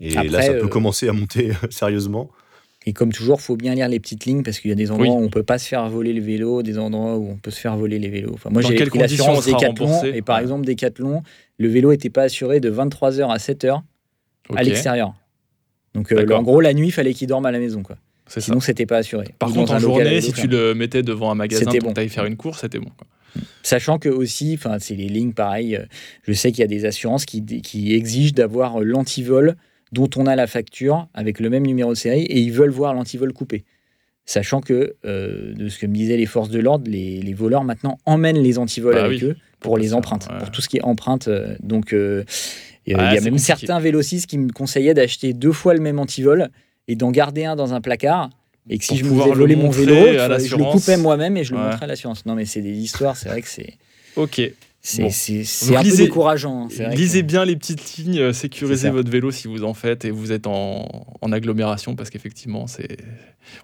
Et 0.00 0.16
Après, 0.16 0.28
là, 0.28 0.42
ça 0.42 0.52
peut 0.54 0.64
euh, 0.64 0.68
commencer 0.68 1.08
à 1.08 1.12
monter 1.12 1.52
sérieusement. 1.70 2.30
Et 2.86 2.94
comme 2.94 3.12
toujours, 3.12 3.42
faut 3.42 3.56
bien 3.56 3.74
lire 3.74 3.88
les 3.88 4.00
petites 4.00 4.24
lignes 4.24 4.42
parce 4.42 4.58
qu'il 4.58 4.70
y 4.70 4.72
a 4.72 4.74
des 4.76 4.90
endroits 4.90 5.06
Oui. 5.06 5.12
où 5.14 5.22
on 5.24 5.28
peut 5.28 5.42
pas 5.42 5.58
se 5.58 5.68
faire 5.68 5.86
voler 5.90 6.14
le 6.14 6.22
vélo, 6.22 6.62
des 6.62 6.78
endroits 6.78 7.18
où 7.18 7.28
on 7.30 7.36
peut 7.36 7.50
se 7.50 7.60
faire 7.60 7.76
voler 7.76 7.98
les 7.98 8.08
vélos. 8.08 8.32
Enfin, 8.32 8.48
moi, 8.50 8.62
j'ai 8.62 8.74
pris 8.86 8.98
l'assurance 8.98 9.38
on 9.38 9.42
sera 9.42 9.58
Décathlon 9.58 9.86
remboursé 9.86 10.12
et 10.14 10.22
par 10.22 10.36
Ouais. 10.36 10.42
exemple 10.42 10.64
Décathlon, 10.64 11.22
le 11.58 11.68
vélo 11.68 11.90
n'était 11.90 12.08
pas 12.08 12.22
assuré 12.22 12.58
de 12.60 12.70
23h 12.70 13.28
à 13.30 13.36
7h 13.36 13.82
Ok, 14.48 14.56
à 14.58 14.62
l'extérieur. 14.62 15.12
Donc 15.94 16.10
euh, 16.12 16.26
en 16.34 16.42
gros, 16.42 16.60
la 16.62 16.72
nuit, 16.72 16.88
il 16.88 16.92
fallait 16.92 17.12
qu'il 17.12 17.26
dorme 17.28 17.44
à 17.44 17.50
la 17.52 17.58
maison. 17.58 17.82
Quoi. 17.82 17.96
Sinon, 18.28 18.60
c'était 18.60 18.86
pas 18.86 18.96
assuré. 18.98 19.26
Par 19.38 19.50
Ou 19.50 19.54
contre, 19.54 19.72
en 19.72 19.78
journée, 19.78 20.04
vélo 20.04 20.20
si 20.22 20.32
tu 20.32 20.46
le 20.46 20.74
mettais 20.74 21.02
devant 21.02 21.30
un 21.30 21.34
magasin 21.34 21.66
pour 21.70 21.78
bon. 21.80 21.88
que 21.90 21.94
tu 21.94 22.00
ailles 22.00 22.08
faire 22.08 22.24
une 22.24 22.36
course, 22.36 22.60
c'était 22.62 22.78
bon. 22.78 22.90
quoi. 22.96 23.06
Sachant 23.62 23.98
que 23.98 24.08
aussi, 24.08 24.54
enfin, 24.54 24.78
c'est 24.80 24.94
les 24.94 25.08
lignes 25.08 25.32
pareil. 25.34 25.76
euh, 25.76 25.84
Je 26.26 26.32
sais 26.32 26.50
qu'il 26.50 26.60
y 26.60 26.64
a 26.64 26.68
des 26.68 26.84
assurances 26.86 27.26
qui, 27.26 27.44
qui 27.44 27.92
exigent 27.94 28.32
d'avoir 28.32 28.80
euh, 28.80 28.84
l'antivol 28.84 29.56
dont 29.92 30.08
on 30.16 30.26
a 30.26 30.36
la 30.36 30.46
facture 30.46 31.08
avec 31.14 31.40
le 31.40 31.50
même 31.50 31.66
numéro 31.66 31.90
de 31.90 31.96
série 31.96 32.22
et 32.22 32.38
ils 32.40 32.52
veulent 32.52 32.70
voir 32.70 32.94
l'antivol 32.94 33.32
coupé. 33.32 33.64
Sachant 34.26 34.60
que, 34.60 34.94
euh, 35.04 35.54
de 35.54 35.68
ce 35.68 35.78
que 35.78 35.86
me 35.86 35.94
disaient 35.94 36.16
les 36.16 36.26
forces 36.26 36.50
de 36.50 36.60
l'ordre, 36.60 36.88
les, 36.88 37.20
les 37.20 37.34
voleurs 37.34 37.64
maintenant 37.64 37.98
emmènent 38.06 38.38
les 38.40 38.58
antivols 38.58 38.94
Bah 38.94 39.04
avec 39.04 39.20
oui. 39.22 39.28
eux 39.30 39.36
pour 39.58 39.76
les 39.76 39.92
empreintes, 39.92 40.28
ouais. 40.30 40.38
pour 40.38 40.50
tout 40.50 40.60
ce 40.60 40.68
qui 40.68 40.76
est 40.76 40.82
empreinte. 40.84 41.26
euh, 41.28 41.56
donc, 41.60 41.92
euh, 41.92 42.22
il 42.86 42.92
y 42.92 42.94
a 42.96 42.98
même 43.10 43.16
compliqué. 43.16 43.38
certains 43.38 43.80
vélocistes 43.80 44.26
qui 44.26 44.38
me 44.38 44.52
conseillaient 44.52 44.94
d'acheter 44.94 45.32
deux 45.32 45.52
fois 45.52 45.74
le 45.74 45.80
même 45.80 45.98
antivol 45.98 46.48
et 46.88 46.94
d'en 46.96 47.10
garder 47.10 47.44
un 47.44 47.56
dans 47.56 47.74
un 47.74 47.80
placard. 47.80 48.30
Et 48.68 48.78
que 48.78 48.84
si 48.84 48.96
je 48.96 49.04
le 49.04 49.10
voler 49.10 49.56
mon 49.56 49.70
vélo, 49.70 49.94
je 49.94 50.56
le 50.56 50.70
coupais 50.70 50.96
moi-même 50.96 51.36
et 51.36 51.42
je 51.44 51.52
le 51.54 51.58
montrais 51.60 51.84
à 51.84 51.88
l'assurance. 51.88 52.24
Non, 52.24 52.34
mais 52.36 52.44
c'est 52.44 52.62
des 52.62 52.76
histoires, 52.76 53.16
c'est 53.16 53.28
vrai 53.28 53.42
que 53.42 53.48
c'est 53.48 53.74
Ok. 54.16 54.40
C'est 54.82 55.02
Bon. 55.02 55.08
un 55.08 55.82
lisez- 55.82 55.90
peu 55.98 56.02
décourageant. 56.04 56.68
hein, 56.78 56.88
Lisez 56.94 57.20
que- 57.20 57.26
bien 57.26 57.44
les 57.44 57.54
petites 57.56 57.96
lignes, 57.96 58.18
euh, 58.18 58.32
sécurisez 58.32 58.88
votre 58.90 59.10
vélo 59.10 59.30
si 59.30 59.46
vous 59.46 59.62
en 59.64 59.74
faites 59.74 60.04
et 60.06 60.10
vous 60.10 60.32
êtes 60.32 60.46
en, 60.46 60.86
en 61.20 61.32
agglomération 61.32 61.94
parce 61.96 62.08
qu'effectivement, 62.10 62.66
c'est. 62.66 62.96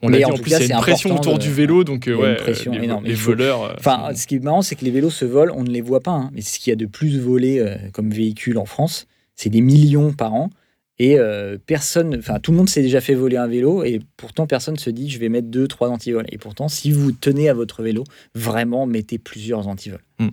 On 0.03 0.09
l'a 0.09 0.19
dit 0.19 0.25
en 0.27 0.35
plus, 0.35 0.51
cas, 0.51 0.59
il 0.61 0.69
y 0.69 0.73
a 0.73 0.77
une 0.77 0.81
pression 0.83 1.15
autour 1.17 1.39
de- 1.39 1.43
du 1.43 1.51
vélo, 1.53 1.85
donc 1.85 2.07
euh, 2.09 2.13
il 2.13 2.19
y 2.19 2.23
a 2.23 2.27
une 2.27 2.31
ouais, 2.33 2.37
pression 2.37 2.73
les, 2.73 2.85
énorme. 2.85 3.05
les 3.05 3.15
voleurs. 3.15 3.63
euh, 3.65 3.75
Enfin, 3.79 4.09
sont- 4.11 4.17
ce 4.17 4.27
qui 4.27 4.35
est 4.37 4.41
marrant, 4.41 4.63
c'est 4.63 4.75
que 4.75 4.85
les 4.85 4.91
vélos 4.91 5.11
se 5.11 5.25
volent, 5.25 5.55
on 5.57 5.65
ne 5.65 5.71
les 5.71 5.81
voit 5.81 6.01
pas. 6.03 6.13
hein. 6.13 6.31
Mais 6.35 6.41
ce 6.43 6.59
qu'il 6.59 6.71
y 6.71 6.73
a 6.73 6.77
de 6.77 6.87
plus 6.87 7.19
volé 7.19 7.61
euh, 7.61 7.77
comme 7.93 8.11
véhicule 8.11 8.59
en 8.59 8.65
France, 8.67 9.07
c'est 9.35 9.49
des 9.51 9.61
millions 9.63 10.13
par 10.13 10.35
an. 10.35 10.51
Et 10.99 11.19
euh, 11.19 11.59
personne, 11.67 12.17
enfin 12.19 12.41
tout 12.41 12.53
le 12.53 12.57
monde 12.57 12.71
s'est 12.71 12.81
déjà 12.81 13.03
fait 13.03 13.15
voler 13.15 13.37
un 13.37 13.47
vélo 13.47 13.85
et 13.85 14.01
pourtant 14.17 14.47
personne 14.47 14.79
se 14.79 14.89
dit 14.89 15.11
je 15.11 15.19
vais 15.19 15.29
mettre 15.29 15.49
deux, 15.49 15.69
trois 15.69 15.91
antivols. 15.91 16.25
Et 16.31 16.39
pourtant, 16.39 16.69
si 16.69 16.91
vous 16.91 17.13
tenez 17.13 17.51
à 17.51 17.55
votre 17.55 17.83
vélo, 17.83 18.03
vraiment 18.35 18.87
mettez 18.87 19.19
plusieurs 19.19 19.69
antivols. 19.69 20.03
Hmm. 20.19 20.29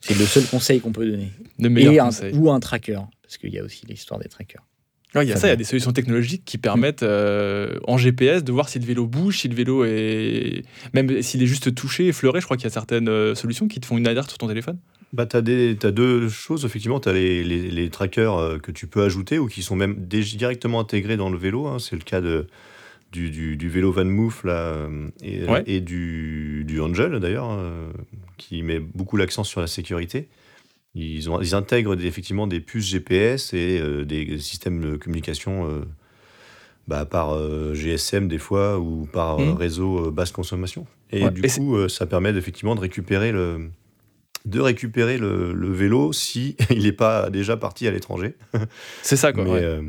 C'est 0.00 0.18
le 0.18 0.24
seul 0.24 0.44
conseil 0.46 0.80
qu'on 0.80 0.92
peut 0.92 1.06
donner. 1.06 1.30
Et 1.80 1.98
un- 1.98 2.06
conseils. 2.06 2.34
ou 2.34 2.50
un 2.50 2.60
tracker, 2.60 3.00
parce 3.22 3.36
qu'il 3.38 3.50
y 3.52 3.58
a 3.58 3.64
aussi 3.64 3.86
l'histoire 3.86 4.18
des 4.20 4.28
trackers. 4.28 4.62
Ouais, 5.14 5.24
il 5.24 5.28
y 5.28 5.32
a 5.32 5.36
ça, 5.36 5.46
il 5.46 5.50
y 5.50 5.52
a 5.52 5.56
des 5.56 5.62
solutions 5.62 5.92
technologiques 5.92 6.42
qui 6.44 6.58
permettent 6.58 7.04
euh, 7.04 7.78
en 7.86 7.96
GPS 7.98 8.42
de 8.42 8.50
voir 8.50 8.68
si 8.68 8.80
le 8.80 8.84
vélo 8.84 9.06
bouge, 9.06 9.38
si 9.38 9.46
le 9.48 9.54
vélo 9.54 9.84
est. 9.84 10.62
Même 10.92 11.22
s'il 11.22 11.40
est 11.40 11.46
juste 11.46 11.72
touché, 11.72 12.08
effleuré, 12.08 12.40
je 12.40 12.46
crois 12.46 12.56
qu'il 12.56 12.64
y 12.64 12.66
a 12.66 12.70
certaines 12.70 13.08
euh, 13.08 13.36
solutions 13.36 13.68
qui 13.68 13.78
te 13.78 13.86
font 13.86 13.96
une 13.96 14.08
alerte 14.08 14.28
sur 14.30 14.38
ton 14.38 14.48
téléphone. 14.48 14.78
Bah, 15.12 15.24
tu 15.26 15.36
as, 15.36 15.40
deux 15.42 16.28
choses, 16.28 16.64
effectivement. 16.64 16.98
Tu 16.98 17.08
as 17.08 17.12
les, 17.12 17.44
les- 17.44 17.70
les 17.70 17.90
trackers 17.90 18.36
euh, 18.36 18.58
que 18.58 18.72
tu 18.72 18.88
peux 18.88 19.04
ajouter 19.04 19.38
ou 19.38 19.46
qui 19.46 19.62
sont 19.62 19.76
même 19.76 19.94
directement 19.94 20.80
intégrés 20.80 21.16
dans 21.16 21.30
le 21.30 21.38
vélo. 21.38 21.68
hein. 21.68 21.78
C'est 21.78 21.94
le 21.94 22.02
cas 22.02 22.20
de, 22.20 22.48
du, 23.12 23.30
du- 23.30 23.56
du 23.56 23.68
vélo 23.68 23.92
Van 23.92 24.04
Moof 24.04 24.42
là, 24.42 24.88
et, 25.22 25.44
Ouais. 25.44 25.62
et 25.68 25.78
du, 25.80 26.64
du 26.66 26.80
Angel, 26.80 27.20
d'ailleurs, 27.20 27.52
euh, 27.52 27.92
qui 28.36 28.62
met 28.62 28.78
beaucoup 28.80 29.16
l'accent 29.16 29.44
sur 29.44 29.60
la 29.60 29.66
sécurité. 29.66 30.28
Ils, 30.94 31.28
ont, 31.30 31.40
ils 31.40 31.54
intègrent 31.54 31.96
des- 31.96 32.06
effectivement 32.06 32.46
des 32.46 32.60
puces 32.60 32.86
GPS 32.86 33.52
et 33.52 33.78
euh, 33.80 34.04
des 34.04 34.38
systèmes 34.38 34.80
de 34.80 34.96
communication 34.96 35.68
euh, 35.68 35.84
bah, 36.86 37.04
par 37.04 37.34
euh, 37.34 37.74
GSM 37.74 38.28
des 38.28 38.38
fois 38.38 38.78
ou 38.78 39.06
par 39.12 39.38
Mhm. 39.40 39.54
réseau 39.54 40.06
euh, 40.06 40.10
basse 40.10 40.30
consommation. 40.32 40.86
Et 41.10 41.24
Ouais, 41.24 41.30
du 41.30 41.42
et 41.44 41.48
coup, 41.48 41.76
euh, 41.76 41.88
ça 41.88 42.06
permet 42.06 42.30
effectivement 42.30 42.74
de 42.76 42.80
récupérer 42.80 43.32
le, 43.32 43.70
de 44.44 44.60
récupérer 44.60 45.18
le, 45.18 45.52
le 45.52 45.72
vélo 45.72 46.12
si 46.12 46.56
il 46.70 46.82
n'est 46.84 46.92
pas 46.92 47.30
déjà 47.30 47.56
parti 47.56 47.88
à 47.88 47.90
l'étranger. 47.90 48.34
C'est 49.02 49.16
ça, 49.16 49.32
quoi. 49.32 49.44
Mais, 49.44 49.50
ouais. 49.50 49.62
euh, 49.64 49.82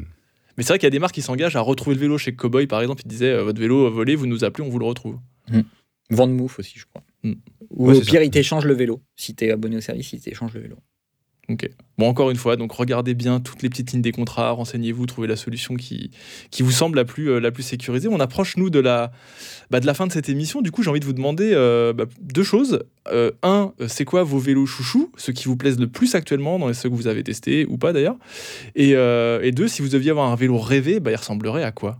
Mais 0.58 0.64
c'est 0.64 0.70
vrai 0.70 0.80
qu'il 0.80 0.86
y 0.86 0.88
a 0.88 0.91
des 0.91 1.00
marques 1.00 1.14
qui 1.16 1.22
s'engagent 1.22 1.56
à 1.58 1.62
retrouver 1.62 1.96
le 1.96 2.02
vélo 2.02 2.18
chez 2.18 2.34
Cowboy, 2.36 2.66
par 2.66 2.82
exemple. 2.82 3.02
Ils 3.06 3.10
disaient 3.10 3.43
Votre 3.43 3.60
vélo 3.60 3.86
a 3.86 3.89
volé, 3.91 4.16
vous 4.16 4.26
nous 4.28 4.43
appelez, 4.43 4.66
on 4.66 4.72
vous 4.72 4.80
le 4.80 4.86
retrouve. 4.86 5.20
Vente 6.10 6.32
Mouf 6.32 6.60
aussi, 6.60 6.74
je 6.80 6.86
crois. 6.86 7.04
Hmm. 7.24 7.34
Ou 7.76 7.89
Ouais, 7.89 7.97
au 7.97 8.01
pire, 8.01 8.19
ça. 8.19 8.23
il 8.23 8.32
t'échange 8.32 8.65
le 8.65 8.73
vélo. 8.73 9.01
Si 9.15 9.36
tu 9.36 9.45
es 9.45 9.51
abonné 9.51 9.78
au 9.78 9.82
service, 9.82 10.11
il 10.13 10.21
t'échange 10.21 10.53
le 10.53 10.61
vélo. 10.61 10.78
Ok. 11.47 11.69
Bon, 11.99 12.07
encore 12.07 12.32
une 12.32 12.38
fois, 12.38 12.55
donc 12.55 12.71
regardez 12.71 13.13
bien 13.13 13.39
toutes 13.39 13.61
les 13.61 13.69
petites 13.69 13.91
lignes 13.91 14.01
des 14.01 14.11
contrats, 14.11 14.49
renseignez-vous, 14.49 15.05
trouvez 15.05 15.28
la 15.28 15.36
solution 15.36 15.76
qui, 15.76 16.09
qui 16.49 16.63
vous 16.63 16.71
semble 16.71 16.95
la 16.95 17.05
plus, 17.05 17.30
euh, 17.30 17.39
la 17.39 17.51
plus 17.51 17.61
sécurisée. 17.61 18.07
On 18.07 18.19
approche, 18.19 18.57
nous, 18.57 18.71
de 18.71 18.80
la, 18.80 19.11
bah, 19.69 19.80
de 19.80 19.86
la 19.86 19.93
fin 19.93 20.07
de 20.07 20.11
cette 20.11 20.28
émission. 20.28 20.63
Du 20.63 20.71
coup, 20.71 20.82
j'ai 20.82 20.89
envie 20.89 20.99
de 20.99 21.05
vous 21.05 21.13
demander 21.13 21.51
euh, 21.53 21.93
bah, 21.93 22.05
deux 22.19 22.43
choses. 22.43 22.84
Euh, 23.11 23.30
un, 23.43 23.73
c'est 23.88 24.05
quoi 24.05 24.23
vos 24.23 24.39
vélos 24.39 24.65
chouchous, 24.65 25.11
ceux 25.17 25.34
qui 25.34 25.45
vous 25.45 25.55
plaisent 25.55 25.80
le 25.80 25.88
plus 25.88 26.15
actuellement, 26.15 26.57
dans 26.57 26.67
les 26.67 26.73
ceux 26.73 26.89
que 26.89 26.95
vous 26.95 27.05
avez 27.07 27.23
testés 27.23 27.67
ou 27.69 27.78
pas 27.78 27.93
d'ailleurs? 27.93 28.17
Et, 28.73 28.91
et 28.93 29.51
deux, 29.51 29.67
si 29.67 29.84
vous 29.84 29.89
deviez 29.89 30.09
avoir 30.09 30.32
un 30.32 30.36
vélo 30.36 30.57
rêvé, 30.57 30.99
bah, 30.99 31.11
il 31.11 31.15
ressemblerait 31.15 31.63
à 31.63 31.71
quoi? 31.71 31.99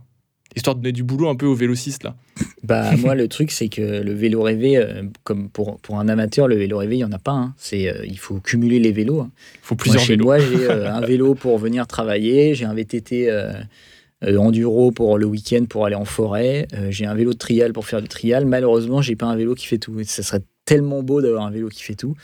Histoire 0.56 0.74
de 0.74 0.80
donner 0.80 0.92
du 0.92 1.02
boulot 1.04 1.28
un 1.28 1.36
peu 1.36 1.44
aux 1.46 1.54
vélocistes, 1.54 2.02
là. 2.02 2.16
Bah, 2.64 2.96
moi, 2.98 3.14
le 3.14 3.28
truc, 3.28 3.50
c'est 3.50 3.68
que 3.68 3.82
le 4.02 4.12
vélo 4.14 4.40
rêvé, 4.42 4.78
euh, 4.78 5.02
comme 5.22 5.50
pour, 5.50 5.78
pour 5.80 5.98
un 6.00 6.08
amateur, 6.08 6.48
le 6.48 6.56
vélo 6.56 6.78
rêvé, 6.78 6.94
il 6.94 6.98
n'y 6.98 7.04
en 7.04 7.12
a 7.12 7.18
pas. 7.18 7.32
hein. 7.32 7.54
C'est, 7.58 7.88
euh, 7.88 8.04
il 8.06 8.18
faut 8.18 8.40
cumuler 8.40 8.78
les 8.78 8.90
vélos. 8.90 9.20
hein. 9.20 9.30
Il 9.56 9.58
faut 9.62 9.74
Moi, 9.74 9.78
plusieurs 9.82 10.02
chez 10.02 10.14
vélos. 10.14 10.24
moi, 10.24 10.38
j'ai 10.38 10.64
euh, 10.70 10.90
un 10.92 11.00
vélo 11.02 11.34
pour 11.34 11.58
venir 11.58 11.86
travailler, 11.86 12.54
j'ai 12.54 12.64
un 12.64 12.74
VTT 12.74 13.30
enduro 14.38 14.90
pour 14.92 15.18
le 15.18 15.26
week-end 15.26 15.66
pour 15.68 15.84
aller 15.86 15.94
en 15.94 16.06
forêt, 16.06 16.66
j'ai 16.88 17.04
un 17.04 17.14
vélo 17.14 17.32
de 17.34 17.38
trial 17.38 17.72
pour 17.72 17.84
faire 17.86 18.00
du 18.00 18.08
trial. 18.08 18.46
Malheureusement, 18.46 19.02
j'ai 19.02 19.14
pas 19.14 19.26
un 19.26 19.36
vélo 19.36 19.54
qui 19.54 19.66
fait 19.66 19.78
tout. 19.78 20.00
Et 20.00 20.04
ça 20.04 20.22
serait 20.22 20.40
tellement 20.64 21.02
beau 21.02 21.20
d'avoir 21.20 21.44
un 21.46 21.50
vélo 21.50 21.68
qui 21.68 21.82
fait 21.82 21.94
tout. 21.94 22.14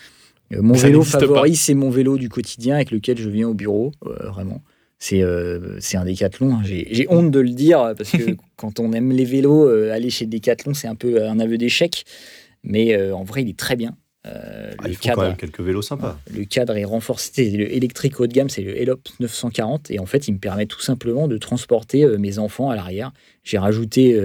Mon 0.51 0.75
Ça 0.75 0.87
vélo 0.87 1.03
favori, 1.03 1.55
c'est 1.55 1.75
mon 1.75 1.91
vélo 1.91 2.17
du 2.19 2.29
quotidien 2.29 2.75
avec 2.77 2.91
lequel 2.91 3.19
je 3.19 3.29
viens 3.29 3.49
au 3.49 3.55
bureau, 3.55 3.93
vraiment. 4.03 4.63
C'est 5.05 5.21
euh, 5.21 5.81
c'est 5.81 5.97
un 5.97 6.05
décathlon. 6.05 6.55
hein. 6.55 6.63
J'ai 6.63 7.09
honte 7.11 7.33
de 7.33 7.41
le 7.41 7.49
dire 7.51 7.93
parce 7.99 8.13
que 8.13 8.37
quand 8.57 8.79
on 8.79 8.93
aime 8.93 9.11
les 9.11 9.25
vélos, 9.25 9.69
euh, 9.69 9.91
aller 9.93 10.11
chez 10.11 10.27
Décathlon, 10.27 10.75
c'est 10.75 10.87
un 10.87 10.95
peu 10.95 11.25
un 11.27 11.41
aveu 11.41 11.59
d'échec. 11.59 12.05
Mais 12.63 12.95
euh, 12.95 13.13
en 13.13 13.25
vrai, 13.25 13.43
il 13.43 13.49
est 13.49 13.59
très 13.59 13.75
bien. 13.75 13.97
Euh, 14.29 14.71
ah, 14.79 14.85
le 14.85 14.91
il 14.91 14.95
faut 14.95 15.03
cadre- 15.03 15.17
quand 15.23 15.27
même 15.27 15.37
quelques 15.37 15.59
vélos 15.61 15.83
sympas. 15.83 16.17
le 16.33 16.45
cadre 16.45 16.77
est 16.77 16.85
renforcé. 16.85 17.33
C'est 17.35 17.51
le 17.57 17.75
électrique 17.75 18.21
haut 18.21 18.29
de 18.29 18.33
gamme, 18.33 18.49
c'est 18.49 18.63
le 18.63 18.81
Elop 18.81 19.01
940. 19.19 19.91
Et 19.91 19.99
en 19.99 20.07
fait, 20.07 20.29
il 20.29 20.35
me 20.35 20.39
permet 20.39 20.67
tout 20.67 20.81
simplement 20.81 21.27
de 21.27 21.37
transporter 21.37 22.05
euh, 22.05 22.17
mes 22.19 22.39
enfants 22.39 22.71
à 22.71 22.77
l'arrière. 22.77 23.11
J'ai 23.43 23.59
rajouté 23.59 24.17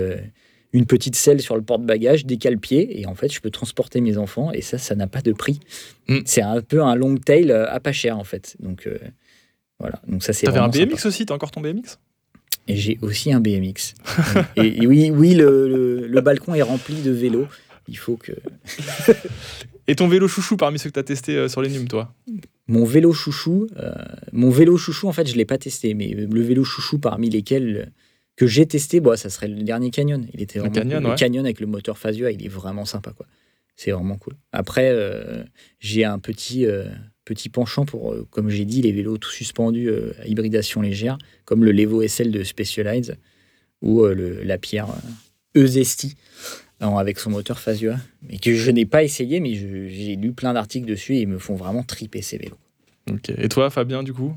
une 0.74 0.86
petite 0.86 1.16
selle 1.16 1.42
sur 1.42 1.56
le 1.56 1.64
porte-bagages, 1.64 2.28
des 2.28 2.38
cale-pieds. 2.38 3.00
Et 3.02 3.08
en 3.08 3.16
fait, 3.16 3.34
je 3.34 3.42
peux 3.42 3.50
transporter 3.50 4.00
mes 4.00 4.20
enfants. 4.20 4.52
Et 4.52 4.62
ça, 4.62 4.78
ça 4.78 4.94
n'a 4.94 5.08
pas 5.08 5.22
de 5.24 5.34
prix. 5.34 5.60
Mm. 6.08 6.20
C'est 6.26 6.44
un 6.44 6.62
peu 6.62 6.84
un 6.84 6.94
long 6.94 7.18
tail 7.18 7.52
à 7.52 7.80
pas 7.80 7.94
cher, 7.94 8.20
en 8.20 8.24
fait. 8.24 8.56
Donc, 8.60 8.88
voilà. 9.80 10.02
Donc, 10.08 10.24
ça, 10.24 10.34
c'est 10.34 10.46
T'avais 10.48 10.60
un 10.60 10.70
BMX 10.70 10.96
sympa. 10.98 11.08
aussi? 11.08 11.26
T'as 11.26 11.36
encore 11.36 11.52
ton 11.52 11.62
BMX 11.62 12.00
Et 12.68 12.76
j'ai 12.76 12.98
aussi 13.02 13.32
un 13.32 13.40
BMX. 13.40 13.94
et, 14.56 14.84
et 14.84 14.88
oui, 14.88 15.10
oui 15.12 15.34
le, 15.36 15.68
le- 15.68 16.08
le 16.08 16.22
balcon 16.22 16.54
est 16.56 16.62
rempli 16.62 17.02
de 17.02 17.12
vélos. 17.12 17.48
Il 17.88 17.98
faut 17.98 18.18
que. 18.18 18.34
Et 19.90 19.96
ton 19.96 20.10
vélo 20.10 20.28
chouchou 20.28 20.58
parmi 20.58 20.78
ceux 20.80 20.90
que 20.90 20.96
t'as 20.96 21.04
testé 21.04 21.38
euh, 21.38 21.48
sur 21.48 21.62
les 21.62 21.70
NUM, 21.70 21.88
toi? 21.88 22.14
Mon 22.68 22.84
vélo 22.84 23.14
chouchou, 23.14 23.68
euh, 23.78 23.94
mon 24.34 24.50
vélo 24.50 24.76
chouchou, 24.78 25.08
en 25.08 25.14
fait, 25.14 25.26
je 25.28 25.36
l'ai 25.38 25.46
pas 25.46 25.58
testé, 25.58 25.94
mais 25.94 26.10
le 26.10 26.42
vélo 26.42 26.66
chouchou 26.66 27.00
parmi 27.00 27.30
lesquels 27.30 27.94
que 28.36 28.46
j'ai 28.48 28.66
testé, 28.66 29.00
bon, 29.00 29.16
ça 29.18 29.30
serait 29.30 29.48
le 29.48 29.64
dernier 29.64 29.90
Canyon. 29.90 30.28
Il 30.34 30.42
était 30.42 30.60
Le 30.60 30.64
vraiment 30.64 30.76
Canyon, 30.76 31.02
cool. 31.04 31.12
Le. 31.12 31.16
Canyon 31.18 31.46
avec 31.46 31.60
le 31.62 31.68
moteur 31.68 31.98
Fazua, 31.98 32.32
il 32.32 32.44
est 32.46 32.50
vraiment 32.50 32.84
sympa, 32.84 33.12
quoi. 33.12 33.26
C'est 33.78 33.92
vraiment 33.92 34.18
cool. 34.18 34.34
Après, 34.52 34.90
euh, 34.92 35.44
j'ai 35.80 36.04
un 36.04 36.20
petit 36.20 36.66
euh, 36.66 36.90
petit 37.28 37.50
penchant 37.50 37.86
pour, 37.86 38.14
euh, 38.14 38.26
comme 38.32 38.50
j'ai 38.50 38.66
dit, 38.66 38.82
les 38.82 38.92
vélos 38.92 39.18
tout 39.18 39.30
suspendus 39.32 39.90
euh, 39.90 40.14
à 40.22 40.28
hybridation 40.28 40.82
légère, 40.82 41.18
comme 41.46 41.64
le 41.66 41.72
Levo 41.72 42.02
SL 42.02 42.32
de 42.32 42.44
Specialized 42.44 43.18
ou 43.82 44.04
euh, 44.06 44.14
le, 44.14 44.44
la 44.44 44.58
pierre 44.58 44.88
euh, 44.90 45.62
Euzesti 45.64 46.16
en- 46.82 46.98
avec 46.98 47.20
son 47.20 47.30
moteur 47.32 47.60
Fazua, 47.60 47.98
mais 48.28 48.38
que 48.38 48.54
je 48.54 48.72
n'ai 48.72 48.86
pas 48.86 49.04
essayé, 49.04 49.40
mais 49.40 49.56
je- 49.56 49.88
j'ai 49.88 50.16
lu 50.16 50.32
plein 50.32 50.54
d'articles 50.54 50.88
dessus 50.88 51.16
et 51.16 51.22
ils 51.22 51.28
me 51.28 51.40
font 51.40 51.56
vraiment 51.56 51.84
triper 51.84 52.22
ces 52.22 52.38
vélos. 52.38 52.58
Ok. 53.12 53.30
Et 53.38 53.50
toi, 53.50 53.70
Fabien, 53.70 54.04
du 54.04 54.14
coup? 54.14 54.36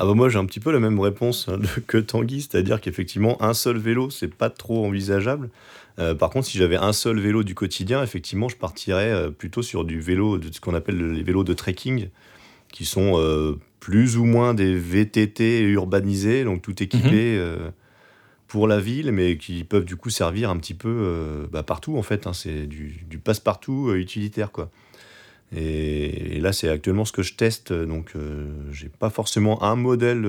Ah 0.00 0.04
bah 0.06 0.14
moi 0.14 0.28
j'ai 0.28 0.38
un 0.38 0.46
petit 0.46 0.60
peu 0.60 0.70
la 0.70 0.78
même 0.78 1.00
réponse 1.00 1.48
hein, 1.48 1.58
que 1.88 1.98
Tanguy, 1.98 2.42
c'est-à-dire 2.42 2.80
qu'effectivement 2.80 3.42
un 3.42 3.52
seul 3.52 3.78
vélo 3.78 4.10
c'est 4.10 4.32
pas 4.32 4.48
trop 4.48 4.86
envisageable. 4.86 5.50
Euh, 5.98 6.14
par 6.14 6.30
contre 6.30 6.46
si 6.46 6.58
j'avais 6.58 6.76
un 6.76 6.92
seul 6.92 7.18
vélo 7.18 7.42
du 7.42 7.54
quotidien, 7.54 8.02
effectivement 8.02 8.48
je 8.48 8.56
partirais 8.56 9.10
euh, 9.10 9.30
plutôt 9.30 9.62
sur 9.62 9.84
du 9.84 10.00
vélo, 10.00 10.38
de 10.38 10.52
ce 10.52 10.60
qu'on 10.60 10.74
appelle 10.74 11.12
les 11.12 11.22
vélos 11.22 11.44
de 11.44 11.54
trekking, 11.54 12.08
qui 12.72 12.84
sont 12.84 13.14
euh, 13.16 13.58
plus 13.80 14.16
ou 14.16 14.24
moins 14.24 14.54
des 14.54 14.76
VTT 14.76 15.62
urbanisés, 15.62 16.44
donc 16.44 16.62
tout 16.62 16.80
équipés 16.82 17.36
euh, 17.38 17.70
pour 18.46 18.68
la 18.68 18.78
ville, 18.78 19.10
mais 19.10 19.36
qui 19.38 19.64
peuvent 19.64 19.84
du 19.84 19.96
coup 19.96 20.10
servir 20.10 20.50
un 20.50 20.56
petit 20.58 20.74
peu 20.74 21.48
bah, 21.50 21.62
partout 21.62 21.98
en 21.98 22.02
fait. 22.02 22.26
hein. 22.26 22.32
c'est 22.32 22.66
du, 22.66 23.04
du 23.08 23.18
passe-partout 23.18 23.92
utilitaire 23.94 24.52
quoi. 24.52 24.70
Et, 25.56 26.36
et 26.36 26.40
là, 26.40 26.52
c'est 26.52 26.68
actuellement 26.68 27.06
ce 27.06 27.12
que 27.12 27.22
je 27.22 27.34
teste. 27.34 27.72
Donc, 27.72 28.12
j'ai 28.70 28.88
pas 28.88 29.10
forcément 29.10 29.62
un 29.62 29.76
modèle 29.76 30.26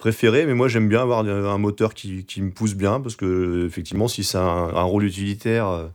préféré, 0.00 0.46
mais 0.46 0.54
moi, 0.54 0.66
j'aime 0.66 0.88
bien 0.88 1.02
avoir 1.02 1.20
un 1.20 1.58
moteur 1.58 1.94
qui, 1.94 2.24
qui 2.24 2.42
me 2.42 2.50
pousse 2.50 2.74
bien 2.74 3.00
parce 3.00 3.14
que, 3.16 3.64
effectivement, 3.66 4.08
si 4.08 4.24
a 4.34 4.40
un, 4.40 4.74
un 4.74 4.82
rôle 4.82 5.04
utilitaire, 5.04 5.68
euh, 5.68 5.86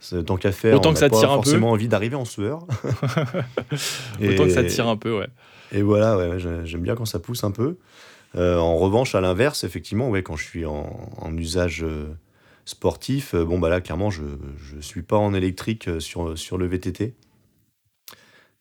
c'est- 0.00 0.24
tant 0.24 0.36
qu'à 0.36 0.50
faire, 0.50 0.74
Autant 0.76 0.90
on 0.90 0.92
que 0.94 0.98
ça 0.98 1.08
pas 1.08 1.18
tire 1.20 1.30
un 1.30 1.36
peu. 1.36 1.42
forcément 1.42 1.70
envie 1.70 1.86
d'arriver 1.86 2.16
en 2.16 2.24
sueur. 2.24 2.66
Autant 4.20 4.44
que 4.44 4.50
ça 4.50 4.64
tire 4.64 4.88
un 4.88 4.96
peu, 4.96 5.16
ouais. 5.18 5.28
et 5.72 5.82
voilà, 5.82 6.16
ouais, 6.16 6.38
j'ai- 6.38 6.64
j'aime 6.66 6.82
bien 6.82 6.94
quand 6.94 7.04
ça 7.04 7.18
pousse 7.20 7.44
un 7.44 7.50
peu. 7.50 7.76
Euh, 8.36 8.58
en 8.58 8.76
revanche, 8.76 9.14
à 9.14 9.20
l'inverse, 9.20 9.62
effectivement, 9.62 10.08
ouais, 10.10 10.22
quand 10.22 10.36
je 10.36 10.44
suis 10.44 10.64
en, 10.66 11.12
en 11.18 11.36
usage 11.36 11.84
euh, 11.84 12.06
sportif, 12.64 13.34
bon, 13.34 13.58
bah 13.58 13.68
là, 13.68 13.80
clairement, 13.80 14.10
je 14.10 14.22
ne 14.74 14.80
suis 14.80 15.02
pas 15.02 15.16
en 15.18 15.34
électrique 15.34 15.88
sur, 16.00 16.36
sur 16.36 16.58
le 16.58 16.66
VTT. 16.66 17.14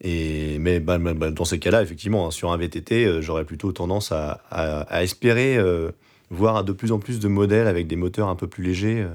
Et, 0.04 0.58
mais 0.60 0.80
bah, 0.80 0.97
bah, 0.97 1.14
bah, 1.14 1.32
dans 1.32 1.45
ces 1.45 1.60
cas-là, 1.60 1.82
effectivement, 1.82 2.28
hein, 2.28 2.32
sur 2.32 2.51
un 2.51 2.58
VTT, 2.58 3.06
euh, 3.06 3.22
j'aurais 3.22 3.45
plutôt 3.45 3.72
tendance 3.72 4.12
à, 4.12 4.41
à- 4.51 4.82
à 4.82 5.04
espérer 5.04 5.58
euh, 5.58 5.91
voir 6.30 6.64
de 6.64 6.74
plus 6.74 6.91
en 6.91 6.99
plus 6.99 7.20
de 7.20 7.28
modèles 7.30 7.68
avec 7.68 7.88
des 7.88 7.95
moteurs 7.95 8.28
un 8.28 8.36
peu 8.36 8.47
plus 8.47 8.64
légers 8.64 9.01
euh, 9.01 9.08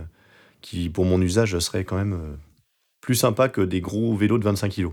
qui, 0.62 0.88
pour 0.88 1.04
mon 1.04 1.20
usage, 1.20 1.58
seraient 1.58 1.84
quand 1.84 1.96
même 1.96 2.14
euh, 2.14 2.34
plus 3.02 3.16
sympas 3.16 3.48
que 3.48 3.60
des 3.60 3.80
gros 3.82 4.16
vélos 4.16 4.38
de 4.38 4.44
25 4.44 4.72
kg. 4.72 4.88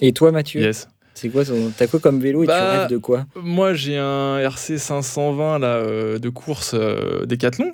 Et 0.00 0.12
toi, 0.12 0.32
Mathieu 0.32 0.60
Yes. 0.60 0.88
C'est 1.14 1.30
quoi 1.30 1.42
T'as 1.76 1.88
quoi 1.88 1.98
comme 1.98 2.20
vélo 2.20 2.44
et 2.44 2.46
tu 2.46 2.52
rêves 2.52 2.88
de 2.90 2.96
quoi 2.98 3.26
Moi, 3.42 3.74
j'ai 3.74 3.96
un 3.96 4.38
RC 4.38 4.78
520 4.78 5.58
là, 5.58 5.74
euh, 5.78 6.18
de 6.20 6.28
course 6.28 6.74
euh, 6.74 7.26
Décathlon, 7.26 7.72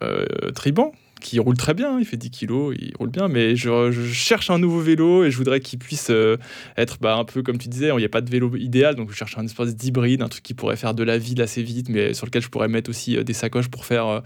euh, 0.00 0.24
Triban, 0.54 0.92
qui 1.20 1.38
roule 1.38 1.56
très 1.56 1.74
bien. 1.74 1.98
Il 1.98 2.04
fait 2.04 2.16
10 2.16 2.30
kilos, 2.30 2.74
il 2.78 2.92
roule 2.96 3.10
bien. 3.10 3.28
Mais 3.28 3.56
je, 3.56 3.90
je 3.90 4.12
cherche 4.12 4.50
un 4.50 4.58
nouveau 4.58 4.80
vélo 4.80 5.24
et 5.24 5.30
je 5.30 5.36
voudrais 5.36 5.60
qu'il 5.60 5.78
puisse 5.78 6.08
euh, 6.10 6.36
être 6.76 6.98
bah, 7.00 7.16
un 7.16 7.24
peu 7.24 7.42
comme 7.42 7.58
tu 7.58 7.68
disais. 7.68 7.88
Il 7.88 7.96
n'y 7.96 8.04
a 8.04 8.08
pas 8.08 8.20
de 8.20 8.30
vélo 8.30 8.54
idéal, 8.56 8.94
donc 8.94 9.10
je 9.10 9.16
cherche 9.16 9.36
un 9.38 9.44
espèce 9.44 9.74
d'hybride, 9.76 10.22
un 10.22 10.28
truc 10.28 10.42
qui 10.42 10.54
pourrait 10.54 10.76
faire 10.76 10.94
de 10.94 11.02
la 11.02 11.18
ville 11.18 11.42
assez 11.42 11.62
vite, 11.62 11.88
mais 11.88 12.14
sur 12.14 12.26
lequel 12.26 12.42
je 12.42 12.48
pourrais 12.48 12.68
mettre 12.68 12.90
aussi 12.90 13.16
euh, 13.16 13.24
des 13.24 13.32
sacoches 13.34 13.68
pour 13.68 13.84
faire 13.84 14.06
euh, 14.06 14.20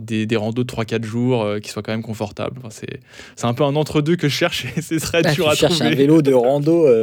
des, 0.00 0.26
des 0.26 0.36
randos 0.36 0.64
de 0.64 0.72
3-4 0.72 1.04
jours 1.04 1.46
qui 1.62 1.70
soient 1.70 1.82
quand 1.82 1.92
même 1.92 2.02
confortables. 2.02 2.58
Enfin, 2.58 2.68
c'est 3.36 3.44
un 3.44 3.54
peu 3.54 3.64
un 3.64 3.76
entre-deux 3.76 4.16
que 4.16 4.28
je 4.28 4.34
cherche 4.34 4.66
et 4.76 4.80
c'est 4.82 5.00
très 5.00 5.22
Ah, 5.24 5.32
dur 5.34 5.52
Tu 5.56 5.64
à 5.64 5.68
trouver 5.68 5.86
un 5.86 5.94
vélo 5.94 6.22
de 6.22 6.32
rando. 6.32 6.86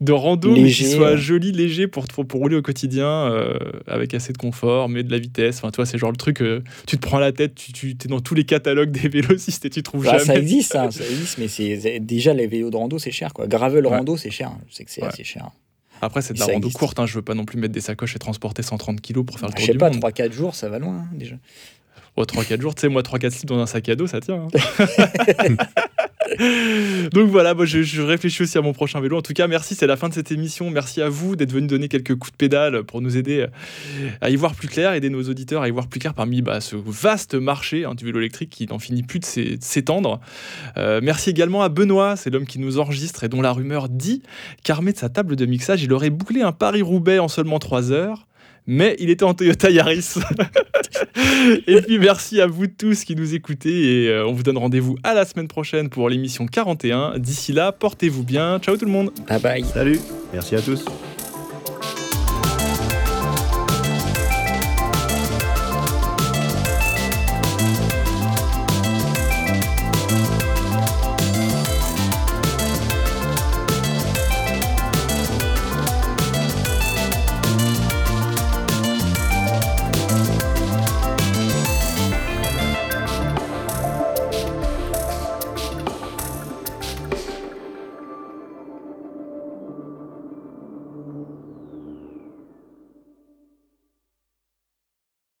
de 0.00 0.12
rando, 0.12 0.52
mais 0.52 0.60
Léger, 0.62 0.84
qui 0.84 0.90
soit 0.92 1.16
joli, 1.16 1.50
léger 1.50 1.88
pour, 1.88 2.06
pour, 2.06 2.40
rouler 2.40 2.54
au 2.54 2.62
quotidien, 2.62 3.08
euh, 3.08 3.58
avec 3.88 4.14
assez 4.14 4.32
de 4.32 4.38
confort, 4.38 4.88
mais 4.88 5.02
de 5.02 5.10
la 5.10 5.18
vitesse. 5.18 5.56
Enfin, 5.58 5.70
toi, 5.72 5.84
c'est 5.86 5.98
genre 5.98 6.12
le 6.12 6.16
truc, 6.16 6.40
euh, 6.40 6.62
tu 6.86 6.96
te 6.98 7.02
prends 7.06 7.18
la 7.18 7.32
tête, 7.32 7.56
tu, 7.56 7.72
tu 7.72 7.90
es 7.90 8.08
dans 8.08 8.20
tous 8.20 8.34
les 8.36 8.44
catalogues 8.44 8.90
des 8.92 9.08
vélocistes 9.08 9.64
et 9.66 9.70
tu 9.70 9.82
trouves 9.82 10.04
bah, 10.04 10.12
jamais. 10.12 10.24
ça 10.24 10.36
existe, 10.36 10.76
hein, 10.76 10.90
ça 10.92 11.04
existe, 11.04 11.38
mais 11.38 11.48
c'est 11.48 11.98
déjà 12.00 12.32
les 12.32 12.46
vélos 12.46 12.70
de 12.70 12.76
rando, 12.76 12.98
c'est 13.00 13.10
cher 13.10 13.32
quoi. 13.32 13.48
Gravel 13.48 13.86
Ouais. 13.86 13.96
rando, 13.96 14.16
c'est 14.16 14.30
cher. 14.30 14.52
Je 14.70 14.74
sais 14.76 14.84
que 14.84 14.90
c'est 14.90 15.02
Ouais. 15.02 15.08
assez 15.08 15.24
cher. 15.24 15.50
Après, 16.00 16.22
c'est 16.22 16.32
de 16.34 16.38
la 16.38 16.44
rando 16.46 16.58
existe. 16.58 16.78
courte, 16.78 17.00
hein, 17.00 17.06
je 17.06 17.14
veux 17.14 17.22
pas 17.22 17.34
non 17.34 17.44
plus 17.44 17.58
mettre 17.58 17.74
des 17.74 17.80
sacoches 17.80 18.14
et 18.14 18.20
transporter 18.20 18.62
130 18.62 19.00
kilos 19.00 19.26
pour 19.26 19.40
faire 19.40 19.48
le 19.48 19.52
Je 19.54 19.56
tour 19.56 19.66
sais 19.66 19.72
du 19.72 19.78
pas, 19.78 19.90
monde. 19.90 19.98
3-4 20.00 20.30
jours, 20.32 20.54
ça 20.54 20.68
va 20.68 20.78
loin 20.78 20.94
hein, 20.94 21.08
déjà. 21.12 21.34
Oh, 22.14 22.22
3-4 22.22 22.60
jours, 22.60 22.74
tu 22.76 22.82
sais, 22.82 22.88
moi, 22.88 23.02
3-4 23.02 23.30
slips 23.30 23.46
dans 23.48 23.58
un 23.58 23.66
sac 23.66 23.88
à 23.88 23.96
dos, 23.96 24.06
ça 24.06 24.20
tient. 24.20 24.46
hein. 24.46 24.86
Donc 27.12 27.28
voilà, 27.30 27.54
moi, 27.54 27.64
je, 27.64 28.02
réfléchis 28.02 28.42
aussi 28.42 28.58
à 28.58 28.62
mon 28.62 28.72
prochain 28.72 29.00
vélo. 29.00 29.16
En 29.16 29.22
tout 29.22 29.32
cas, 29.32 29.46
merci, 29.46 29.74
c'est 29.74 29.86
la 29.86 29.96
fin 29.96 30.08
de 30.08 30.14
cette 30.14 30.30
émission. 30.30 30.70
Merci 30.70 31.00
à 31.00 31.08
vous 31.08 31.36
d'être 31.36 31.52
venu 31.52 31.66
donner 31.66 31.88
quelques 31.88 32.14
coups 32.14 32.32
de 32.32 32.36
pédale 32.36 32.84
pour 32.84 33.00
nous 33.00 33.16
aider 33.16 33.46
à 34.20 34.30
y 34.30 34.36
voir 34.36 34.54
plus 34.54 34.68
clair, 34.68 34.92
aider 34.92 35.10
nos 35.10 35.22
auditeurs 35.22 35.62
à 35.62 35.68
y 35.68 35.70
voir 35.70 35.88
plus 35.88 36.00
clair 36.00 36.14
parmi 36.14 36.42
bah, 36.42 36.60
ce 36.60 36.76
vaste 36.76 37.34
marché 37.34 37.84
hein, 37.84 37.94
du 37.94 38.04
vélo 38.04 38.18
électrique 38.18 38.50
qui 38.50 38.66
n'en 38.66 38.78
finit 38.78 39.02
plus 39.02 39.20
de 39.20 39.58
s'étendre. 39.60 40.20
Euh, 40.76 41.00
merci 41.02 41.30
également 41.30 41.62
à 41.62 41.68
Benoît, 41.68 42.16
c'est 42.16 42.30
l'homme 42.30 42.46
qui 42.46 42.58
nous 42.58 42.78
enregistre 42.78 43.24
et 43.24 43.28
dont 43.28 43.42
la 43.42 43.52
rumeur 43.52 43.88
dit 43.88 44.22
qu'armé 44.62 44.92
de 44.92 44.98
sa 44.98 45.08
table 45.08 45.36
de 45.36 45.46
mixage, 45.46 45.82
il 45.82 45.92
aurait 45.92 46.10
bouclé 46.10 46.42
un 46.42 46.52
Paris-Roubaix 46.52 47.18
en 47.18 47.28
seulement 47.28 47.58
3 47.58 47.92
heures. 47.92 48.27
Mais 48.70 48.96
il 48.98 49.08
était 49.08 49.24
en 49.24 49.32
Toyota 49.32 49.70
Yaris. 49.70 50.16
et 51.66 51.80
puis 51.80 51.98
merci 51.98 52.38
à 52.38 52.46
vous 52.46 52.66
tous 52.66 53.02
qui 53.04 53.16
nous 53.16 53.34
écoutez 53.34 54.04
et 54.04 54.08
euh, 54.10 54.26
on 54.26 54.34
vous 54.34 54.42
donne 54.42 54.58
rendez-vous 54.58 54.96
à 55.02 55.14
la 55.14 55.24
semaine 55.24 55.48
prochaine 55.48 55.88
pour 55.88 56.10
l'émission 56.10 56.46
41. 56.46 57.18
D'ici 57.18 57.54
là, 57.54 57.72
portez-vous 57.72 58.24
bien. 58.24 58.58
Ciao 58.58 58.76
tout 58.76 58.84
le 58.84 58.92
monde. 58.92 59.10
Bye 59.26 59.40
bye. 59.40 59.64
Salut, 59.64 59.98
merci 60.34 60.54
à 60.54 60.60
tous. 60.60 60.84